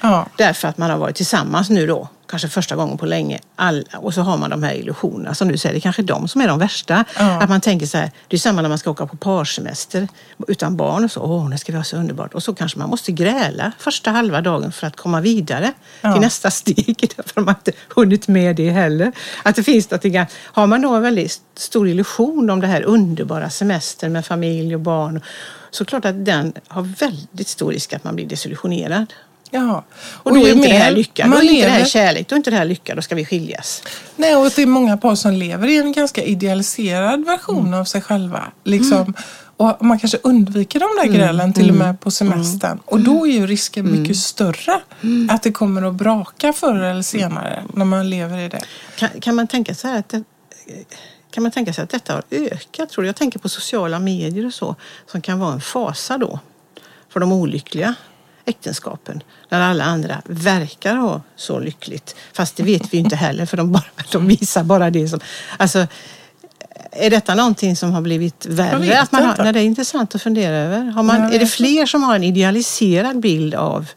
ja. 0.00 0.26
Därför 0.36 0.68
att 0.68 0.78
man 0.78 0.90
har 0.90 0.98
varit 0.98 1.16
tillsammans 1.16 1.70
nu 1.70 1.86
då, 1.86 2.08
kanske 2.30 2.48
första 2.48 2.76
gången 2.76 2.98
på 2.98 3.06
länge. 3.06 3.38
All, 3.56 3.84
och 3.96 4.14
så 4.14 4.20
har 4.20 4.36
man 4.36 4.50
de 4.50 4.62
här 4.62 4.74
illusionerna 4.74 5.34
som 5.34 5.48
du 5.48 5.58
säger, 5.58 5.72
det 5.74 5.78
är 5.78 5.80
kanske 5.80 6.02
är 6.02 6.06
de 6.06 6.28
som 6.28 6.40
är 6.40 6.48
de 6.48 6.58
värsta. 6.58 7.04
Ja. 7.18 7.42
Att 7.42 7.48
man 7.48 7.60
tänker 7.60 7.86
så 7.86 7.98
här, 7.98 8.10
det 8.28 8.36
är 8.36 8.38
samma 8.40 8.62
när 8.62 8.68
man 8.68 8.78
ska 8.78 8.90
åka 8.90 9.06
på 9.06 9.16
parsemester 9.16 10.08
utan 10.48 10.76
barn 10.76 11.04
och 11.04 11.10
så, 11.10 11.20
åh, 11.20 11.50
det 11.50 11.58
ska 11.58 11.72
vi 11.72 11.78
ha 11.78 11.84
så 11.84 11.96
underbart. 11.96 12.34
Och 12.34 12.42
så 12.42 12.54
kanske 12.54 12.78
man 12.78 12.88
måste 12.90 13.12
gräla 13.12 13.72
första 13.78 14.10
halva 14.10 14.40
dagen 14.40 14.72
för 14.72 14.86
att 14.86 14.96
komma 14.96 15.20
vidare 15.20 15.72
Ja. 16.00 16.12
till 16.12 16.20
nästa 16.20 16.50
steg. 16.50 16.96
Därför 17.16 17.40
man 17.40 17.54
inte 17.54 17.72
hunnit 17.94 18.28
med 18.28 18.56
det 18.56 18.70
heller. 18.70 19.12
Att 19.42 19.56
det 19.56 19.62
finns 19.62 19.90
något, 19.90 20.02
grann- 20.02 20.26
har 20.44 20.66
man 20.66 20.82
då 20.82 20.94
en 20.94 21.02
väldigt 21.02 21.40
stor 21.56 21.88
illusion 21.88 22.50
om 22.50 22.60
det 22.60 22.66
här 22.66 22.82
underbara 22.82 23.50
semestern 23.50 24.12
med 24.12 24.26
familj 24.26 24.74
och 24.74 24.80
barn 24.80 25.20
så 25.70 25.84
klart 25.84 26.04
att 26.04 26.24
den 26.24 26.52
har 26.68 26.82
väldigt 26.82 27.48
stor 27.48 27.72
risk 27.72 27.92
att 27.92 28.04
man 28.04 28.14
blir 28.16 28.26
desillusionerad. 28.26 29.06
Ja. 29.50 29.84
Och, 30.02 30.34
då 30.34 30.40
ju 30.40 30.46
är 30.46 30.52
inte 30.52 30.68
det 30.68 30.74
här 30.74 30.90
lyckat. 30.90 31.30
Då 31.30 31.36
är 31.36 31.42
inte 31.42 31.66
det 31.66 31.72
här 31.72 31.84
kärlek. 31.84 32.28
Då 32.28 32.34
är 32.34 32.36
inte 32.36 32.50
det 32.50 32.56
här 32.56 32.64
lyckat. 32.64 32.96
Då 32.96 33.02
ska 33.02 33.14
vi 33.14 33.24
skiljas. 33.24 33.82
Nej, 34.16 34.36
och 34.36 34.52
det 34.56 34.62
är 34.62 34.66
många 34.66 34.96
par 34.96 35.14
som 35.14 35.32
lever 35.32 35.68
i 35.68 35.76
en 35.76 35.92
ganska 35.92 36.22
idealiserad 36.22 37.24
version 37.24 37.74
av 37.74 37.84
sig 37.84 38.00
själva. 38.02 38.42
Liksom. 38.64 39.14
Och 39.56 39.84
man 39.84 39.98
kanske 39.98 40.18
undviker 40.22 40.80
de 40.80 40.88
där 41.00 41.18
grälen 41.18 41.52
till 41.52 41.70
och 41.70 41.76
med 41.76 42.00
på 42.00 42.10
semestern. 42.10 42.80
Och 42.84 43.00
då 43.00 43.26
är 43.26 43.32
ju 43.32 43.46
risken 43.46 44.00
mycket 44.00 44.16
större 44.16 44.80
att 45.28 45.42
det 45.42 45.52
kommer 45.52 45.82
att 45.82 45.94
braka 45.94 46.52
förr 46.52 46.82
eller 46.82 47.02
senare 47.02 47.62
när 47.74 47.84
man 47.84 48.10
lever 48.10 48.38
i 48.38 48.48
det. 48.48 48.60
Kan, 48.96 49.08
kan 49.20 49.34
man 49.34 49.46
tänka 49.46 49.74
sig 49.74 49.96
att 49.96 50.08
det, 50.08 50.24
kan 51.30 51.42
man 51.42 51.52
tänka 51.52 51.72
sig 51.72 51.84
att 51.84 51.90
detta 51.90 52.12
har 52.12 52.22
ökat? 52.30 52.90
Tror 52.90 53.02
du? 53.02 53.08
Jag 53.08 53.16
tänker 53.16 53.38
på 53.38 53.48
sociala 53.48 53.98
medier 53.98 54.46
och 54.46 54.54
så 54.54 54.76
som 55.06 55.20
kan 55.20 55.38
vara 55.38 55.52
en 55.52 55.60
fasa 55.60 56.18
då 56.18 56.38
för 57.12 57.20
de 57.20 57.32
olyckliga 57.32 57.94
äktenskapen 58.44 59.22
när 59.48 59.60
alla 59.60 59.84
andra 59.84 60.22
verkar 60.24 60.96
ha 60.96 61.22
så 61.36 61.58
lyckligt. 61.58 62.16
Fast 62.32 62.56
det 62.56 62.62
vet 62.62 62.92
vi 62.92 62.96
ju 62.96 63.04
inte 63.04 63.16
heller 63.16 63.46
för 63.46 63.56
de, 63.56 63.72
bara, 63.72 63.84
de 64.12 64.28
visar 64.28 64.64
bara 64.64 64.90
det 64.90 65.08
som... 65.08 65.20
Alltså, 65.56 65.86
är 66.92 67.10
detta 67.10 67.34
någonting 67.34 67.76
som 67.76 67.92
har 67.92 68.00
blivit 68.00 68.46
värre? 68.46 69.00
Att 69.00 69.12
man 69.12 69.24
har, 69.24 69.44
nej, 69.44 69.52
det 69.52 69.60
är 69.60 69.64
intressant 69.64 70.14
att 70.14 70.22
fundera 70.22 70.56
över. 70.56 70.84
Har 70.84 71.02
man, 71.02 71.22
är 71.22 71.38
det 71.38 71.46
fler 71.46 71.86
som 71.86 72.02
har 72.02 72.14
en 72.14 72.24
idealiserad 72.24 73.20
bild 73.20 73.54
av 73.54 73.88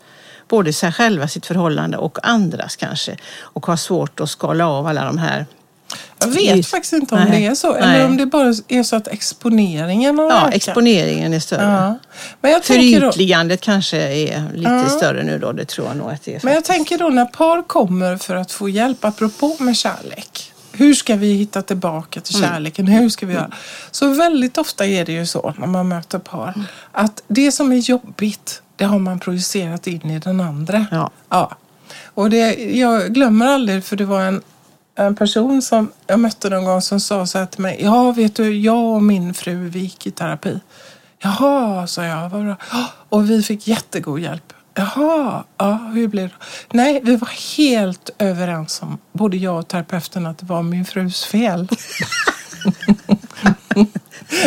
både 0.48 0.74
sig 0.74 0.92
själva, 0.92 1.28
sitt 1.28 1.46
förhållande 1.46 1.98
och 1.98 2.18
andras 2.24 2.76
kanske 2.76 3.18
och 3.40 3.66
har 3.66 3.76
svårt 3.76 4.20
att 4.20 4.30
skala 4.30 4.68
av 4.68 4.88
alla 4.88 5.06
de 5.06 5.18
här 5.18 5.46
Jag 6.20 6.28
vet 6.28 6.56
Just- 6.58 6.70
faktiskt 6.70 6.94
inte 6.94 7.16
om 7.16 7.22
nej, 7.22 7.42
det 7.42 7.48
är 7.48 7.56
så. 7.56 7.74
nej. 7.74 7.82
Eller 7.82 8.06
om 8.06 8.18
det 8.18 8.26
bara 8.26 8.54
är 8.68 8.84
så 8.84 8.96
att 8.96 9.08
exponeringen 9.08 10.18
har 10.20 10.26
Ja, 10.30 10.40
ökat. 10.42 10.54
exponeringen 10.54 11.34
är 11.34 11.40
större. 11.40 11.62
Ja. 11.72 11.98
Men 12.42 12.52
jag 12.52 12.64
tänker 12.64 13.00
då, 13.02 13.12
Förytligandet 13.12 13.62
kanske 13.62 13.98
är 13.98 14.44
lite 14.54 14.70
Ja. 14.72 14.90
större 14.90 15.24
nu 15.24 15.40
då, 15.40 15.52
det 15.52 15.66
tror 15.66 15.88
jag 15.88 15.98
nog 15.98 16.12
att 16.12 16.24
det 16.26 16.32
är. 16.36 16.40
Men 16.44 16.54
jag 16.54 16.66
faktiskt. 16.66 16.78
tänker 16.78 16.98
då 16.98 17.10
när 17.10 17.26
par 17.26 17.62
kommer 17.68 18.18
för 18.18 18.36
att 18.36 18.52
få 18.52 18.70
hjälp, 18.70 19.06
apropå 19.06 19.56
med 19.60 19.78
kärlek. 19.78 20.50
Hur 20.72 20.94
ska 20.94 21.16
vi 21.16 21.34
hitta 21.34 21.62
tillbaka 21.62 22.22
till 22.22 22.36
Mm. 22.36 22.50
kärleken? 22.50 22.88
Hur 22.88 23.10
ska 23.10 23.26
vi 23.26 23.34
göra? 23.34 23.52
Så 23.92 24.08
väldigt 24.08 24.58
ofta 24.58 24.86
är 24.86 25.06
det 25.06 25.12
ju 25.12 25.26
så 25.26 25.54
när 25.58 25.68
man 25.68 25.88
möter 25.88 26.20
par 26.20 26.48
Mm. 26.56 26.64
att 26.92 27.24
det 27.28 27.52
som 27.52 27.72
är 27.72 27.76
jobbigt, 27.78 28.62
det 28.76 28.86
har 28.86 29.00
man 29.00 29.20
projicerat 29.20 29.88
in 29.88 30.10
i 30.12 30.20
den 30.20 30.42
andra. 30.42 30.86
Ja. 30.92 31.10
Ja. 31.30 31.58
Och 32.14 32.30
det, 32.30 32.54
jag 32.56 33.14
glömmer 33.14 33.46
aldrig, 33.48 33.84
för 33.84 33.96
det 33.96 34.06
var 34.06 34.22
en, 34.22 34.42
en 34.96 35.16
person 35.16 35.62
som 35.62 35.92
jag 36.08 36.20
mötte 36.20 36.50
någon 36.50 36.66
gång 36.66 36.82
som 36.82 37.00
sa 37.00 37.26
så 37.26 37.38
här 37.40 37.46
till 37.46 37.62
mig. 37.62 37.78
Ja, 37.82 38.12
vet 38.12 38.36
du, 38.36 38.58
jag 38.60 38.94
och 38.96 39.04
min 39.04 39.34
fru, 39.34 39.70
vi 39.70 39.80
gick 39.80 40.08
i 40.08 40.12
terapi. 40.12 40.60
Jaha, 41.20 41.88
sa 41.88 42.04
jag. 42.06 42.30
Vad 42.30 42.44
bra. 42.44 42.56
"Ja, 42.72 42.86
Och 43.10 43.30
vi 43.30 43.44
fick 43.44 43.68
jättegod 43.68 44.20
hjälp. 44.20 44.54
Jaha, 44.76 45.44
ja, 45.58 45.92
hur 45.94 46.08
blev 46.08 46.30
det? 46.30 46.36
Nej, 46.72 47.02
vi 47.04 47.16
var 47.16 47.58
helt 47.58 48.10
överens 48.20 48.82
om, 48.82 48.98
både 49.12 49.38
jag 49.38 49.60
och 49.60 49.68
terapeuten, 49.68 50.26
att 50.26 50.38
det 50.38 50.46
var 50.46 50.64
min 50.64 50.86
frus 50.86 51.26
fel. 51.26 51.68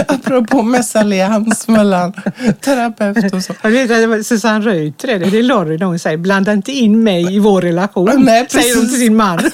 Apropå 0.09 0.63
mesallians 0.63 1.69
mellan 1.69 2.13
terapeut 2.61 3.35
och 3.35 3.43
så. 3.43 3.55
Jag 3.63 3.71
vet 3.71 3.89
det 3.89 4.07
var 4.07 4.23
Susanne 4.23 4.65
Reuter, 4.67 5.19
det, 5.19 5.39
är 5.39 5.43
Lorry 5.43 5.85
hon 5.85 5.99
säger 5.99 6.17
blanda 6.17 6.53
inte 6.53 6.73
in 6.73 7.05
mig 7.05 7.35
i 7.35 7.39
vår 7.39 7.63
relation. 7.63 8.25
Nej, 8.25 8.47
säger 8.51 8.75
hon 8.75 8.85
precis. 8.85 8.99
till 8.99 9.07
sin 9.07 9.17
man. 9.17 9.39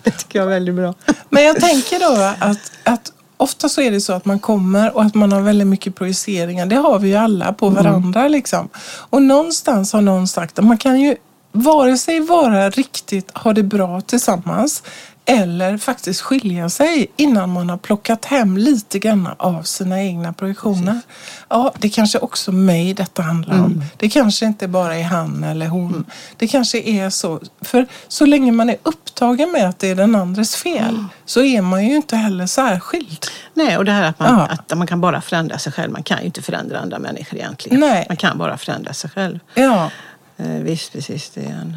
det 0.04 0.10
tycker 0.10 0.38
jag 0.38 0.46
är 0.46 0.50
väldigt 0.50 0.74
bra. 0.74 0.94
Men 1.28 1.44
jag 1.44 1.60
tänker 1.60 2.00
då 2.00 2.44
att, 2.46 2.72
att 2.84 3.12
ofta 3.36 3.68
så 3.68 3.80
är 3.80 3.90
det 3.90 4.00
så 4.00 4.12
att 4.12 4.24
man 4.24 4.38
kommer 4.38 4.96
och 4.96 5.02
att 5.02 5.14
man 5.14 5.32
har 5.32 5.40
väldigt 5.40 5.66
mycket 5.66 5.94
projiceringar. 5.94 6.66
Det 6.66 6.76
har 6.76 6.98
vi 6.98 7.08
ju 7.08 7.16
alla 7.16 7.52
på 7.52 7.68
varandra 7.68 8.28
liksom. 8.28 8.68
Och 9.10 9.22
någonstans 9.22 9.92
har 9.92 10.00
någon 10.00 10.28
sagt 10.28 10.58
att 10.58 10.64
man 10.64 10.78
kan 10.78 11.00
ju 11.00 11.16
vare 11.52 11.98
sig 11.98 12.20
vara 12.20 12.70
riktigt, 12.70 13.30
ha 13.38 13.52
det 13.52 13.62
bra 13.62 14.00
tillsammans 14.00 14.82
eller 15.30 15.78
faktiskt 15.78 16.20
skilja 16.20 16.68
sig 16.68 17.06
innan 17.16 17.50
man 17.50 17.70
har 17.70 17.76
plockat 17.76 18.24
hem 18.24 18.56
lite 18.56 18.98
grann 18.98 19.28
av 19.36 19.62
sina 19.62 20.02
egna 20.02 20.32
projektioner. 20.32 21.00
Ja, 21.48 21.72
det 21.78 21.88
kanske 21.88 22.18
också 22.18 22.52
mig 22.52 22.94
detta 22.94 23.22
handlar 23.22 23.54
om. 23.64 23.84
Det 23.96 24.08
kanske 24.08 24.46
inte 24.46 24.68
bara 24.68 24.96
är 24.96 25.02
han 25.02 25.44
eller 25.44 25.66
hon. 25.66 26.04
Det 26.36 26.46
kanske 26.48 26.78
är 26.80 27.10
så. 27.10 27.40
För 27.60 27.86
så 28.08 28.26
länge 28.26 28.52
man 28.52 28.70
är 28.70 28.76
upptagen 28.82 29.52
med 29.52 29.68
att 29.68 29.78
det 29.78 29.88
är 29.88 29.94
den 29.94 30.14
andres 30.14 30.56
fel 30.56 31.04
så 31.24 31.42
är 31.42 31.62
man 31.62 31.86
ju 31.86 31.96
inte 31.96 32.16
heller 32.16 32.46
särskild. 32.46 33.26
Nej, 33.54 33.76
och 33.78 33.84
det 33.84 33.92
här 33.92 34.02
att 34.02 34.18
man, 34.18 34.38
Ja. 34.38 34.46
att 34.46 34.78
man 34.78 34.86
kan 34.86 35.00
bara 35.00 35.20
förändra 35.20 35.58
sig 35.58 35.72
själv. 35.72 35.92
Man 35.92 36.02
kan 36.02 36.18
ju 36.18 36.24
inte 36.26 36.42
förändra 36.42 36.78
andra 36.80 36.98
människor 36.98 37.38
egentligen. 37.38 37.80
Nej. 37.80 38.06
Man 38.08 38.16
kan 38.16 38.38
bara 38.38 38.58
förändra 38.58 38.92
sig 38.92 39.10
själv. 39.10 39.38
Ja. 39.54 39.90
Eh, 40.36 40.46
visst, 40.48 40.92
precis. 40.92 41.30
Det 41.30 41.40
är 41.40 41.50
en... 41.52 41.76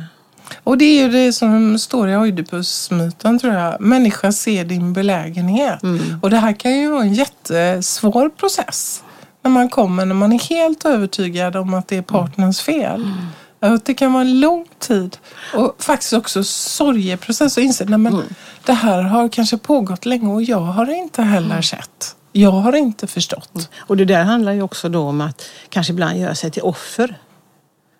Och 0.63 0.77
det 0.77 0.85
är 0.85 1.03
ju 1.03 1.09
det 1.09 1.33
som 1.33 1.79
står 1.79 2.09
i 2.09 2.15
Oidipusmyten 2.17 3.39
tror 3.39 3.53
jag. 3.53 3.81
Människa 3.81 4.31
ser 4.31 4.65
din 4.65 4.93
belägenhet. 4.93 5.79
Och 6.21 6.29
det 6.29 6.37
här 6.37 6.53
kan 6.53 6.71
ju 6.79 6.89
vara 6.89 7.01
en 7.01 7.13
jättesvår 7.13 8.29
process. 8.29 9.03
När 9.41 9.51
man 9.51 9.69
kommer, 9.69 10.05
när 10.05 10.15
man 10.15 10.31
är 10.31 10.39
helt 10.39 10.85
övertygad 10.85 11.55
om 11.55 11.73
att 11.73 11.87
det 11.87 11.97
är 11.97 12.01
partners 12.01 12.61
fel. 12.61 13.07
Att 13.59 13.85
det 13.85 13.93
kan 13.93 14.13
vara 14.13 14.21
en 14.21 14.39
lång 14.39 14.65
tid 14.79 15.17
och 15.53 15.75
faktiskt 15.83 16.13
också 16.13 16.43
sorgeprocess 16.43 17.57
och 17.57 17.63
inse 17.63 17.83
att 17.83 18.25
det 18.65 18.73
här 18.73 19.01
har 19.01 19.29
kanske 19.29 19.57
pågått 19.57 20.05
länge 20.05 20.33
och 20.33 20.43
jag 20.43 20.59
har 20.59 20.91
inte 20.91 21.21
heller 21.21 21.61
sett. 21.61 22.15
Jag 22.31 22.51
har 22.51 22.75
inte 22.75 23.07
förstått. 23.07 23.69
Och 23.77 23.97
det 23.97 24.05
där 24.05 24.23
handlar 24.23 24.51
ju 24.51 24.61
också 24.61 24.89
då 24.89 25.01
om 25.01 25.21
att 25.21 25.41
kanske 25.69 25.93
ibland 25.93 26.19
göra 26.19 26.35
sig 26.35 26.51
till 26.51 26.61
offer 26.61 27.17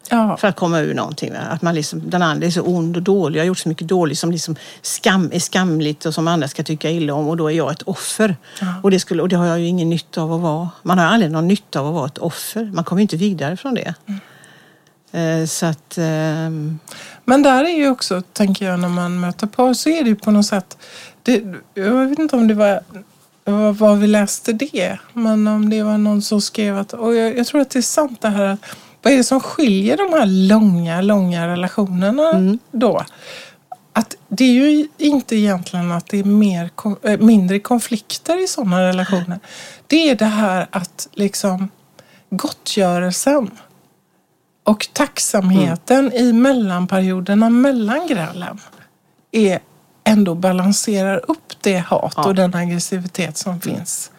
Ja. 0.10 0.38
för 0.38 0.47
att 0.47 0.56
komma 0.56 0.80
ur 0.80 0.93
någonting. 0.93 1.34
Att 1.36 1.62
man 1.62 1.76
liksom, 1.76 2.10
den 2.10 2.22
andra 2.22 2.47
är 2.47 2.51
så 2.51 2.62
ond 2.62 2.97
och 2.97 3.04
dålig, 3.04 3.39
jag 3.39 3.43
har 3.43 3.47
gjort 3.47 3.58
så 3.58 3.70
mycket 3.70 3.88
dåligt 3.88 4.20
som 4.20 4.32
liksom 4.32 4.56
skam, 4.82 5.30
är 5.34 5.39
skamligt 5.39 6.06
och 6.06 6.14
som 6.14 6.28
andra 6.28 6.47
ska 6.47 6.64
tycka 6.64 6.89
illa 6.89 7.14
om 7.14 7.28
och 7.28 7.38
då 7.38 7.47
är 7.47 7.54
jag 7.54 7.72
ett 7.72 7.82
offer. 7.82 8.36
Ja. 8.62 8.68
Och, 8.84 8.91
det 8.91 8.99
skulle, 8.99 9.22
och 9.22 9.30
det 9.30 9.36
har 9.36 9.45
jag 9.45 9.60
ju 9.60 9.66
ingen 9.66 9.89
nytta 9.89 10.22
av 10.22 10.34
att 10.34 10.41
vara. 10.41 10.70
Man 10.82 10.97
har 10.99 11.06
aldrig 11.06 11.32
någon 11.32 11.47
nytta 11.47 11.80
av 11.80 11.88
att 11.88 11.93
vara 11.93 12.06
ett 12.06 12.18
offer. 12.18 12.72
Man 12.74 12.84
kommer 12.84 12.99
ju 12.99 13.01
inte 13.01 13.18
vidare 13.18 13.58
från 13.58 13.76
det. 13.76 13.93
Eh, 15.20 15.45
så 15.45 15.66
att... 15.66 15.97
ehm, 15.97 16.80
Men 17.26 17.43
där 17.43 17.64
är 17.64 17.78
ju 17.78 17.89
också, 17.89 18.22
tänker 18.22 18.66
jag, 18.66 18.80
när 18.80 18.89
man 18.89 19.20
möter 19.20 19.47
par 19.47 19.74
så 19.74 19.89
är 19.89 20.04
det 20.04 20.10
ju 20.10 20.16
på 20.16 20.32
något 20.32 20.45
sätt... 20.45 20.78
Det, 21.24 21.43
jag 21.74 22.08
vet 22.08 22.20
inte 22.20 22.36
om 22.36 22.47
det 22.47 22.54
var 22.54 22.80
var, 23.45 23.72
var 23.74 23.95
vi 23.95 24.08
läste 24.08 24.54
det, 24.54 24.97
men 25.14 25.47
om 25.47 25.70
det 25.70 25.84
var 25.84 25.97
någon 25.97 26.22
som 26.22 26.41
skrev 26.41 26.78
att... 26.78 26.93
Och 26.93 27.16
jag, 27.16 27.38
jag 27.38 27.47
tror 27.47 27.62
att 27.62 27.70
det 27.70 27.80
är 27.80 27.82
sant 27.82 28.22
det 28.22 28.30
här 28.30 28.45
att 28.45 28.60
vad 29.04 29.14
är 29.14 29.18
det 29.18 29.24
som 29.24 29.39
skiljer 29.39 29.97
de 29.97 30.14
här 30.14 30.26
långa, 30.26 31.01
långa 31.01 31.47
relationerna 31.47 32.58
då? 32.72 33.04
Att 33.93 34.16
det 34.30 34.43
är 34.43 34.54
ju 34.54 34.88
inte 34.97 35.36
egentligen 35.36 35.91
att 35.91 36.08
det 36.08 36.20
är 36.20 36.24
mer, 36.24 36.70
äh, 37.04 37.18
mindre 37.20 37.60
konflikter 37.60 38.43
i 38.43 38.47
sådana 38.47 38.82
relationer. 38.88 39.39
Det 39.88 40.10
är 40.10 40.16
det 40.16 40.26
här 40.26 40.68
att 40.72 41.08
liksom 41.14 41.70
gottgörelsen 42.30 43.51
och 44.64 44.88
tacksamheten 44.93 46.14
i 46.14 46.34
mellanperioderna 46.34 47.49
mellan 47.49 48.08
grälen 48.08 48.60
är 49.32 49.60
ändå 50.04 50.36
balanserar 50.36 51.32
upp 51.32 51.54
det 51.62 51.78
hat 51.78 52.14
Ja. 52.18 52.24
och 52.24 52.36
den 52.36 52.56
aggressivitet 52.56 53.38
som 53.38 53.62
finns. 53.62 54.12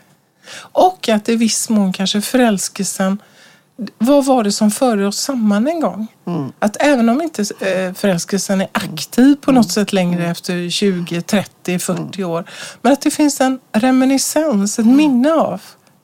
Och 0.56 1.08
att 1.08 1.28
i 1.28 1.36
viss 1.36 1.68
mån 1.68 1.92
kanske 1.92 2.20
förälskelsen 2.20 3.18
vad 3.98 4.24
var 4.24 4.44
det 4.44 4.52
som 4.52 4.70
förde 4.70 5.06
oss 5.06 5.16
samman 5.16 5.68
en 5.68 5.80
gång? 5.80 6.06
Att 6.58 6.76
även 6.80 7.08
om 7.08 7.22
inte 7.22 7.42
eh, 7.42 7.94
förälskelsen 7.94 8.60
är 8.60 8.68
aktiv 8.72 9.36
på 9.36 9.52
något 9.52 9.70
sätt 9.70 9.92
längre 9.92 10.26
efter 10.30 10.70
20, 10.70 11.22
30, 11.22 11.78
40 11.78 12.24
år. 12.24 12.44
Men 12.82 12.92
att 12.92 13.00
det 13.00 13.10
finns 13.10 13.40
en 13.40 13.60
reminiscens, 13.72 14.78
ett 14.78 14.86
minne 14.86 15.32
av 15.32 15.60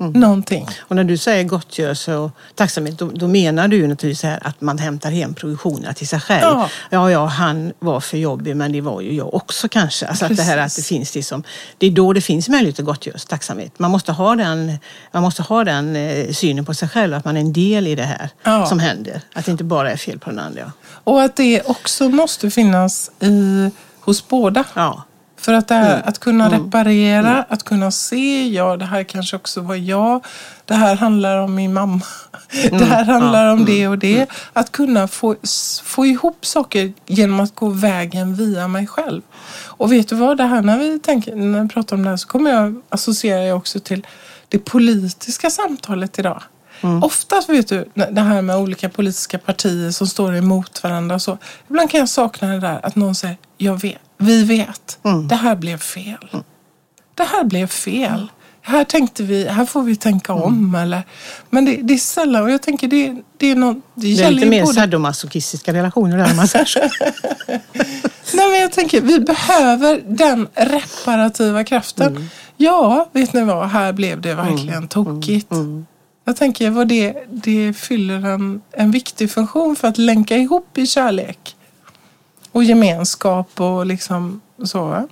någonting. 0.08 0.66
Och 0.80 0.96
när 0.96 1.04
du 1.04 1.16
säger 1.16 1.44
gottgörelse 1.44 2.14
och 2.14 2.30
tacksamhet, 2.54 2.98
då, 2.98 3.10
då 3.14 3.28
menar 3.28 3.68
du 3.68 3.76
ju 3.76 3.86
naturligtvis 3.86 4.22
här 4.22 4.38
att 4.46 4.60
man 4.60 4.78
hämtar 4.78 5.10
hem 5.10 5.34
produktionerna 5.34 5.92
till 5.92 6.08
sig 6.08 6.20
själv. 6.20 6.42
Ja. 6.42 6.68
ja, 6.90 7.10
ja, 7.10 7.26
han 7.26 7.72
var 7.78 8.00
för 8.00 8.16
jobbig 8.18 8.56
men 8.56 8.72
det 8.72 8.80
var 8.80 9.00
ju 9.00 9.14
jag 9.14 9.34
också 9.34 9.68
kanske. 9.68 10.06
Alltså 10.06 10.24
att 10.24 10.36
det 10.36 10.42
här 10.42 10.58
att 10.58 10.76
det 10.76 10.82
finns 10.82 11.14
liksom, 11.14 11.42
det 11.78 11.86
är 11.86 11.90
då 11.90 12.12
det 12.12 12.20
finns 12.20 12.48
möjlighet 12.48 12.76
till 12.76 12.84
gottgörelse, 12.84 13.28
tacksamhet. 13.28 13.78
Man 13.78 13.90
måste 13.90 14.12
ha 14.12 14.36
den, 14.36 14.78
man 15.12 15.22
måste 15.22 15.42
ha 15.42 15.64
den 15.64 15.96
eh, 15.96 16.32
synen 16.32 16.64
på 16.64 16.74
sig 16.74 16.88
själv, 16.88 17.14
att 17.14 17.24
man 17.24 17.36
är 17.36 17.40
en 17.40 17.52
del 17.52 17.86
i 17.86 17.94
det 17.94 18.02
här 18.04 18.28
Ja. 18.42 18.66
som 18.66 18.78
händer. 18.78 19.20
Att 19.32 19.44
det 19.44 19.50
inte 19.52 19.64
bara 19.64 19.92
är 19.92 19.96
fel 19.96 20.18
på 20.18 20.30
den 20.30 20.38
andra. 20.38 20.72
Och 21.04 21.22
att 21.22 21.36
det 21.36 21.62
också 21.62 22.08
måste 22.08 22.50
finnas 22.50 23.10
i, 23.20 23.70
hos 24.00 24.28
båda. 24.28 24.64
Ja. 24.74 25.02
För 25.40 25.52
att, 25.52 25.70
här, 25.70 26.02
att 26.04 26.18
kunna 26.18 26.50
reparera, 26.50 27.44
att 27.48 27.62
kunna 27.62 27.90
se, 27.90 28.48
ja 28.48 28.76
det 28.76 28.84
här 28.84 29.04
kanske 29.04 29.36
också 29.36 29.60
var 29.60 29.74
jag, 29.74 30.24
det 30.64 30.74
här 30.74 30.96
handlar 30.96 31.36
om 31.36 31.54
min 31.54 31.72
mamma, 31.72 32.02
det 32.70 32.84
här 32.84 33.04
handlar 33.04 33.52
om 33.52 33.64
det 33.64 33.88
och 33.88 33.98
det. 33.98 34.26
Att 34.52 34.72
kunna 34.72 35.08
få, 35.08 35.36
få 35.84 36.06
ihop 36.06 36.46
saker 36.46 36.92
genom 37.06 37.40
att 37.40 37.54
gå 37.54 37.68
vägen 37.68 38.34
via 38.34 38.68
mig 38.68 38.86
själv. 38.86 39.22
Och 39.64 39.92
vet 39.92 40.08
du 40.08 40.14
vad, 40.14 40.36
det 40.36 40.44
här 40.44 40.62
när 40.62 40.78
vi, 40.78 40.98
tänker, 40.98 41.34
när 41.34 41.62
vi 41.62 41.68
pratar 41.68 41.96
om 41.96 42.02
det 42.02 42.10
här 42.10 42.16
så 42.16 42.28
kommer 42.28 42.50
jag 42.50 42.82
associera 42.88 43.44
jag 43.44 43.56
också 43.56 43.80
till 43.80 44.06
det 44.48 44.58
politiska 44.58 45.50
samtalet 45.50 46.18
idag. 46.18 46.42
Oftast 47.02 47.48
vet 47.48 47.68
du, 47.68 47.88
det 47.94 48.20
här 48.20 48.42
med 48.42 48.56
olika 48.56 48.88
politiska 48.88 49.38
partier 49.38 49.90
som 49.90 50.06
står 50.06 50.36
emot 50.36 50.82
varandra 50.82 51.14
och 51.14 51.22
så. 51.22 51.38
Ibland 51.68 51.90
kan 51.90 52.00
jag 52.00 52.08
sakna 52.08 52.48
det 52.48 52.60
där 52.60 52.86
att 52.86 52.96
någon 52.96 53.14
säger, 53.14 53.36
jag 53.62 53.80
vet, 53.80 53.98
vi 54.18 54.44
vet, 54.44 54.98
det 55.28 55.34
här 55.34 55.56
blev 55.56 55.78
fel. 55.78 56.28
Det 57.14 57.24
här 57.24 57.44
blev 57.44 57.66
fel. 57.66 58.28
Här 58.62 58.84
tänkte 58.84 59.22
vi, 59.22 59.48
här 59.48 59.64
får 59.64 59.82
vi 59.82 59.96
tänka 59.96 60.32
om. 60.32 60.74
Eller, 60.74 61.02
men 61.50 61.64
det, 61.64 61.76
det 61.76 61.94
är 61.94 61.98
sällan, 61.98 62.42
och 62.42 62.50
jag 62.50 62.62
tänker 62.62 62.88
det, 62.88 63.16
det 63.36 63.46
är 63.46 63.56
något, 63.56 63.76
det, 63.94 64.16
Det 64.16 64.22
är 64.22 64.30
lite 64.30 64.46
mer 64.46 64.62
både 64.62 64.74
sadomasochistiska 64.74 65.72
relationer 65.72 66.16
där 66.18 66.30
om 66.30 66.36
man 66.36 66.48
säger 66.48 66.64
så. 66.64 66.80
Nej, 68.32 68.50
men 68.50 68.60
jag 68.60 68.72
tänker, 68.72 69.00
vi 69.00 69.20
behöver 69.20 70.02
den 70.06 70.48
reparativa 70.54 71.64
kraften. 71.64 72.08
Mm. 72.08 72.28
Ja, 72.56 73.08
vet 73.12 73.32
ni 73.32 73.44
vad? 73.44 73.68
Här 73.68 73.92
blev 73.92 74.20
det 74.20 74.34
verkligen 74.34 74.88
tokigt. 74.88 75.52
Mm. 75.52 75.86
Jag 76.24 76.36
tänker 76.36 76.70
vad 76.70 76.88
det, 76.88 77.16
det 77.30 77.72
fyller 77.72 78.26
en, 78.26 78.60
en 78.72 78.90
viktig 78.90 79.30
funktion 79.30 79.76
för 79.76 79.88
att 79.88 79.98
länka 79.98 80.36
ihop 80.36 80.78
i 80.78 80.86
kärlek. 80.86 81.56
Och 82.52 82.64
gemenskap 82.64 83.60
och 83.60 83.86
liksom 83.86 84.40
så. 84.64 84.84
va? 84.84 85.08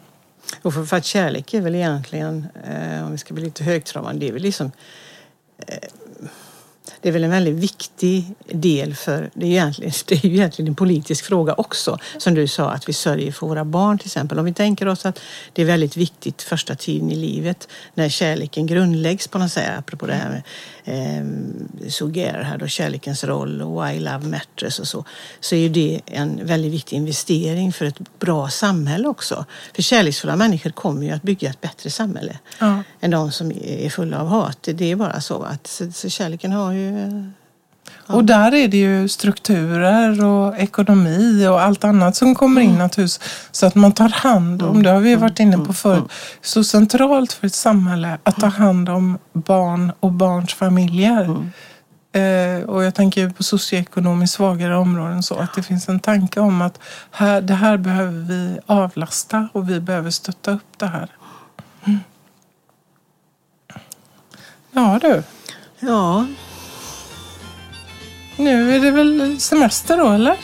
Och 0.63 0.75
för, 0.75 0.85
för 0.85 0.97
att 0.97 1.05
kärlek 1.05 1.55
är 1.55 1.61
väl 1.61 1.75
egentligen, 1.75 2.47
eh, 2.71 3.05
om 3.05 3.13
vi 3.13 3.19
ska 3.19 3.35
bli 3.35 3.45
lite 3.45 3.65
högtravande, 3.65 4.21
det 4.21 4.29
är 4.29 4.33
väl 4.33 4.43
liksom 4.43 4.73
eh, 5.67 5.89
det 7.01 7.09
är 7.09 7.13
väl 7.13 7.25
en 7.25 7.31
väldigt 7.31 7.55
viktig 7.55 8.35
del 8.47 8.95
för, 8.95 9.31
det 9.35 9.47
är, 9.47 9.51
ju 9.51 9.55
egentligen, 9.55 9.93
det 10.07 10.15
är 10.15 10.29
ju 10.29 10.35
egentligen 10.35 10.69
en 10.69 10.75
politisk 10.75 11.25
fråga 11.25 11.55
också. 11.55 11.99
Som 12.19 12.35
du 12.35 12.47
sa, 12.47 12.71
att 12.71 12.89
vi 12.89 12.93
sörjer 12.93 13.33
för 13.33 13.47
våra 13.47 13.65
barn 13.65 13.99
till 13.99 14.07
exempel. 14.07 14.39
Om 14.39 14.45
vi 14.45 14.55
tänker 14.55 14.89
oss 14.89 15.07
att 15.07 15.21
det 15.53 15.63
är 15.63 15.67
väldigt 15.67 15.97
viktigt 15.97 16.43
första 16.43 16.75
tiden 16.75 17.11
i 17.11 17.17
livet 17.17 17.69
när 17.95 18.09
kärleken 18.09 18.67
grundläggs 18.67 19.29
på 19.29 19.39
något 19.39 19.53
sätt, 19.53 19.79
apropå 19.79 20.07
det 20.07 20.15
här 20.15 20.31
med 20.31 20.43
eh, 20.85 21.91
Suger 21.91 22.43
här 22.43 22.59
då, 22.59 22.67
kärlekens 22.67 23.25
roll 23.25 23.63
och 23.63 23.85
Why 23.85 24.01
Love 24.01 24.27
Matters 24.27 24.81
och 24.81 24.89
så, 24.89 25.05
så 25.41 25.55
är 25.55 25.59
ju 25.59 25.69
det 25.69 26.01
en 26.07 26.47
väldigt 26.47 26.73
viktig 26.73 26.97
investering 26.97 27.73
för 27.73 27.85
ett 27.87 28.19
bra 28.19 28.49
samhälle 28.49 29.09
också. 29.09 29.45
För 29.75 29.83
kärleksfulla 29.83 30.37
människor 30.37 30.71
kommer 30.71 31.07
ju 31.07 31.13
att 31.13 31.23
bygga 31.23 31.51
ett 31.51 31.61
bättre 31.61 31.91
samhälle 31.91 32.39
Ja. 32.59 32.83
än 33.01 33.11
de 33.11 33.33
som 33.33 33.53
är 33.65 33.91
fulla 33.91 34.21
av 34.21 34.27
hat. 34.27 34.59
Det 34.63 34.91
är 34.91 34.97
bara 34.97 35.21
så 35.21 35.43
att 35.43 35.67
så, 35.67 35.93
så 35.93 36.09
kärleken 36.09 36.53
har 36.53 36.73
ju... 36.73 36.88
Och 38.09 38.25
där 38.25 38.55
är 38.55 38.69
det 38.69 38.77
ju 38.77 39.09
strukturer 39.09 40.25
och 40.25 40.59
ekonomi 40.59 41.47
och 41.47 41.61
allt 41.61 41.85
annat 41.85 42.17
som 42.17 42.35
kommer 42.35 42.61
in 42.61 42.79
naturligtvis. 42.79 43.21
Så 43.51 43.67
att 43.67 43.75
man 43.75 43.93
tar 43.93 44.09
hand 44.09 44.63
om, 44.63 44.83
det 44.83 44.91
har 44.91 45.01
vi 45.01 45.15
varit 45.15 45.41
inne 45.41 45.59
på 45.59 45.73
förut, 45.73 46.05
så 46.41 46.65
centralt 46.65 47.33
för 47.33 47.47
ett 47.47 47.55
samhälle 47.55 48.19
att 48.23 48.37
ta 48.37 48.47
hand 48.47 48.89
om 48.89 49.19
barn 49.33 49.93
och 50.01 50.13
barns 50.13 50.55
familjer. 50.55 51.51
Eh, 52.13 52.69
och 52.69 52.85
jag 52.85 52.95
tänker 52.95 53.21
ju 53.21 53.31
på 53.31 53.43
socioekonomiskt 53.43 54.37
svagare 54.37 54.77
områden 54.77 55.23
så 55.23 55.35
att 55.35 55.55
det 55.55 55.63
finns 55.63 55.89
en 55.89 56.01
tanke 56.01 56.41
om 56.41 56.63
att 56.63 56.81
här, 57.11 57.41
det 57.41 57.55
här 57.55 57.77
behöver 57.77 58.21
vi 58.21 58.59
avlasta 58.67 59.49
och 59.53 59.71
vi 59.71 59.81
behöver 59.81 60.11
stötta 60.11 60.51
upp 60.51 60.79
det 60.79 60.87
här. 60.87 61.09
Mm. 61.85 61.99
Ja 64.73 64.99
du, 65.03 65.23
Ja, 65.81 66.27
nu 68.39 68.75
är 68.77 68.81
det 68.81 68.91
väl 68.91 69.41
semester 69.41 69.97
då 69.97 70.09
eller? 70.11 70.37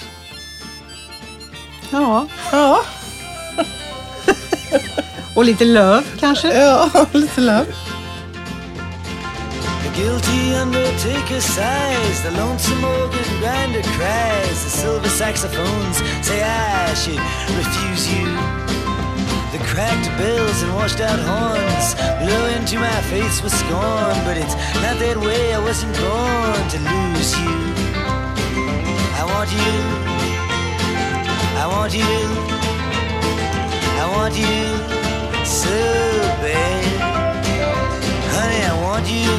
ja. 1.91 2.27
Ja, 2.53 2.81
Och 5.35 5.45
lite 5.45 5.65
löv 5.65 6.05
kanske? 6.21 6.49
ja 6.61 6.91
lite 7.13 7.41
löv. 7.41 7.67
The 9.83 10.01
guilty 10.03 10.55
undertaker 10.63 11.41
sighs, 11.41 12.23
the 12.23 12.31
lonesome 12.31 12.85
organ 12.85 13.25
grinder 13.41 13.83
cries, 13.83 14.65
the 14.65 14.71
silver 14.71 15.09
saxophones 15.09 15.97
say 16.23 16.43
I 16.43 16.95
should 16.95 17.21
refuse 17.59 18.09
you. 18.17 18.27
The 19.53 19.59
cracked 19.65 20.11
bells 20.19 20.63
and 20.63 20.75
washed 20.75 21.01
out 21.01 21.21
horns 21.21 21.95
blow 21.95 22.47
into 22.57 22.79
my 22.81 23.01
face 23.11 23.43
with 23.43 23.53
scorn, 23.55 24.17
but 24.25 24.37
it's 24.37 24.55
not 24.83 24.99
that 24.99 25.17
way. 25.17 25.55
I 25.55 25.59
wasn't 25.61 25.95
born 25.97 26.69
to 26.71 26.79
lose 26.79 27.39
you. 27.39 27.74
I 29.25 29.27
want 29.27 29.51
you. 29.53 29.73
I 31.57 31.67
want 31.67 31.95
you. 31.95 32.15
I 34.03 34.07
want 34.17 34.35
you 34.37 35.45
so 35.47 35.79
bad. 36.45 36.85
Honey, 38.35 38.63
I 38.69 38.75
want 38.85 39.07
you. 39.09 39.33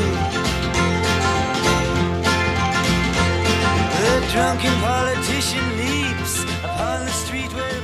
The 4.02 4.14
drunken 4.34 4.76
politician 4.82 5.66
leaps 5.78 6.44
upon 6.64 7.06
the 7.06 7.12
street 7.12 7.54
where 7.54 7.75